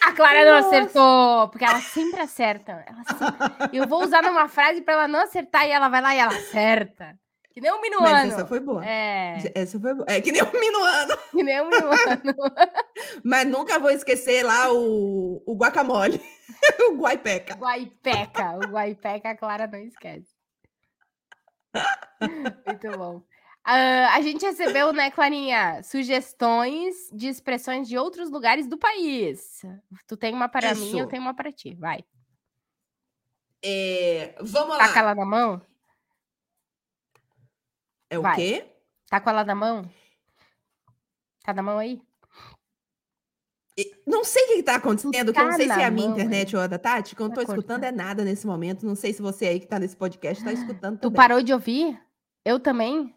A 0.00 0.12
Clara 0.12 0.44
não 0.44 0.58
acertou, 0.58 1.48
porque 1.48 1.64
ela 1.64 1.80
sempre 1.80 2.20
acerta. 2.20 2.84
Ela 2.86 3.04
sempre... 3.04 3.76
Eu 3.76 3.88
vou 3.88 4.04
usar 4.04 4.22
numa 4.22 4.48
frase 4.48 4.82
para 4.82 4.94
ela 4.94 5.08
não 5.08 5.20
acertar 5.20 5.66
e 5.66 5.70
ela 5.70 5.88
vai 5.88 6.00
lá 6.00 6.14
e 6.14 6.18
ela 6.18 6.32
acerta. 6.36 7.18
Que 7.54 7.60
nem 7.60 7.72
um 7.72 7.80
minuano. 7.80 8.10
Mas 8.10 8.32
essa 8.32 8.44
foi 8.44 8.58
boa. 8.58 8.84
É. 8.84 9.52
Essa 9.54 9.78
foi 9.78 9.94
boa. 9.94 10.04
É 10.08 10.20
que 10.20 10.32
nem 10.32 10.42
um 10.42 10.50
minuano. 10.50 11.16
Que 11.30 11.42
nem 11.44 11.60
um 11.60 11.70
minuano. 11.70 12.22
Mas 13.22 13.46
nunca 13.46 13.78
vou 13.78 13.92
esquecer 13.92 14.42
lá 14.42 14.72
o, 14.72 15.40
o 15.46 15.54
guacamole. 15.54 16.20
o 16.90 16.96
guaipeca. 16.96 17.54
Guaipeca. 17.54 18.56
O 18.56 18.72
guaipeca 18.72 19.30
a 19.30 19.36
Clara 19.36 19.68
não 19.68 19.78
esquece. 19.78 20.34
Muito 22.66 22.98
bom. 22.98 23.18
Uh, 23.66 24.10
a 24.12 24.20
gente 24.20 24.44
recebeu, 24.44 24.92
né, 24.92 25.10
Clarinha, 25.12 25.80
sugestões 25.84 26.94
de 27.12 27.28
expressões 27.28 27.88
de 27.88 27.96
outros 27.96 28.30
lugares 28.30 28.66
do 28.66 28.76
país. 28.76 29.62
Tu 30.08 30.16
tem 30.16 30.34
uma 30.34 30.48
para 30.48 30.72
Isso. 30.72 30.80
mim, 30.82 30.98
eu 30.98 31.06
tenho 31.06 31.22
uma 31.22 31.34
para 31.34 31.52
ti. 31.52 31.74
Vai. 31.76 32.04
É, 33.64 34.34
vamos 34.40 34.76
Taca 34.76 35.00
lá. 35.00 35.00
ela 35.00 35.14
na 35.14 35.24
mão? 35.24 35.62
É 38.14 38.18
o 38.18 38.22
Vai. 38.22 38.36
quê? 38.36 38.64
Tá 39.08 39.20
com 39.20 39.30
ela 39.30 39.44
na 39.44 39.54
mão? 39.54 39.90
Tá 41.44 41.52
na 41.52 41.62
mão 41.62 41.78
aí? 41.78 42.00
Não 44.06 44.22
sei 44.22 44.44
o 44.44 44.46
que 44.46 44.52
está 44.60 44.76
acontecendo, 44.76 45.32
tá 45.32 45.40
eu 45.40 45.46
não 45.46 45.56
sei 45.56 45.66
se 45.66 45.80
é 45.80 45.84
a 45.84 45.90
minha 45.90 46.06
mão, 46.06 46.16
internet 46.16 46.54
ou 46.54 46.62
a 46.62 46.68
da 46.68 46.78
Tati, 46.78 47.16
que 47.16 47.20
eu 47.20 47.24
não 47.24 47.32
estou 47.32 47.44
tá 47.44 47.52
escutando 47.52 47.82
é 47.82 47.90
nada 47.90 48.24
nesse 48.24 48.46
momento. 48.46 48.86
Não 48.86 48.94
sei 48.94 49.12
se 49.12 49.20
você 49.20 49.46
aí 49.46 49.58
que 49.58 49.66
está 49.66 49.80
nesse 49.80 49.96
podcast 49.96 50.40
está 50.40 50.52
escutando 50.52 50.98
também. 50.98 51.10
Tu 51.10 51.12
parou 51.12 51.42
de 51.42 51.52
ouvir? 51.52 52.00
Eu 52.44 52.60
também? 52.60 53.12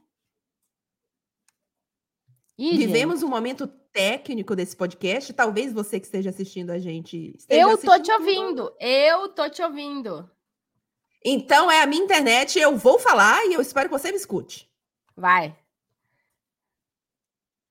Ih, 2.57 2.77
Vivemos 2.77 3.19
gente. 3.19 3.27
um 3.27 3.29
momento 3.29 3.67
técnico 3.67 4.55
desse 4.55 4.75
podcast. 4.75 5.31
Talvez 5.31 5.71
você 5.71 5.99
que 5.99 6.07
esteja 6.07 6.31
assistindo 6.31 6.71
a 6.71 6.79
gente. 6.79 7.37
eu 7.47 7.69
assistindo 7.69 7.91
tô 7.91 8.01
te 8.01 8.11
ouvindo. 8.11 8.73
Eu 8.79 9.29
tô 9.29 9.47
te 9.47 9.61
ouvindo. 9.61 10.27
Então 11.23 11.69
é 11.69 11.83
a 11.83 11.85
minha 11.85 12.03
internet. 12.03 12.57
Eu 12.57 12.75
vou 12.75 12.97
falar 12.97 13.45
e 13.45 13.53
eu 13.53 13.61
espero 13.61 13.89
que 13.89 13.97
você 13.97 14.11
me 14.11 14.17
escute. 14.17 14.66
Vai. 15.17 15.57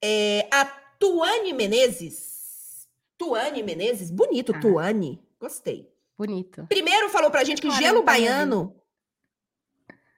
É, 0.03 0.47
a 0.51 0.65
Tuane 0.99 1.53
Menezes. 1.53 2.87
Tuane 3.17 3.63
Menezes, 3.63 4.11
bonito, 4.11 4.53
ah. 4.53 4.59
Tuane. 4.59 5.25
Gostei. 5.39 5.89
Bonito. 6.17 6.67
Primeiro 6.67 7.09
falou 7.09 7.31
pra 7.31 7.43
gente 7.43 7.61
que 7.61 7.71
gelo 7.71 7.99
tá 7.99 8.05
baiano. 8.07 8.75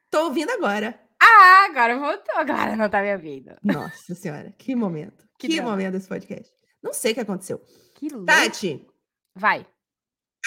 Tô 0.10 0.26
ouvindo 0.26 0.50
agora. 0.50 1.00
Ah, 1.22 1.66
agora 1.70 1.98
voltou. 1.98 2.36
Agora 2.36 2.76
não 2.76 2.90
tá 2.90 3.02
me 3.02 3.14
ouvindo. 3.14 3.56
Nossa 3.64 4.16
senhora, 4.16 4.54
que 4.58 4.76
momento. 4.76 5.28
Que, 5.38 5.48
que 5.48 5.62
momento 5.62 5.94
desse 5.94 6.08
podcast. 6.08 6.52
Não 6.82 6.94
sei 6.94 7.12
o 7.12 7.16
que 7.16 7.22
aconteceu. 7.22 7.62
Que 7.94 8.10
louco. 8.10 8.26
Tati. 8.26 8.88
Vai. 9.36 9.68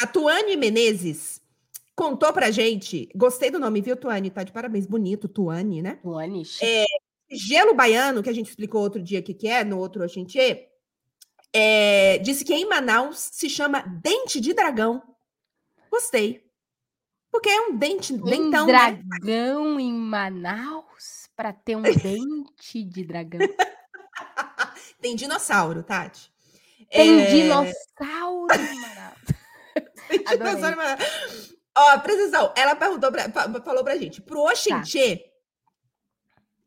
A 0.01 0.07
Tuane 0.07 0.57
Menezes 0.57 1.42
contou 1.97 2.33
pra 2.33 2.51
gente. 2.51 3.09
Gostei 3.15 3.51
do 3.51 3.59
nome, 3.59 3.81
viu, 3.81 3.97
Tuane? 3.97 4.31
Tá 4.31 4.43
de 4.43 4.53
parabéns. 4.53 4.87
Bonito, 4.87 5.29
Tuane, 5.29 5.83
né? 5.83 5.99
Tuane. 6.03 6.43
É, 6.63 6.85
gelo 7.31 7.75
baiano, 7.75 8.23
que 8.23 8.31
a 8.31 8.35
gente 8.35 8.49
explicou 8.49 8.81
outro 8.81 9.03
dia 9.03 9.21
o 9.21 9.23
que, 9.23 9.35
que 9.35 9.49
é, 9.49 9.65
no 9.65 9.79
outro 9.79 10.05
Oxentê, 10.05 10.69
é, 11.53 12.19
disse 12.19 12.45
que 12.45 12.55
em 12.55 12.69
Manaus 12.69 13.31
se 13.33 13.49
chama 13.49 13.83
dente 13.83 14.41
de 14.41 14.55
dragão. 14.55 15.03
Gostei. 15.91 16.43
Porque 17.31 17.49
é 17.49 17.61
um 17.63 17.77
dente, 17.77 18.13
um 18.13 18.19
dentão. 18.19 18.67
Né? 18.67 18.73
dragão 18.73 19.77
né? 19.77 19.83
em 19.83 19.93
Manaus 19.93 21.29
para 21.35 21.53
ter 21.53 21.77
um 21.77 21.83
dente 22.03 22.85
de 22.85 23.05
dragão. 23.05 23.41
Tem 25.01 25.17
dinossauro, 25.17 25.83
Tati. 25.83 26.31
Tem 26.91 27.21
é... 27.21 27.27
dinossauro 27.27 28.55
em 28.55 28.81
Manaus. 28.81 29.19
Tem 30.09 30.25
dinossauro 30.25 30.75
em 30.75 30.77
Manaus. 30.77 31.52
Ó, 31.77 31.99
precisão, 32.01 32.53
ela 32.57 32.75
perguntou 32.75 33.11
pra, 33.11 33.31
falou 33.63 33.83
pra 33.83 33.97
gente, 33.97 34.21
pro 34.21 34.41
Oxenchê, 34.41 35.17
tá. 35.17 35.31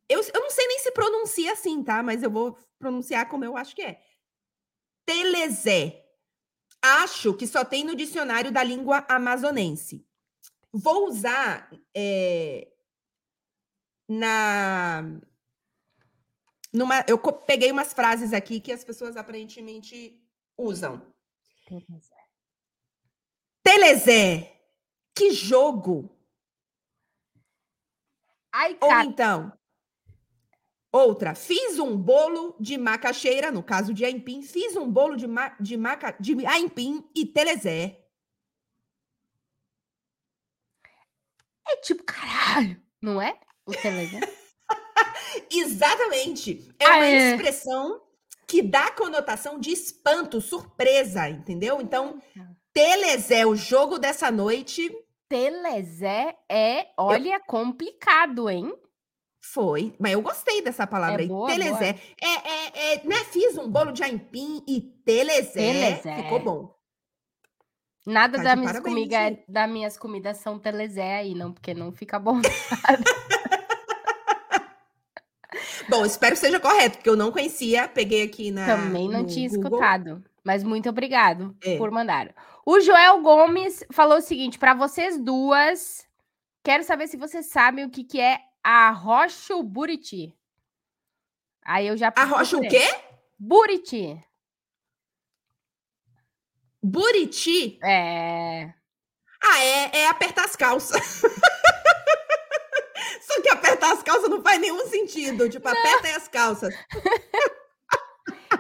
eu, 0.10 0.20
eu 0.34 0.42
não 0.42 0.50
sei 0.50 0.68
nem 0.68 0.80
se 0.80 0.92
pronuncia 0.92 1.54
assim, 1.54 1.84
tá? 1.84 2.02
Mas 2.02 2.24
eu 2.24 2.32
vou 2.32 2.58
pronunciar 2.80 3.30
como 3.30 3.46
eu 3.46 3.56
acho 3.56 3.76
que 3.76 3.84
é. 3.84 4.02
Telezé. 5.06 6.04
Acho 6.82 7.34
que 7.34 7.48
só 7.48 7.64
tem 7.64 7.84
no 7.84 7.96
dicionário 7.96 8.52
da 8.52 8.64
língua 8.64 9.06
amazonense. 9.08 10.06
Vou 10.72 11.08
usar 11.08 11.70
é, 11.96 12.68
na. 14.08 15.04
Numa, 16.74 17.06
eu 17.08 17.18
peguei 17.18 17.72
umas 17.72 17.94
frases 17.94 18.34
aqui 18.34 18.60
que 18.60 18.72
as 18.72 18.84
pessoas 18.84 19.16
aparentemente 19.16 20.22
usam. 20.58 21.02
Telezé. 21.66 22.16
Telezé. 23.64 24.55
Que 25.16 25.32
jogo! 25.32 26.12
Ai, 28.54 28.78
Ou 28.82 29.02
então, 29.02 29.52
outra, 30.92 31.34
fiz 31.34 31.80
um 31.80 31.98
bolo 31.98 32.56
de 32.60 32.78
macaxeira, 32.78 33.52
no 33.52 33.64
caso 33.64 33.94
de 33.94 34.06
aipim, 34.06 34.42
fiz 34.42 34.76
um 34.76 34.90
bolo 34.90 35.16
de, 35.16 35.28
ma, 35.28 35.50
de, 35.60 35.78
maca, 35.78 36.16
de 36.20 36.46
aipim 36.46 37.10
e 37.16 37.26
telezé. 37.26 38.02
É 41.68 41.78
tipo, 41.78 42.04
caralho, 42.04 42.82
não 43.02 43.22
é? 43.22 43.40
O 43.66 43.72
Telegram. 43.72 44.20
Exatamente. 45.50 46.74
É 46.80 46.86
ah, 46.86 46.96
uma 46.98 47.06
é. 47.06 47.32
expressão 47.32 48.02
que 48.48 48.62
dá 48.62 48.92
conotação 48.92 49.60
de 49.60 49.72
espanto, 49.72 50.40
surpresa, 50.40 51.28
entendeu? 51.30 51.82
Então, 51.82 52.22
Telezé, 52.76 53.46
o 53.46 53.56
jogo 53.56 53.98
dessa 53.98 54.30
noite. 54.30 54.92
Telezé 55.28 56.36
é, 56.50 56.88
olha, 56.98 57.36
eu... 57.36 57.44
complicado, 57.46 58.50
hein? 58.50 58.74
Foi, 59.42 59.94
mas 60.00 60.14
eu 60.14 60.22
gostei 60.22 60.62
dessa 60.62 60.88
palavra 60.88 61.22
é 61.22 61.24
aí. 61.24 61.28
Boa, 61.28 61.48
telezé. 61.48 61.94
Boa. 61.94 62.04
É, 62.22 62.50
é, 62.50 62.94
é, 62.94 63.04
né? 63.04 63.16
Fiz 63.32 63.58
um 63.58 63.70
bolo 63.70 63.92
de 63.92 64.04
aipim 64.04 64.64
e 64.68 64.82
telezé. 65.06 65.54
telezé. 65.54 66.24
Ficou 66.24 66.40
bom. 66.40 66.76
Nada 68.06 68.38
tá 68.38 68.44
das 68.44 68.60
minhas, 68.60 68.80
comiga, 68.80 69.40
das 69.48 69.70
minhas 69.70 69.98
comidas 69.98 70.38
são 70.38 70.60
telezé 70.60 71.18
aí, 71.18 71.34
não, 71.34 71.52
porque 71.52 71.74
não 71.74 71.92
fica 71.92 72.20
bom. 72.20 72.40
bom, 75.90 76.06
espero 76.06 76.36
que 76.36 76.42
seja 76.42 76.60
correto, 76.60 76.98
porque 76.98 77.10
eu 77.10 77.16
não 77.16 77.32
conhecia, 77.32 77.88
peguei 77.88 78.22
aqui 78.24 78.52
na. 78.52 78.66
Também 78.66 79.10
não 79.10 79.26
tinha 79.26 79.50
Google. 79.50 79.64
escutado, 79.64 80.24
mas 80.46 80.64
muito 80.64 80.88
obrigado 80.88 81.58
é. 81.64 81.76
por 81.78 81.90
mandar. 81.90 82.34
O 82.64 82.80
Joel 82.80 83.20
Gomes 83.22 83.84
falou 83.92 84.20
o 84.20 84.22
seguinte: 84.22 84.60
para 84.60 84.76
vocês 84.76 85.20
duas, 85.20 86.08
quero 86.64 86.84
saber 86.84 87.08
se 87.08 87.18
vocês 87.18 87.48
sabem 87.48 87.84
o 87.84 87.90
que, 87.90 88.04
que 88.04 88.22
é 88.22 88.40
a 88.64 88.92
Rocha 88.92 89.56
Buriti. 89.64 90.38
Aí 91.66 91.88
eu 91.88 91.98
já. 91.98 92.14
Arrocha 92.16 92.58
o 92.58 92.62
quê? 92.62 92.88
Buriti. 93.40 94.24
Buriti? 96.82 97.80
É. 97.84 98.72
Ah, 99.44 99.64
é, 99.64 99.98
é 100.02 100.08
apertar 100.08 100.46
as 100.46 100.56
calças. 100.56 101.22
Só 103.22 103.42
que 103.42 103.50
apertar 103.50 103.94
as 103.94 104.04
calças 104.04 104.30
não 104.30 104.44
faz 104.44 104.62
nenhum 104.62 104.88
sentido. 104.88 105.50
Tipo, 105.50 105.68
não. 105.68 105.78
aperta 105.78 106.16
as 106.16 106.28
calças. 106.28 106.74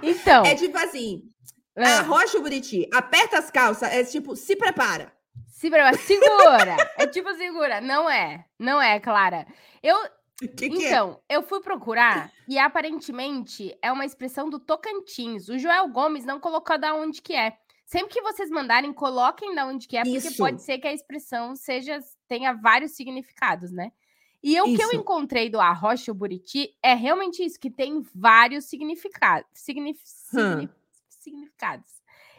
Então. 0.01 0.45
É 0.45 0.55
tipo 0.55 0.77
assim. 0.77 1.31
É. 1.75 1.83
Arrocha 1.83 2.37
o 2.37 2.41
Buriti, 2.41 2.87
aperta 2.93 3.37
as 3.37 3.51
calças, 3.51 3.91
é 3.91 4.03
tipo, 4.03 4.35
se 4.35 4.55
prepara. 4.55 5.11
Se 5.47 5.69
prepara, 5.69 5.97
segura. 5.97 6.75
é 6.97 7.07
tipo 7.07 7.33
segura. 7.35 7.81
Não 7.81 8.09
é. 8.09 8.45
Não 8.57 8.81
é, 8.81 8.99
Clara. 8.99 9.45
Eu. 9.83 9.97
Que 10.37 10.69
que 10.69 10.85
é? 10.85 10.89
então, 10.89 11.21
é? 11.29 11.37
eu 11.37 11.43
fui 11.43 11.61
procurar 11.61 12.29
e 12.45 12.59
aparentemente 12.59 13.77
é 13.81 13.89
uma 13.89 14.03
expressão 14.03 14.49
do 14.49 14.59
Tocantins. 14.59 15.47
O 15.47 15.57
Joel 15.57 15.87
Gomes 15.87 16.25
não 16.25 16.41
colocou 16.41 16.77
da 16.77 16.93
onde 16.93 17.21
que 17.21 17.33
é. 17.33 17.57
Sempre 17.85 18.15
que 18.15 18.21
vocês 18.21 18.49
mandarem, 18.49 18.91
coloquem 18.91 19.55
da 19.55 19.65
onde 19.65 19.87
que 19.87 19.95
é, 19.95 20.03
porque 20.03 20.17
Isso. 20.17 20.37
pode 20.37 20.61
ser 20.61 20.79
que 20.79 20.87
a 20.87 20.93
expressão 20.93 21.55
seja 21.55 21.99
tenha 22.27 22.51
vários 22.51 22.91
significados, 22.91 23.71
né? 23.71 23.91
E 24.43 24.61
o 24.61 24.75
que 24.75 24.83
eu 24.83 24.91
encontrei 24.91 25.49
do 25.49 25.59
arrocha 25.59 26.11
o 26.11 26.15
buriti 26.15 26.69
é 26.83 26.93
realmente 26.93 27.43
isso, 27.43 27.59
que 27.59 27.71
tem 27.71 28.05
vários 28.13 28.65
significados. 28.65 29.49
Signif 29.53 29.99
hum. 30.35 30.69
Significados. 31.25 31.91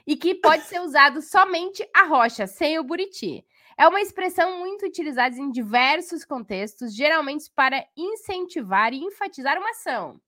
E 0.06 0.16
que 0.16 0.34
pode 0.34 0.62
ser 0.64 0.80
usado 0.80 1.20
somente 1.20 1.86
a 1.94 2.04
rocha, 2.04 2.46
sem 2.46 2.78
o 2.78 2.84
buriti. 2.84 3.44
É 3.76 3.86
uma 3.86 4.00
expressão 4.00 4.58
muito 4.58 4.86
utilizada 4.86 5.36
em 5.36 5.50
diversos 5.50 6.24
contextos, 6.24 6.94
geralmente 6.94 7.50
para 7.54 7.84
incentivar 7.94 8.94
e 8.94 9.04
enfatizar 9.04 9.58
uma 9.58 9.70
ação. 9.70 10.18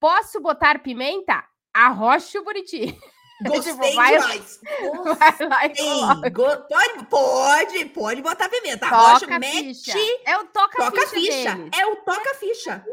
Posso 0.00 0.40
botar 0.40 0.78
pimenta? 0.78 1.44
Arrocha 1.74 2.40
o 2.40 2.44
buriti. 2.44 2.98
Gostei 3.42 3.72
tipo, 3.72 3.94
vai, 3.96 4.16
demais. 4.16 4.60
Vai 5.18 5.48
lá 5.48 5.66
e 5.66 6.70
pode, 6.70 7.06
pode, 7.06 7.84
pode 7.86 8.22
botar 8.22 8.48
pimenta. 8.48 8.88
Toca 8.88 8.96
Rocha, 8.96 9.38
mete. 9.38 9.92
É 10.24 10.38
o 10.38 10.46
toca, 10.46 10.76
toca 10.78 11.06
ficha. 11.08 11.58
É 11.76 11.86
o 11.86 11.96
toca 11.96 12.34
ficha. 12.36 12.84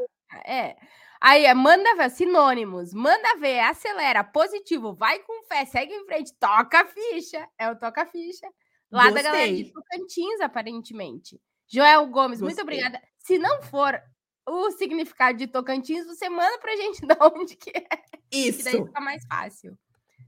É. 0.46 0.76
Aí 1.22 1.46
é 1.46 1.54
manda 1.54 1.96
ver, 1.96 2.10
sinônimos, 2.10 2.94
manda 2.96 3.38
ver, 3.38 3.60
acelera, 3.60 4.24
positivo, 4.24 4.96
vai 4.96 5.20
com 5.20 5.44
fé, 5.44 5.66
segue 5.66 5.94
em 5.94 6.06
frente, 6.06 6.34
toca 6.40 6.84
ficha. 6.86 7.48
É 7.60 7.70
o 7.70 7.78
toca 7.78 8.08
ficha. 8.08 8.48
Lá 8.92 9.04
Gostei. 9.04 9.24
da 9.24 9.30
galera 9.30 9.56
de 9.56 9.72
Tocantins, 9.72 10.42
aparentemente. 10.42 11.40
Joel 11.72 12.08
Gomes, 12.08 12.40
Gostei. 12.42 12.48
muito 12.48 12.62
obrigada. 12.62 13.00
Se 13.20 13.38
não 13.38 13.62
for 13.62 14.02
o 14.50 14.72
significado 14.72 15.38
de 15.38 15.46
Tocantins, 15.46 16.08
você 16.08 16.28
manda 16.28 16.58
pra 16.58 16.76
gente 16.76 17.02
de 17.06 17.16
onde 17.22 17.56
que 17.56 17.70
é. 17.70 17.88
Isso. 18.32 18.58
Que 18.58 18.64
daí 18.64 18.84
fica 18.84 19.00
mais 19.00 19.24
fácil. 19.28 19.78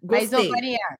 Gostei. 0.01 0.27
Mas, 0.29 0.47
ô, 0.47 0.51
Maria, 0.51 0.97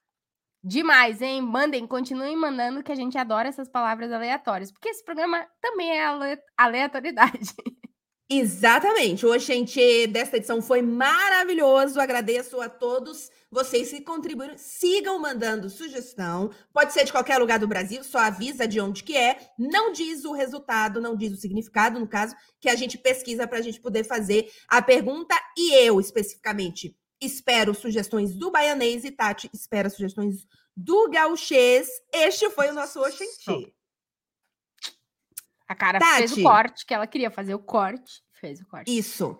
demais, 0.64 1.22
hein? 1.22 1.40
Mandem, 1.42 1.86
continuem 1.86 2.36
mandando, 2.36 2.82
que 2.82 2.92
a 2.92 2.96
gente 2.96 3.18
adora 3.18 3.48
essas 3.48 3.70
palavras 3.70 4.12
aleatórias, 4.12 4.72
porque 4.72 4.90
esse 4.90 5.06
programa 5.06 5.48
também 5.62 5.92
é 5.92 6.04
aleatoriedade. 6.58 7.54
Exatamente. 8.36 9.26
Hoje, 9.26 9.46
gente, 9.46 10.08
desta 10.08 10.38
edição 10.38 10.62
foi 10.62 10.82
maravilhoso. 10.82 12.00
Agradeço 12.00 12.60
a 12.60 12.68
todos 12.68 13.30
vocês 13.52 13.90
que 13.90 14.02
contribuíram. 14.02 14.58
Sigam 14.58 15.20
mandando 15.20 15.70
sugestão. 15.70 16.50
Pode 16.74 16.94
ser 16.94 17.04
de 17.04 17.12
qualquer 17.12 17.38
lugar 17.38 17.60
do 17.60 17.68
Brasil, 17.68 18.04
só 18.04 18.18
avisa 18.18 18.68
de 18.68 18.82
onde 18.82 19.04
que 19.04 19.16
é. 19.16 19.38
Não 19.58 19.92
diz 19.92 20.26
o 20.26 20.34
resultado, 20.34 21.00
não 21.00 21.16
diz 21.16 21.32
o 21.32 21.38
significado, 21.38 22.00
no 22.00 22.08
caso, 22.08 22.36
que 22.60 22.70
a 22.70 22.76
gente 22.76 22.98
pesquisa 22.98 23.48
para 23.48 23.60
a 23.60 23.62
gente 23.62 23.80
poder 23.80 24.04
fazer 24.04 24.52
a 24.68 24.82
pergunta. 24.82 25.36
E 25.58 25.74
eu, 25.86 26.00
especificamente, 26.00 26.96
Espero 27.24 27.74
sugestões 27.74 28.36
do 28.36 28.52
baianês 28.52 29.06
e 29.06 29.12
Tati 29.12 29.50
espera 29.54 29.90
sugestões 29.90 30.46
do 30.76 31.10
gauchês. 31.10 31.88
Este 32.12 32.50
foi 32.50 32.70
o 32.70 32.74
nosso 32.74 33.00
Oxente. 33.00 33.74
A 35.66 35.74
cara 35.74 36.00
Tati, 36.00 36.18
fez 36.18 36.32
o 36.34 36.44
corte, 36.44 36.86
que 36.86 36.94
ela 36.94 37.08
queria 37.08 37.32
fazer 37.32 37.56
o 37.56 37.60
corte, 37.60 38.23
fez 38.44 38.60
o 38.60 38.66
corte. 38.66 38.98
Isso. 38.98 39.40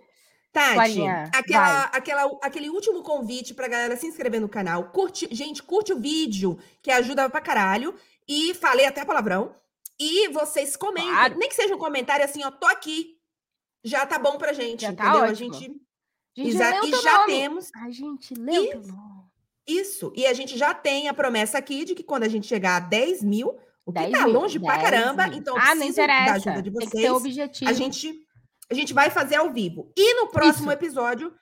Tati, 0.54 1.02
aquela, 1.34 1.84
aquela, 1.86 2.40
aquele 2.42 2.70
último 2.70 3.02
convite 3.02 3.56
pra 3.56 3.68
galera 3.68 3.98
se 3.98 4.06
inscrever 4.06 4.40
no 4.40 4.48
canal. 4.48 4.92
Curte, 4.92 5.28
gente, 5.32 5.64
curte 5.64 5.92
o 5.92 6.00
vídeo, 6.00 6.60
que 6.82 6.92
ajuda 6.92 7.30
pra 7.30 7.42
caralho. 7.42 7.96
E 8.28 8.54
falei 8.54 8.86
até 8.86 9.04
palavrão. 9.04 9.54
E 10.00 10.30
vocês 10.30 10.76
comentem, 10.76 11.10
claro. 11.10 11.38
nem 11.38 11.50
que 11.50 11.56
seja 11.56 11.76
um 11.76 11.80
comentário 11.80 12.24
assim, 12.24 12.44
ó, 12.44 12.52
tô 12.52 12.68
aqui. 12.68 13.18
Já 13.84 14.06
tá 14.06 14.18
bom 14.18 14.38
pra 14.38 14.54
gente, 14.54 14.84
Já 14.84 14.94
tá 14.94 15.04
entendeu? 15.04 15.22
Tá 15.22 15.32
a 15.32 15.34
gente 15.34 15.84
Gente, 16.36 16.50
Exa 16.50 16.80
e 16.84 16.92
já 17.02 17.18
nome. 17.20 17.34
temos. 17.34 17.70
Ai, 17.76 17.92
gente, 17.92 18.34
leu 18.34 18.64
isso, 18.64 19.30
isso. 19.68 20.14
E 20.16 20.26
a 20.26 20.34
gente 20.34 20.58
já 20.58 20.74
tem 20.74 21.08
a 21.08 21.14
promessa 21.14 21.60
aqui 21.60 21.86
de 21.86 21.94
que 21.94 22.04
quando 22.04 22.24
a 22.24 22.28
gente 22.28 22.48
chegar 22.48 22.78
a 22.78 22.80
10 22.80 23.24
mil, 23.24 23.56
o 23.86 23.94
que 23.94 24.10
tá 24.10 24.26
mil, 24.26 24.34
longe 24.34 24.60
pra 24.60 24.82
caramba, 24.82 25.28
mil. 25.28 25.38
então 25.38 25.56
ah, 25.56 25.76
não 25.76 25.86
interessa. 25.86 26.26
da 26.26 26.34
ajuda 26.34 26.62
de 26.64 26.70
vocês. 26.72 26.92
Tem 26.92 27.02
que 27.02 27.10
objetivo. 27.10 27.70
A 27.70 27.74
gente, 27.74 28.23
a 28.74 28.76
gente 28.76 28.94
vai 28.94 29.10
fazer 29.10 29.36
ao 29.36 29.52
vivo. 29.52 29.92
E 29.96 30.16
no 30.16 30.28
próximo 30.28 30.72
isso. 30.72 30.80
episódio, 30.80 31.34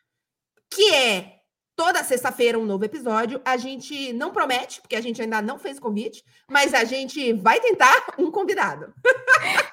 que 0.70 0.94
é 0.94 1.38
toda 1.76 2.04
sexta-feira 2.04 2.60
um 2.60 2.66
novo 2.66 2.86
episódio, 2.86 3.42
a 3.44 3.58
gente 3.58 4.14
não 4.14 4.32
promete, 4.32 4.82
porque 4.82 4.96
a 4.96 5.02
gente 5.02 5.22
ainda 5.22 5.42
não 5.42 5.58
fez 5.58 5.80
convite, 5.80 6.24
mas 6.50 6.74
a 6.74 6.84
gente 6.84 7.34
vai 7.34 7.60
tentar 7.60 8.14
um 8.20 8.30
convidado. 8.30 8.94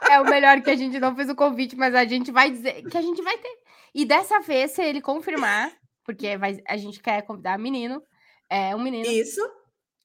É 0.09 0.19
o 0.21 0.25
melhor 0.25 0.63
que 0.63 0.71
a 0.71 0.77
gente 0.77 0.99
não 0.99 1.15
fez 1.15 1.29
o 1.29 1.35
convite, 1.35 1.77
mas 1.77 1.95
a 1.95 2.05
gente 2.07 2.31
vai 2.31 2.51
dizer 2.51 2.83
que 2.89 2.97
a 2.97 3.03
gente 3.03 3.21
vai 3.21 3.37
ter. 3.37 3.59
E 3.95 4.07
dessa 4.07 4.41
vez, 4.41 4.71
se 4.71 4.83
ele 4.83 5.03
confirmar, 5.03 5.71
porque 6.03 6.39
vai, 6.39 6.63
a 6.67 6.77
gente 6.79 7.03
quer 7.03 7.21
convidar 7.23 7.59
menino, 7.59 8.03
é 8.49 8.75
um 8.75 8.83
menino. 8.83 9.07
Isso. 9.07 9.43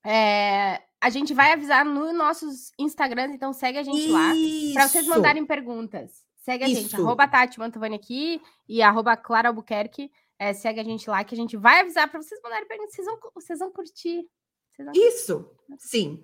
É, 0.05 0.81
a 0.99 1.09
gente 1.09 1.33
vai 1.33 1.53
avisar 1.53 1.85
nos 1.85 2.13
nossos 2.13 2.71
Instagrams, 2.77 3.33
então 3.33 3.53
segue 3.53 3.77
a 3.77 3.83
gente 3.83 4.03
Isso. 4.03 4.11
lá 4.11 4.33
para 4.73 4.87
vocês 4.89 5.07
mandarem 5.07 5.45
perguntas. 5.45 6.11
Segue 6.43 6.65
a 6.65 6.67
Isso. 6.67 6.81
gente, 6.81 6.95
arroba 6.97 7.25
Tati 7.25 7.57
Mantovani 7.57 7.95
aqui 7.95 8.41
e 8.67 8.81
arroba 8.81 9.15
Clara 9.15 9.47
Albuquerque. 9.47 10.11
É, 10.37 10.51
segue 10.51 10.81
a 10.81 10.83
gente 10.83 11.09
lá 11.09 11.23
que 11.23 11.33
a 11.33 11.37
gente 11.37 11.55
vai 11.55 11.79
avisar 11.79 12.09
para 12.09 12.21
vocês 12.21 12.41
mandarem 12.43 12.67
perguntas. 12.67 12.93
Vocês 12.93 13.07
vão, 13.07 13.19
vocês 13.33 13.59
vão 13.59 13.71
curtir. 13.71 14.27
Vocês 14.69 14.85
vão 14.85 14.93
Isso, 14.93 15.49
sim. 15.77 16.21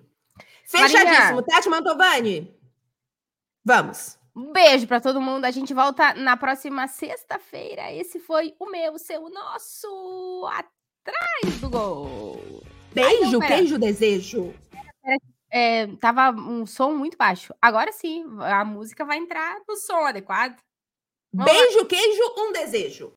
Fechadíssimo. 0.66 1.42
Tati 1.42 1.70
Mantovani. 1.70 2.54
Vamos. 3.64 4.18
Um 4.36 4.52
beijo 4.52 4.86
para 4.86 5.00
todo 5.00 5.22
mundo. 5.22 5.46
A 5.46 5.50
gente 5.50 5.72
volta 5.72 6.12
na 6.12 6.36
próxima 6.36 6.86
sexta-feira. 6.86 7.90
Esse 7.90 8.20
foi 8.20 8.54
o 8.58 8.66
meu, 8.70 8.92
o 8.92 8.98
seu, 8.98 9.24
o 9.24 9.30
nosso 9.30 10.46
atrás 10.52 11.60
do 11.62 11.70
gol. 11.70 12.62
Beijo, 12.92 13.40
Ai, 13.40 13.48
queijo, 13.48 13.78
desejo. 13.78 14.54
É, 15.52 15.86
tava 15.96 16.30
um 16.30 16.64
som 16.64 16.92
muito 16.94 17.16
baixo. 17.16 17.54
Agora 17.60 17.92
sim, 17.92 18.24
a 18.40 18.64
música 18.64 19.04
vai 19.04 19.18
entrar 19.18 19.60
no 19.68 19.76
som 19.76 20.06
adequado. 20.06 20.56
Vamos 21.32 21.52
Beijo, 21.52 21.78
lá. 21.80 21.86
queijo, 21.86 22.22
um 22.38 22.52
desejo. 22.52 23.12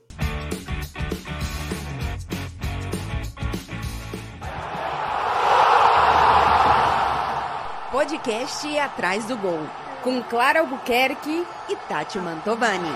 Podcast 7.91 8.79
Atrás 8.79 9.25
do 9.25 9.37
Gol 9.37 9.83
com 10.03 10.21
Clara 10.23 10.59
Albuquerque 10.59 11.47
e 11.69 11.75
Tati 11.87 12.19
Mantovani. 12.19 12.89